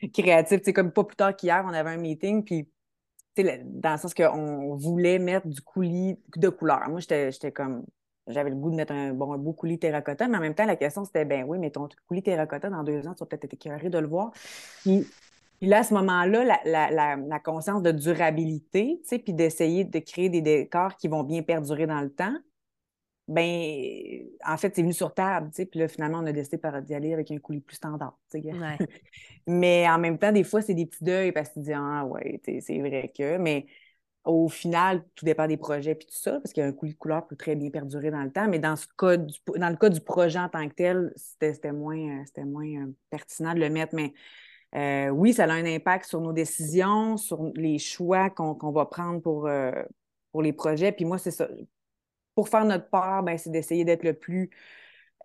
euh, 0.03 0.07
créatifs. 0.13 0.59
Tu 0.59 0.65
sais, 0.65 0.73
comme 0.73 0.91
pas 0.91 1.03
plus 1.03 1.15
tard 1.15 1.35
qu'hier, 1.35 1.63
on 1.65 1.73
avait 1.73 1.89
un 1.89 1.97
meeting, 1.97 2.43
puis 2.43 2.69
dans 3.37 3.91
le 3.91 3.97
sens 3.97 4.13
qu'on 4.13 4.75
voulait 4.75 5.19
mettre 5.19 5.47
du 5.47 5.61
coulis 5.61 6.17
de 6.37 6.49
couleur. 6.49 6.87
Moi, 6.87 7.01
j'étais 7.01 7.51
comme, 7.51 7.83
j'avais 8.27 8.49
le 8.49 8.55
goût 8.55 8.69
de 8.71 8.75
mettre 8.75 8.93
un, 8.93 9.13
bon, 9.13 9.37
beau 9.37 9.51
coulis 9.51 9.79
terracotta, 9.79 10.27
mais 10.27 10.37
en 10.37 10.41
même 10.41 10.55
temps, 10.55 10.65
la 10.65 10.77
question, 10.77 11.03
c'était, 11.03 11.25
ben 11.25 11.43
oui, 11.45 11.57
mais 11.57 11.71
ton 11.71 11.89
coulis 12.07 12.23
terracotta, 12.23 12.69
dans 12.69 12.83
deux 12.83 13.07
ans, 13.07 13.13
tu 13.13 13.19
vas 13.19 13.25
peut-être 13.25 13.45
être 13.45 13.53
écœuré 13.53 13.89
de 13.89 13.97
le 13.97 14.07
voir. 14.07 14.31
Puis 15.59 15.69
là, 15.69 15.79
à 15.79 15.83
ce 15.83 15.93
moment-là, 15.93 16.59
la, 16.65 17.39
conscience 17.39 17.81
de 17.81 17.91
durabilité, 17.91 18.99
tu 19.01 19.09
sais, 19.09 19.19
puis 19.19 19.33
d'essayer 19.33 19.83
de 19.83 19.99
créer 19.99 20.29
des 20.29 20.41
décors 20.41 20.95
qui 20.97 21.07
vont 21.07 21.23
bien 21.23 21.43
perdurer 21.43 21.87
dans 21.87 22.01
le 22.01 22.11
temps, 22.11 22.35
ben 23.27 24.21
en 24.45 24.57
fait, 24.57 24.75
c'est 24.75 24.83
venu 24.83 24.93
sur 24.93 25.13
table, 25.13 25.49
tu 25.49 25.55
sais, 25.55 25.65
puis 25.65 25.79
là, 25.79 25.87
finalement, 25.87 26.19
on 26.19 26.25
a 26.27 26.31
décidé 26.31 26.59
d'y 26.83 26.93
aller 26.93 27.13
avec 27.13 27.31
un 27.31 27.39
coulis 27.39 27.61
plus 27.61 27.77
standard, 27.77 28.17
tu 28.31 28.41
sais. 28.41 28.51
mais 29.47 29.89
en 29.89 29.97
même 29.97 30.19
temps, 30.19 30.31
des 30.31 30.43
fois, 30.43 30.61
c'est 30.61 30.75
des 30.75 30.85
petits 30.85 31.03
deuils 31.03 31.31
parce 31.31 31.49
que 31.49 31.55
tu 31.55 31.61
dis, 31.61 31.73
ah 31.73 32.05
ouais, 32.05 32.39
c'est 32.45 32.79
vrai 32.79 33.11
que, 33.17 33.37
mais 33.37 33.65
au 34.25 34.49
final, 34.49 35.03
tout 35.15 35.25
dépend 35.25 35.47
des 35.47 35.57
projets 35.57 35.95
puis 35.95 36.07
tout 36.07 36.17
ça, 36.17 36.33
parce 36.33 36.51
qu'un 36.51 36.71
coulis 36.71 36.93
de 36.93 36.97
couleur 36.97 37.25
peut 37.27 37.35
très 37.35 37.55
bien 37.55 37.69
perdurer 37.69 38.11
dans 38.11 38.23
le 38.23 38.31
temps, 38.31 38.47
mais 38.47 38.59
dans, 38.59 38.75
ce 38.75 38.87
cas 38.97 39.17
dans 39.17 39.69
le 39.69 39.75
cas 39.75 39.89
du 39.89 40.01
projet 40.01 40.39
en 40.39 40.49
tant 40.49 40.67
que 40.67 40.73
tel, 40.73 41.13
c'était 41.15 41.71
moins, 41.71 42.23
moins 42.45 42.65
euh, 42.65 42.95
pertinent 43.09 43.53
de 43.53 43.59
le 43.59 43.69
mettre, 43.69 43.95
mais 43.95 44.13
euh, 44.75 45.09
oui, 45.09 45.33
ça 45.33 45.45
a 45.45 45.51
un 45.51 45.65
impact 45.65 46.05
sur 46.05 46.21
nos 46.21 46.33
décisions, 46.33 47.17
sur 47.17 47.51
les 47.55 47.79
choix 47.79 48.29
qu'on 48.29 48.71
va 48.71 48.85
prendre 48.85 49.21
pour, 49.21 49.47
euh, 49.47 49.71
pour 50.31 50.41
les 50.41 50.53
projets. 50.53 50.91
Puis 50.91 51.05
moi, 51.05 51.17
c'est 51.17 51.31
ça. 51.31 51.47
Pour 52.35 52.49
faire 52.49 52.65
notre 52.65 52.89
part, 52.89 53.23
ben, 53.23 53.37
c'est 53.37 53.49
d'essayer 53.49 53.85
d'être 53.85 54.03
le 54.03 54.13
plus 54.13 54.49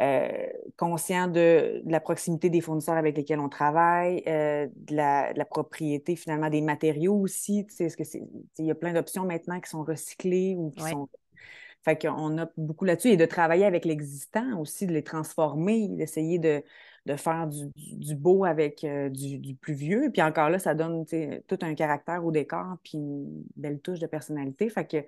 euh, 0.01 0.47
conscient 0.77 1.27
de, 1.27 1.83
la 1.85 2.01
proximité 2.01 2.49
des 2.49 2.61
fournisseurs 2.61 2.97
avec 2.97 3.17
lesquels 3.17 3.41
on 3.41 3.49
travaille, 3.49 4.23
de 4.25 4.95
la, 4.95 5.45
propriété 5.45 6.15
finalement 6.15 6.49
des 6.49 6.61
matériaux 6.61 7.17
aussi. 7.17 7.67
Que 7.67 7.73
c'est, 7.73 8.23
il 8.59 8.65
y 8.65 8.71
a 8.71 8.77
plein 8.77 8.93
d'options 8.93 9.25
maintenant 9.25 9.61
qui 9.61 9.69
sont 9.69 9.83
recyclées 9.83 10.55
ou 10.57 10.71
qui 10.71 10.85
sont 10.89 11.09
fait 11.83 12.01
qu'on 12.01 12.37
a 12.39 12.47
beaucoup 12.59 12.85
là-dessus 12.85 13.09
et 13.09 13.17
de 13.17 13.25
travailler 13.25 13.65
avec 13.65 13.87
l'existant 13.87 14.61
aussi, 14.61 14.87
de 14.87 14.93
les 14.93 15.03
transformer, 15.03 15.89
d'essayer 15.89 16.39
de, 16.39 16.63
de 17.07 17.17
faire 17.17 17.49
du, 17.49 18.15
beau 18.15 18.45
avec 18.45 18.85
euh, 18.85 19.09
du, 19.09 19.55
plus 19.55 19.75
vieux. 19.75 20.11
Puis 20.13 20.23
encore 20.23 20.51
là, 20.51 20.59
ça 20.59 20.75
donne 20.75 21.05
tout 21.49 21.59
un 21.63 21.75
caractère 21.75 22.25
au 22.25 22.31
décor, 22.31 22.77
puis 22.85 22.99
une 22.99 23.45
belle 23.57 23.81
touche 23.81 24.01
de 24.01 24.07
personnalité. 24.07 24.69
Fait 24.69 24.87
que 24.87 25.05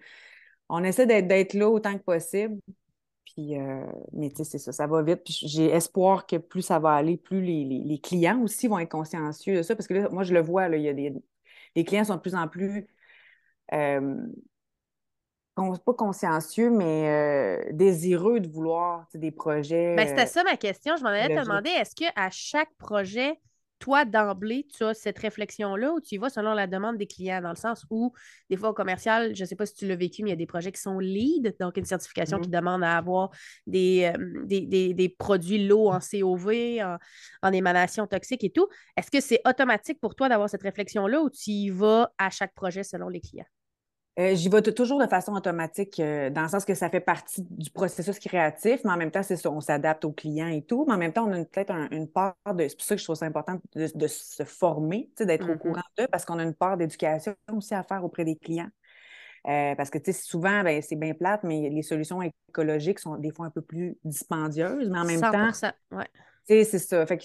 on 0.68 0.85
essaie 0.85 1.07
d'être 1.07 1.55
là 1.55 1.68
autant 1.68 1.96
que 1.98 2.02
possible. 2.02 2.59
Puis, 3.35 3.59
euh, 3.59 3.87
mais 4.12 4.31
tu 4.31 4.37
sais, 4.37 4.44
c'est 4.44 4.59
ça, 4.59 4.72
ça 4.72 4.87
va 4.87 5.02
vite. 5.02 5.22
Puis 5.24 5.38
j'ai 5.42 5.66
espoir 5.66 6.26
que 6.26 6.37
plus 6.37 6.62
ça 6.62 6.78
va 6.78 6.92
aller, 6.92 7.16
plus 7.16 7.42
les, 7.42 8.00
clients 8.02 8.42
aussi 8.42 8.68
vont 8.68 8.78
être 8.78 8.90
consciencieux 8.90 9.57
de 9.57 9.62
ça. 9.62 9.76
Parce 9.76 9.87
que 9.87 9.94
là, 9.94 10.09
moi, 10.11 10.22
je 10.24 10.35
le 10.35 10.40
vois, 10.40 10.68
là, 10.68 10.76
il 10.76 10.83
y 10.85 10.88
a 10.88 10.94
des. 10.94 11.12
Les 11.76 11.85
clients 11.85 12.05
sont 12.05 12.16
de 12.16 12.20
plus 12.20 12.35
en 12.35 12.48
plus 12.48 12.87
euh, 13.72 14.26
pas 15.54 15.94
consciencieux, 15.94 16.70
mais 16.70 17.08
euh, 17.08 17.72
désireux 17.72 18.40
de 18.40 18.48
vouloir 18.48 19.06
des 19.14 19.30
projets. 19.30 19.94
Ben, 19.96 20.06
c'était 20.06 20.22
euh, 20.22 20.26
ça 20.26 20.44
ma 20.44 20.56
question. 20.56 20.96
Je 20.96 21.02
m'en 21.02 21.10
allais 21.10 21.34
te 21.34 21.40
demander, 21.40 21.70
est-ce 21.70 21.94
qu'à 21.94 22.30
chaque 22.30 22.74
projet, 22.78 23.38
toi, 23.78 24.04
d'emblée, 24.04 24.66
tu 24.72 24.84
as 24.84 24.94
cette 24.94 25.18
réflexion-là 25.18 25.92
ou 25.92 26.00
tu 26.00 26.14
y 26.14 26.18
vas 26.18 26.30
selon 26.30 26.54
la 26.54 26.68
demande 26.68 26.96
des 26.96 27.06
clients, 27.08 27.42
dans 27.42 27.50
le 27.50 27.56
sens 27.56 27.84
où, 27.90 28.12
des 28.48 28.56
fois, 28.56 28.70
au 28.70 28.72
commercial, 28.74 29.34
je 29.34 29.42
ne 29.42 29.46
sais 29.46 29.56
pas 29.56 29.66
si 29.66 29.74
tu 29.74 29.86
l'as 29.86 29.96
vécu, 29.96 30.22
mais 30.22 30.30
il 30.30 30.32
y 30.32 30.34
a 30.34 30.36
des 30.36 30.46
projets 30.46 30.70
qui 30.70 30.80
sont 30.80 31.00
lead, 31.00 31.56
donc 31.58 31.76
une 31.76 31.84
certification 31.84 32.38
qui 32.38 32.48
mm-hmm. 32.48 32.52
demande 32.52 32.84
à 32.84 32.96
avoir 32.96 33.30
des, 33.66 34.12
euh, 34.16 34.44
des, 34.44 35.16
produits 35.18 35.66
low 35.66 35.90
en 35.90 35.98
COV, 35.98 36.80
en, 36.80 36.96
en 37.42 37.52
émanation 37.52 38.06
toxique 38.06 38.44
et 38.44 38.50
tout. 38.50 38.68
Est-ce 38.96 39.10
que 39.10 39.20
c'est 39.20 39.40
automatique 39.46 40.00
pour 40.00 40.14
toi 40.14 40.28
d'avoir 40.28 40.48
cette 40.48 40.62
réflexion-là 40.62 41.20
ou 41.20 41.28
tu 41.28 41.50
y 41.50 41.70
vas 41.70 42.12
à 42.18 42.30
chaque 42.30 42.54
projet 42.54 42.84
selon 42.84 43.08
les 43.08 43.20
clients? 43.20 43.46
Euh, 44.18 44.35
j'y 44.35 44.51
vais 44.51 44.61
toujours 44.61 45.01
de 45.01 45.07
façon 45.07 45.33
automatique, 45.33 45.98
euh, 45.98 46.29
dans 46.29 46.42
le 46.42 46.48
sens 46.48 46.66
que 46.66 46.75
ça 46.75 46.90
fait 46.90 47.01
partie 47.01 47.42
du 47.48 47.70
processus 47.70 48.18
créatif, 48.18 48.81
mais 48.85 48.90
en 48.90 48.98
même 48.98 49.11
temps, 49.11 49.22
c'est 49.22 49.37
ça, 49.37 49.51
on 49.51 49.62
s'adapte 49.62 50.05
aux 50.05 50.12
clients 50.12 50.48
et 50.48 50.62
tout, 50.62 50.85
mais 50.87 50.94
en 50.94 50.98
même 50.98 51.14
temps, 51.14 51.27
on 51.27 51.33
a 51.33 51.44
peut-être 51.46 51.72
une 51.90 52.07
part 52.07 52.35
de. 52.55 52.68
C'est 52.68 52.77
pour 52.77 52.85
ça 52.85 52.94
que 52.94 53.01
je 53.01 53.05
trouve 53.05 53.16
ça 53.16 53.25
important 53.25 53.59
de, 53.75 54.07
se 54.07 54.44
former, 54.44 55.09
d'être 55.18 55.48
au 55.48 55.55
mm-hmm. 55.55 55.59
courant 55.59 55.83
d'eux, 55.96 56.07
parce 56.12 56.27
qu'on 56.27 56.38
a 56.38 56.42
une 56.42 56.55
part 56.55 56.77
d'éducation 56.77 57.35
aussi 57.53 57.75
à 57.75 57.83
faire 57.83 58.05
auprès 58.05 58.27
des 58.27 58.37
clients. 58.37 58.68
Euh, 59.48 59.75
parce 59.75 59.88
que 59.88 59.98
souvent, 60.12 60.62
ben, 60.62 60.83
c'est 60.83 60.96
bien 60.96 61.14
plate, 61.14 61.42
mais 61.42 61.70
les 61.70 61.83
solutions 61.83 62.20
écologiques 62.22 62.98
sont 62.98 63.16
des 63.16 63.33
fois 63.33 63.46
un 63.46 63.51
peu 63.51 63.62
plus 63.62 63.96
dispendieuses, 64.05 64.90
mais 64.90 64.98
en 64.98 65.05
même 65.05 65.20
temps. 65.20 65.51
Ouais. 65.90 66.07
C'est 66.44 66.64
ça. 66.64 67.07
Fait 67.07 67.18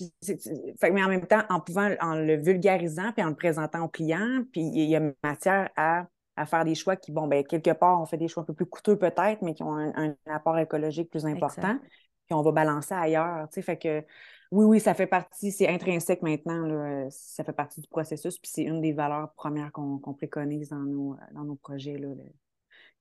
mais 0.92 1.04
en 1.04 1.10
même 1.10 1.28
temps, 1.28 1.44
en 1.50 1.60
pouvant, 1.60 1.90
en 2.00 2.16
le 2.16 2.38
vulgarisant 2.38 3.12
puis 3.12 3.24
en 3.26 3.30
le 3.30 3.36
présentant 3.36 3.84
aux 3.84 3.90
clients, 3.90 4.44
puis 4.52 4.62
il 4.62 4.90
y 4.90 4.96
a 4.96 5.02
matière 5.24 5.70
à 5.76 6.08
à 6.38 6.46
faire 6.46 6.64
des 6.64 6.76
choix 6.76 6.96
qui, 6.96 7.12
bon, 7.12 7.28
ben, 7.28 7.44
quelque 7.44 7.72
part, 7.72 8.00
on 8.00 8.06
fait 8.06 8.18
des 8.18 8.28
choix 8.28 8.44
un 8.44 8.46
peu 8.46 8.54
plus 8.54 8.68
coûteux 8.68 8.98
peut-être, 8.98 9.42
mais 9.42 9.54
qui 9.54 9.64
ont 9.64 9.76
un, 9.76 10.16
apport 10.28 10.58
écologique 10.60 11.10
plus 11.10 11.26
important. 11.26 11.80
Puis 12.26 12.34
on 12.34 12.42
va 12.44 12.52
balancer 12.52 12.94
ailleurs. 12.94 13.48
Tu 13.50 13.56
sais, 13.56 13.62
fait 13.62 13.78
que 13.78 14.04
oui, 14.52 14.66
oui, 14.66 14.80
ça 14.80 14.94
fait 14.94 15.08
partie, 15.08 15.52
c'est 15.52 15.68
intrinsèque 15.68 16.22
maintenant, 16.22 17.10
ça 17.10 17.44
fait 17.44 17.54
partie 17.54 17.82
du 17.82 17.88
processus, 17.88 18.38
puis 18.38 18.50
c'est 18.54 18.64
une 18.64 18.80
des 18.80 18.94
valeurs 18.94 19.34
premières 19.34 19.72
qu'on 19.74 20.14
préconise 20.14 20.70
dans 20.70 20.78
nos, 20.78 21.18
dans 21.34 21.44
nos 21.44 21.56
projets, 21.56 22.00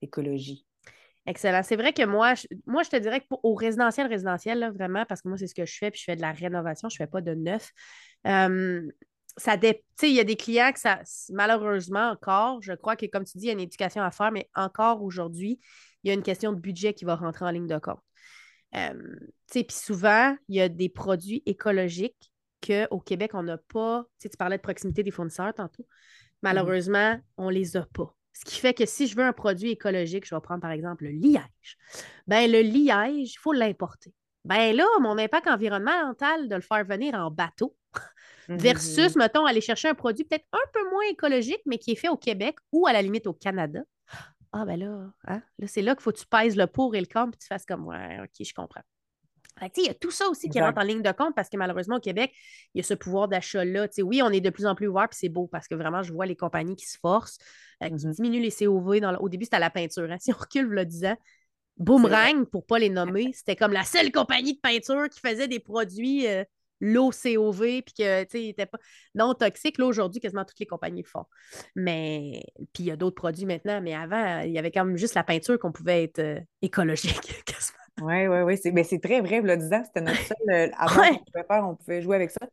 l'écologie. 0.03 0.67
Excellent. 1.27 1.63
C'est 1.63 1.77
vrai 1.77 1.93
que 1.93 2.05
moi, 2.05 2.35
je, 2.35 2.47
moi, 2.67 2.85
je 2.85 2.91
te 2.91 2.97
dirais 2.97 3.21
que 3.21 3.27
au 3.31 3.55
résidentiel, 3.55 4.07
résidentiel, 4.07 4.61
là, 4.61 4.71
vraiment, 4.71 5.05
parce 5.07 5.23
que 5.23 5.29
moi, 5.29 5.37
c'est 5.37 5.49
ce 5.49 5.55
que 5.55 5.67
je 5.67 5.77
fais, 5.77 5.91
puis 5.91 6.01
je 6.01 6.05
fais 6.05 6.17
de 6.17 6.21
la 6.21 6.33
rénovation, 6.33 6.89
je 6.89 6.95
ne 6.95 6.99
fais 6.99 7.11
pas 7.11 7.21
de 7.21 7.35
neuf 7.35 7.73
ça 9.37 9.57
il 10.03 10.13
y 10.13 10.21
a 10.21 10.25
des 10.25 10.37
clients 10.37 10.73
que 10.73 10.81
ça, 10.81 11.01
malheureusement 11.31 12.11
encore, 12.11 12.63
je 12.63 12.73
crois 12.73 12.97
que 12.97 13.07
comme 13.07 13.25
tu 13.25 13.39
dis, 13.39 13.45
il 13.45 13.49
y 13.49 13.51
a 13.51 13.53
une 13.53 13.61
éducation 13.61 14.03
à 14.03 14.11
faire, 14.11 14.33
mais 14.33 14.49
encore 14.55 15.03
aujourd'hui, 15.03 15.61
il 16.03 16.09
y 16.09 16.11
a 16.11 16.15
une 16.15 16.23
question 16.23 16.53
de 16.53 16.61
budget 16.61 16.95
qui 16.95 17.05
va 17.05 17.17
rentrer 17.17 17.45
en 17.45 17.51
ligne 17.51 17.67
de 17.67 17.79
compte. 17.79 18.01
Euh, 18.75 18.95
puis 19.51 19.67
souvent, 19.71 20.37
il 20.49 20.57
y 20.57 20.61
a 20.61 20.69
des 20.69 20.89
produits 20.89 21.43
écologiques 21.47 22.33
qu'au 22.67 23.01
Québec, 23.01 23.33
on 23.35 23.43
n'a 23.43 23.59
pas. 23.59 24.05
Tu 24.21 24.29
parlais 24.39 24.57
de 24.57 24.63
proximité 24.63 25.03
des 25.03 25.11
fournisseurs 25.11 25.55
tantôt. 25.55 25.87
Malheureusement, 26.43 27.19
on 27.37 27.49
ne 27.49 27.55
les 27.55 27.77
a 27.77 27.87
pas. 27.87 28.15
Ce 28.33 28.45
qui 28.45 28.61
fait 28.61 28.75
que 28.75 28.85
si 28.85 29.07
je 29.07 29.17
veux 29.17 29.25
un 29.25 29.33
produit 29.33 29.71
écologique, 29.71 30.27
je 30.27 30.35
vais 30.35 30.41
prendre 30.41 30.61
par 30.61 30.71
exemple 30.71 31.05
le 31.05 31.11
liège. 31.11 31.79
Ben, 32.27 32.51
le 32.51 32.61
liège, 32.61 33.33
il 33.33 33.39
faut 33.39 33.53
l'importer. 33.53 34.13
Ben 34.45 34.77
là, 34.77 34.85
mon 35.01 35.19
impact 35.19 35.49
environnemental 35.49 36.49
de 36.49 36.55
le 36.55 36.61
faire 36.61 36.85
venir 36.85 37.15
en 37.15 37.31
bateau, 37.31 37.75
Versus, 38.49 39.17
mettons, 39.17 39.45
aller 39.45 39.61
chercher 39.61 39.89
un 39.89 39.95
produit 39.95 40.25
peut-être 40.25 40.47
un 40.53 40.71
peu 40.73 40.89
moins 40.91 41.05
écologique, 41.11 41.61
mais 41.67 41.79
qui 41.79 41.93
est 41.93 41.97
fait 41.97 42.09
au 42.09 42.17
Québec 42.17 42.57
ou 42.73 42.87
à 42.87 42.93
la 42.93 43.03
limite 43.03 43.27
au 43.27 43.33
Canada. 43.33 43.81
Ah, 44.53 44.65
ben 44.65 44.79
là, 44.79 45.11
hein, 45.27 45.43
là 45.59 45.67
c'est 45.67 45.83
là 45.83 45.95
qu'il 45.95 46.03
faut 46.03 46.13
que 46.13 46.19
tu 46.19 46.27
pèses 46.27 46.57
le 46.57 46.67
pour 46.67 46.95
et 46.95 47.01
le 47.01 47.07
contre, 47.07 47.33
puis 47.33 47.41
tu 47.41 47.47
fasses 47.47 47.67
comme, 47.67 47.87
ouais, 47.87 48.21
OK, 48.23 48.47
je 48.47 48.55
comprends. 48.55 48.83
Il 49.77 49.85
y 49.85 49.89
a 49.89 49.95
tout 49.95 50.11
ça 50.11 50.29
aussi 50.29 50.51
qui 50.51 50.61
rentre 50.61 50.79
en 50.79 50.85
ligne 50.85 51.03
de 51.03 51.13
compte 51.13 51.35
parce 51.35 51.49
que 51.49 51.57
malheureusement, 51.57 51.97
au 51.97 52.01
Québec, 52.01 52.33
il 52.75 52.79
y 52.79 52.81
a 52.81 52.85
ce 52.85 52.93
pouvoir 52.93 53.27
d'achat-là. 53.27 53.89
Oui, 54.03 54.21
on 54.23 54.31
est 54.31 54.43
de 54.43 54.51
plus 54.51 54.67
en 54.67 54.75
plus 54.75 54.87
ouvert, 54.87 55.09
puis 55.09 55.19
c'est 55.19 55.31
beau 55.31 55.47
parce 55.47 55.67
que 55.67 55.75
vraiment, 55.75 56.03
je 56.03 56.13
vois 56.13 56.27
les 56.27 56.37
compagnies 56.37 56.77
qui 56.77 56.87
se 56.87 56.99
forcent, 56.99 57.39
euh, 57.83 57.89
qui 57.89 58.07
mmh 58.07 58.11
diminuent 58.13 58.43
les 58.43 58.51
COV. 58.51 59.01
Dans 59.01 59.17
Au 59.17 59.31
début, 59.31 59.45
c'était 59.45 59.59
la 59.59 59.71
peinture. 59.71 60.11
Hein. 60.11 60.19
Si 60.21 60.33
on 60.33 60.37
recule, 60.37 60.67
le 60.67 60.85
disant, 60.85 61.17
Boomerang, 61.79 62.45
pour 62.47 62.63
ne 62.63 62.67
pas 62.67 62.79
les 62.79 62.91
nommer, 62.91 63.31
c'était 63.33 63.57
comme 63.57 63.73
la 63.73 63.85
seule 63.85 64.13
compagnie 64.13 64.55
de 64.55 64.61
peinture 64.61 65.09
qui 65.09 65.21
faisait 65.21 65.49
des 65.49 65.61
produits 65.61 66.27
euh, 66.27 66.45
low 66.81 67.11
COV, 67.11 67.83
puis 67.83 67.95
que, 67.99 68.25
tu 68.25 68.31
sais, 68.31 68.43
il 68.43 68.49
était 68.51 68.67
pas 68.67 68.79
non 69.15 69.35
toxique. 69.35 69.79
Là, 69.79 69.87
aujourd'hui, 69.87 70.21
quasiment 70.21 70.45
toutes 70.45 70.61
les 70.61 70.67
compagnies 70.67 71.03
le 71.03 71.09
font. 71.09 71.25
Mais, 71.75 72.45
puis 72.73 72.85
il 72.85 72.87
y 72.87 72.91
a 72.91 72.97
d'autres 72.97 73.17
produits 73.17 73.47
maintenant, 73.47 73.81
mais 73.81 73.95
avant, 73.95 74.41
il 74.41 74.53
y 74.53 74.59
avait 74.59 74.71
quand 74.71 74.85
même 74.85 74.97
juste 74.97 75.15
la 75.15 75.25
peinture 75.25 75.59
qu'on 75.59 75.73
pouvait 75.73 76.05
être 76.05 76.19
euh, 76.19 76.41
écologique, 76.63 77.21
quasiment. 77.45 77.79
Oui, 78.03 78.27
oui, 78.27 78.41
oui. 78.43 78.59
C'est 78.59 78.73
ben, 78.73 78.85
très 78.85 79.21
vrai. 79.21 79.41
Le 79.41 79.57
disant, 79.57 79.83
c'était 79.85 80.03
notre 80.03 80.21
seul. 80.21 80.37
Euh, 80.51 80.69
avant 80.77 81.09
qu'on 81.09 81.25
pouvait 81.25 81.45
faire, 81.49 81.69
on 81.69 81.75
pouvait 81.77 82.03
jouer 82.03 82.17
avec 82.17 82.31
ça. 82.31 82.47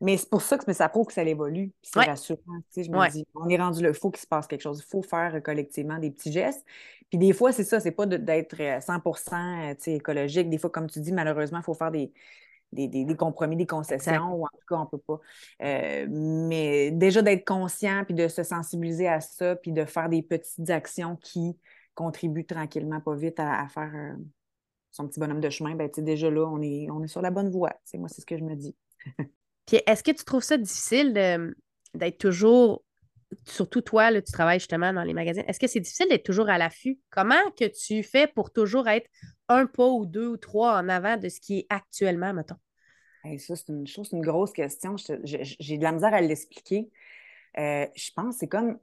Mais 0.00 0.16
c'est 0.16 0.28
pour 0.28 0.42
ça 0.42 0.58
que 0.58 0.64
mais 0.66 0.74
ça 0.74 0.88
prouve 0.88 1.06
que 1.06 1.12
ça 1.12 1.22
évolue. 1.22 1.72
C'est 1.82 2.00
rassurant. 2.00 2.40
Je 2.76 2.82
me 2.82 3.10
dis, 3.10 3.26
on 3.34 3.48
est 3.48 3.56
rendu 3.56 3.82
le 3.82 3.92
faut 3.92 4.10
qu'il 4.10 4.20
se 4.20 4.26
passe 4.26 4.46
quelque 4.46 4.60
chose. 4.60 4.82
Il 4.84 4.88
faut 4.88 5.02
faire 5.02 5.34
euh, 5.34 5.40
collectivement 5.40 5.98
des 5.98 6.10
petits 6.10 6.32
gestes. 6.32 6.64
Puis 7.08 7.18
des 7.18 7.32
fois, 7.32 7.52
c'est 7.52 7.64
ça, 7.64 7.80
c'est 7.80 7.92
pas 7.92 8.04
d'être 8.04 8.56
100 8.56 9.00
euh, 9.38 9.74
écologique. 9.86 10.50
Des 10.50 10.58
fois, 10.58 10.70
comme 10.70 10.88
tu 10.88 11.00
dis, 11.00 11.12
malheureusement, 11.12 11.58
il 11.58 11.64
faut 11.64 11.74
faire 11.74 11.90
des, 11.90 12.12
des, 12.72 13.16
compromis, 13.16 13.56
des 13.56 13.66
concessions, 13.66 14.34
ou 14.34 14.44
en 14.44 14.48
tout 14.48 14.66
cas, 14.68 14.76
on 14.76 14.84
ne 14.84 14.86
peut 14.86 14.98
pas. 14.98 15.20
mais 16.08 16.90
déjà 16.90 17.22
d'être 17.22 17.46
conscient, 17.46 18.04
puis 18.04 18.14
de 18.14 18.28
se 18.28 18.42
sensibiliser 18.42 19.08
à 19.08 19.20
ça, 19.20 19.56
puis 19.56 19.72
de 19.72 19.84
faire 19.84 20.08
des 20.08 20.22
petites 20.22 20.70
actions 20.70 21.16
qui 21.16 21.56
contribuent 21.94 22.46
tranquillement, 22.46 23.00
pas 23.00 23.14
vite, 23.14 23.40
à, 23.40 23.66
faire 23.68 24.16
son 24.90 25.06
petit 25.08 25.20
bonhomme 25.20 25.40
de 25.40 25.50
chemin, 25.50 25.74
ben, 25.74 25.90
déjà 25.98 26.30
là, 26.30 26.46
on 26.46 26.60
est, 26.62 26.88
on 26.90 27.02
est 27.02 27.08
sur 27.08 27.22
la 27.22 27.30
bonne 27.30 27.50
voie. 27.50 27.72
moi, 27.94 28.08
c'est 28.08 28.20
ce 28.22 28.26
que 28.26 28.36
je 28.36 28.44
me 28.44 28.54
dis. 28.54 28.74
Puis 29.66 29.80
est-ce 29.86 30.02
que 30.02 30.12
tu 30.12 30.24
trouves 30.24 30.42
ça 30.42 30.56
difficile 30.56 31.12
d'être 31.94 32.18
toujours, 32.18 32.84
surtout 33.44 33.80
toi, 33.80 34.10
là, 34.10 34.22
tu 34.22 34.32
travailles 34.32 34.58
justement 34.58 34.92
dans 34.92 35.02
les 35.02 35.14
magazines, 35.14 35.44
est-ce 35.46 35.60
que 35.60 35.66
c'est 35.66 35.80
difficile 35.80 36.06
d'être 36.08 36.24
toujours 36.24 36.48
à 36.48 36.58
l'affût? 36.58 36.98
Comment 37.10 37.50
que 37.58 37.64
tu 37.64 38.02
fais 38.02 38.26
pour 38.26 38.52
toujours 38.52 38.88
être 38.88 39.08
un 39.48 39.66
pas 39.66 39.88
ou 39.88 40.06
deux 40.06 40.28
ou 40.28 40.36
trois 40.36 40.78
en 40.78 40.88
avant 40.88 41.16
de 41.16 41.28
ce 41.28 41.40
qui 41.40 41.60
est 41.60 41.66
actuellement, 41.70 42.32
mettons? 42.32 42.56
ça, 43.38 43.56
c'est 43.56 43.68
une 43.68 43.86
chose, 43.86 44.10
une 44.12 44.22
grosse 44.22 44.52
question. 44.52 44.94
J'ai 45.24 45.78
de 45.78 45.82
la 45.82 45.90
misère 45.90 46.14
à 46.14 46.20
l'expliquer. 46.20 46.88
Euh, 47.58 47.86
je 47.96 48.10
pense 48.14 48.34
que 48.34 48.40
c'est 48.40 48.48
comme 48.48 48.78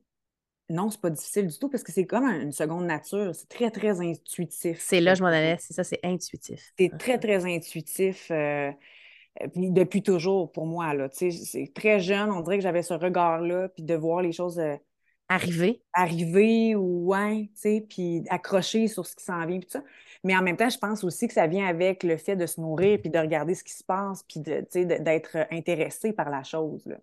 non, 0.70 0.90
c'est 0.90 1.02
pas 1.02 1.10
difficile 1.10 1.48
du 1.48 1.58
tout 1.58 1.70
parce 1.70 1.84
que 1.84 1.92
c'est 1.92 2.06
comme 2.06 2.26
une 2.26 2.52
seconde 2.52 2.86
nature. 2.86 3.36
C'est 3.36 3.50
très, 3.50 3.70
très 3.70 4.02
intuitif. 4.02 4.80
C'est 4.80 5.02
là, 5.02 5.14
je 5.14 5.22
m'en 5.22 5.30
allais. 5.30 5.58
C'est 5.60 5.74
ça, 5.74 5.84
c'est 5.84 6.00
intuitif. 6.04 6.74
C'est 6.78 6.92
très, 6.98 7.20
très 7.20 7.46
intuitif. 7.46 8.32
Euh, 8.32 8.72
puis 9.54 9.72
depuis 9.72 10.04
toujours 10.04 10.52
pour 10.52 10.65
moi. 10.65 10.93
Là, 10.93 11.10
c'est 11.12 11.72
très 11.74 12.00
jeune, 12.00 12.32
on 12.32 12.41
dirait 12.41 12.58
que 12.58 12.63
j'avais 12.63 12.84
ce 12.84 12.93
regard-là, 12.93 13.69
puis 13.69 13.84
de 13.84 13.96
voir 13.96 14.22
les 14.22 14.32
choses 14.32 14.60
euh, 14.60 14.76
arriver. 15.30 15.82
Arriver, 15.93 16.76
ou 16.76 17.12
ouais, 17.12 17.50
puis 17.89 18.24
accrocher 18.30 18.88
sur 18.88 19.06
ce 19.06 19.15
qui 19.15 19.24
s'en 19.24 19.46
vient, 19.46 19.60
puis 19.60 19.69
ça. 19.69 19.84
Mais 20.24 20.36
en 20.36 20.41
même 20.41 20.58
temps, 20.58 20.69
je 20.69 20.78
pense 20.78 21.04
aussi 21.04 21.28
que 21.28 21.34
ça 21.34 21.48
vient 21.48 21.65
avec 21.65 22.04
le 22.04 22.17
fait 22.17 22.36
de 22.36 22.46
se 22.46 22.62
nourrir, 22.62 23.00
puis 23.00 23.10
de 23.10 23.19
regarder 23.19 23.56
ce 23.56 23.63
qui 23.63 23.74
se 23.74 23.84
passe, 23.84 24.24
puis 24.24 24.39
d'être 24.39 25.38
intéressé 25.52 26.13
par 26.13 26.30
la 26.30 26.43
chose. 26.43 26.86
Là. 26.86 26.98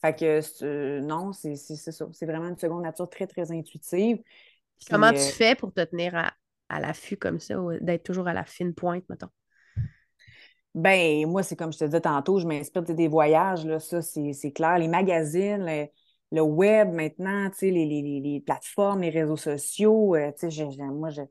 Fait 0.00 0.14
que 0.14 0.40
euh, 0.62 1.00
non, 1.00 1.32
c'est 1.32 1.56
ça. 1.56 2.06
C'est 2.12 2.26
vraiment 2.26 2.48
une 2.48 2.58
seconde 2.58 2.82
nature 2.82 3.08
très, 3.08 3.26
très 3.26 3.50
intuitive. 3.50 4.18
Comment 4.90 5.12
tu 5.12 5.18
euh, 5.18 5.30
fais 5.30 5.54
pour 5.54 5.72
te 5.72 5.82
tenir 5.82 6.14
à, 6.68 6.80
l'affût 6.80 7.16
comme 7.16 7.40
ça, 7.40 7.56
d'être 7.80 8.02
toujours 8.02 8.28
à 8.28 8.34
la 8.34 8.44
fine 8.44 8.74
pointe, 8.74 9.04
mettons? 9.08 9.30
Ben, 10.76 11.26
moi, 11.26 11.42
c'est 11.42 11.56
comme 11.56 11.72
je 11.72 11.78
te 11.78 11.84
disais 11.86 12.02
tantôt, 12.02 12.38
je 12.38 12.46
m'inspire 12.46 12.82
des 12.82 13.08
voyages, 13.08 13.64
là, 13.64 13.80
ça, 13.80 14.02
c'est 14.02 14.52
clair. 14.52 14.78
Les 14.78 14.88
magazines, 14.88 15.88
le, 16.30 16.40
web 16.42 16.92
maintenant, 16.92 17.50
les, 17.62 17.70
les, 17.70 18.20
les, 18.22 18.40
plateformes, 18.44 19.00
les 19.00 19.08
réseaux 19.08 19.38
sociaux, 19.38 20.14
euh, 20.14 20.30
moi, 20.92 21.08
je, 21.08 21.22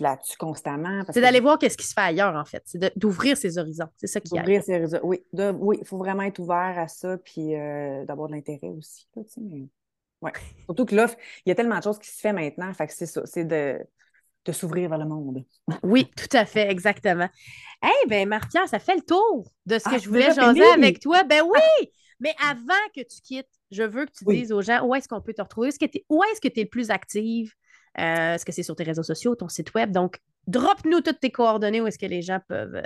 là-dessus 0.00 0.36
constamment. 0.36 1.02
C'est 1.10 1.20
d'aller 1.20 1.38
voir 1.38 1.56
qu'est-ce 1.56 1.76
qui 1.76 1.86
se 1.86 1.92
fait 1.92 2.00
ailleurs, 2.00 2.34
en 2.34 2.44
fait. 2.44 2.64
C'est 2.64 2.98
d'ouvrir 2.98 3.36
ses 3.36 3.58
horizons. 3.58 3.86
C'est 3.96 4.08
ça 4.08 4.20
qui 4.20 4.30
D'ouvrir 4.30 4.64
ses 4.64 4.74
horizons, 4.74 5.00
oui. 5.04 5.24
oui, 5.32 5.76
il 5.80 5.86
faut 5.86 5.98
vraiment 5.98 6.24
être 6.24 6.40
ouvert 6.40 6.74
à 6.76 6.88
ça, 6.88 7.16
puis 7.18 7.54
euh, 7.54 8.04
d'avoir 8.06 8.26
de 8.26 8.34
l'intérêt 8.34 8.70
aussi. 8.70 9.06
ouais. 10.20 10.32
Surtout 10.64 10.84
que 10.84 10.96
là, 10.96 11.06
il 11.46 11.50
y 11.50 11.52
a 11.52 11.54
tellement 11.54 11.78
de 11.78 11.84
choses 11.84 12.00
qui 12.00 12.10
se 12.10 12.20
font 12.20 12.32
maintenant. 12.32 12.74
Fait 12.74 12.88
que 12.88 12.92
c'est 12.92 13.06
ça, 13.06 13.22
c'est 13.24 13.44
de, 13.44 13.78
de 14.44 14.52
s'ouvrir 14.52 14.88
vers 14.88 14.98
le 14.98 15.06
monde. 15.06 15.44
oui, 15.82 16.06
tout 16.16 16.36
à 16.36 16.44
fait, 16.44 16.70
exactement. 16.70 17.28
Eh 17.82 17.86
hey, 17.86 18.08
bien, 18.08 18.26
Martia, 18.26 18.66
ça 18.66 18.78
fait 18.78 18.96
le 18.96 19.02
tour 19.02 19.50
de 19.66 19.78
ce 19.78 19.84
que 19.84 19.94
ah, 19.94 19.98
je 19.98 20.08
voulais 20.08 20.32
jaser 20.32 20.64
avec 20.64 21.00
toi. 21.00 21.22
Ben 21.24 21.42
oui! 21.42 21.90
Mais 22.20 22.34
avant 22.48 22.72
que 22.94 23.00
tu 23.00 23.20
quittes, 23.22 23.48
je 23.70 23.82
veux 23.82 24.06
que 24.06 24.12
tu 24.12 24.24
dises 24.26 24.52
aux 24.52 24.62
gens 24.62 24.84
où 24.84 24.94
est-ce 24.94 25.08
qu'on 25.08 25.20
peut 25.20 25.34
te 25.34 25.42
retrouver, 25.42 25.70
où 26.08 26.24
est-ce 26.24 26.40
que 26.40 26.48
tu 26.48 26.60
es 26.60 26.62
le 26.62 26.68
plus 26.68 26.90
active, 26.90 27.52
euh, 27.98 28.34
est-ce 28.34 28.44
que 28.44 28.52
c'est 28.52 28.62
sur 28.62 28.76
tes 28.76 28.84
réseaux 28.84 29.02
sociaux, 29.02 29.34
ton 29.34 29.48
site 29.48 29.74
web? 29.74 29.90
Donc, 29.90 30.18
drop-nous 30.46 31.00
toutes 31.00 31.20
tes 31.20 31.30
coordonnées 31.30 31.80
où 31.80 31.86
est-ce 31.86 31.98
que 31.98 32.06
les 32.06 32.22
gens 32.22 32.40
peuvent 32.48 32.76
euh. 32.76 32.82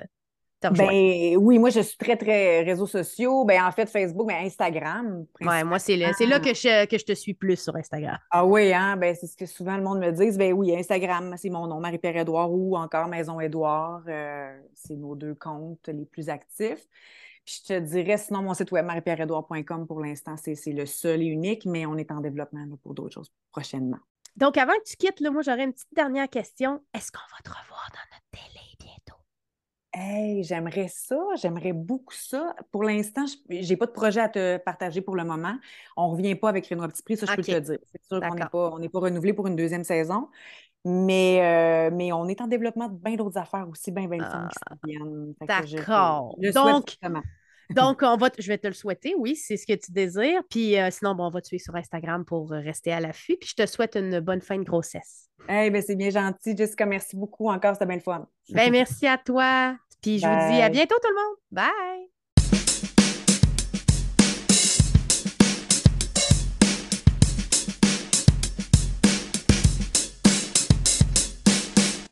Ben, 0.61 1.37
oui, 1.37 1.59
moi, 1.59 1.71
je 1.71 1.81
suis 1.81 1.97
très, 1.97 2.17
très 2.17 2.63
réseaux 2.63 2.87
sociaux. 2.87 3.45
Ben, 3.45 3.63
en 3.65 3.71
fait, 3.71 3.89
Facebook, 3.89 4.27
mais 4.27 4.45
Instagram. 4.45 5.25
Oui, 5.41 5.65
moi, 5.65 5.79
c'est 5.79 5.97
là, 5.97 6.13
que 6.13 6.55
je, 6.55 6.87
que 6.87 6.99
je 6.99 7.05
te 7.05 7.13
suis 7.13 7.35
plus 7.35 7.57
sur 7.57 7.77
Instagram. 7.77 8.19
Ah 8.31 8.45
oui, 8.45 8.73
hein? 8.73 8.97
Ben, 8.97 9.15
c'est 9.15 9.27
ce 9.27 9.37
que 9.37 9.47
souvent 9.47 9.77
le 9.77 9.83
monde 9.83 10.01
me 10.01 10.11
dit. 10.11 10.37
Ben 10.37 10.53
oui, 10.53 10.77
Instagram, 10.77 11.35
c'est 11.37 11.51
mon 11.51 11.67
nom, 11.67 11.81
Marie-Pierre 11.81 12.19
Édouard 12.19 12.51
ou 12.51 12.77
encore 12.77 13.07
Maison 13.07 13.41
Édouard. 13.41 14.03
Euh, 14.09 14.59
c'est 14.75 14.97
nos 14.97 15.15
deux 15.15 15.35
comptes 15.35 15.89
les 15.89 16.07
plus 16.07 16.29
actifs. 16.29 16.85
Puis 17.45 17.63
je 17.63 17.75
te 17.75 17.79
dirais, 17.79 18.19
sinon, 18.19 18.43
mon 18.43 18.53
site 18.53 18.71
web, 18.73 18.85
marie-pierre-édouard.com, 18.85 19.87
pour 19.87 20.01
l'instant, 20.03 20.35
c'est 20.37 20.55
le 20.67 20.85
seul 20.85 21.23
et 21.23 21.27
unique, 21.27 21.65
mais 21.65 21.87
on 21.87 21.97
est 21.97 22.11
en 22.11 22.21
développement 22.21 22.67
pour 22.83 22.93
d'autres 22.93 23.15
choses 23.15 23.33
prochainement. 23.53 23.97
Donc, 24.37 24.59
avant 24.59 24.75
que 24.75 24.85
tu 24.85 24.97
quittes, 24.97 25.21
là, 25.21 25.31
moi, 25.31 25.41
j'aurais 25.41 25.65
une 25.65 25.73
petite 25.73 25.95
dernière 25.95 26.29
question. 26.29 26.83
Est-ce 26.95 27.11
qu'on 27.11 27.19
va 27.19 27.43
te 27.43 27.49
revoir 27.49 27.89
dans 27.91 28.17
notre 28.17 28.45
télé? 28.53 28.68
Hey, 29.93 30.45
j'aimerais 30.45 30.89
ça, 30.89 31.17
j'aimerais 31.41 31.73
beaucoup 31.73 32.15
ça. 32.15 32.55
Pour 32.71 32.85
l'instant, 32.85 33.25
je 33.49 33.69
n'ai 33.69 33.77
pas 33.77 33.87
de 33.87 33.91
projet 33.91 34.21
à 34.21 34.29
te 34.29 34.59
partager 34.59 35.01
pour 35.01 35.17
le 35.17 35.25
moment. 35.25 35.57
On 35.97 36.09
ne 36.09 36.13
revient 36.13 36.35
pas 36.35 36.51
avec 36.51 36.67
Renaud 36.67 36.89
Petit 36.89 37.03
Prix, 37.03 37.17
ça, 37.17 37.27
je 37.27 37.35
peux 37.35 37.43
te 37.43 37.51
le 37.51 37.61
dire. 37.61 37.79
C'est 37.91 38.05
sûr 38.05 38.21
qu'on 38.21 38.35
n'est 38.35 38.89
pas, 38.89 39.01
pas 39.01 39.01
renouvelé 39.01 39.33
pour 39.33 39.47
une 39.47 39.57
deuxième 39.57 39.85
saison. 39.85 40.29
Mais, 40.85 41.41
euh, 41.43 41.95
mais 41.95 42.13
on 42.13 42.29
est 42.29 42.41
en 42.41 42.47
développement 42.47 42.89
de 42.89 42.97
bien 42.97 43.17
d'autres 43.17 43.39
affaires 43.39 43.69
aussi, 43.69 43.91
bien, 43.91 44.07
bien 44.07 44.19
ah, 44.23 44.49
D'accord. 45.47 46.37
Donc, 46.55 46.97
donc, 47.71 48.01
on 48.03 48.17
va 48.17 48.29
je 48.39 48.49
vais 48.49 48.59
te 48.59 48.67
le 48.67 48.75
souhaiter, 48.75 49.15
oui, 49.17 49.37
c'est 49.37 49.57
ce 49.57 49.67
que 49.67 49.75
tu 49.75 49.93
désires. 49.93 50.43
Puis 50.51 50.79
euh, 50.79 50.91
sinon, 50.91 51.15
bon, 51.15 51.27
on 51.27 51.31
va 51.31 51.41
te 51.41 51.47
suivre 51.47 51.63
sur 51.63 51.75
Instagram 51.75 52.25
pour 52.25 52.53
euh, 52.53 52.61
rester 52.61 52.93
à 52.93 53.01
l'affût. 53.01 53.37
Puis 53.41 53.51
je 53.51 53.63
te 53.63 53.67
souhaite 53.67 53.97
une 53.97 54.21
bonne 54.21 54.41
fin 54.41 54.59
de 54.59 54.65
grossesse. 54.65 55.29
Eh 55.49 55.71
bien, 55.71 55.81
c'est 55.81 55.97
bien 55.97 56.11
gentil, 56.11 56.57
Jessica. 56.57 56.87
Merci 56.87 57.17
beaucoup 57.17 57.49
encore, 57.49 57.75
c'était 57.75 57.87
bien 57.87 57.97
le 57.97 58.03
fun. 58.03 58.27
Ben, 58.51 58.71
merci 58.71 59.07
à 59.07 59.19
toi. 59.19 59.77
Puis 60.03 60.19
je 60.19 60.27
vous 60.27 60.53
dis 60.53 60.61
à 60.61 60.69
bientôt, 60.69 60.97
tout 61.03 61.09
le 61.09 61.15
monde. 61.15 61.37
Bye! 61.51 62.18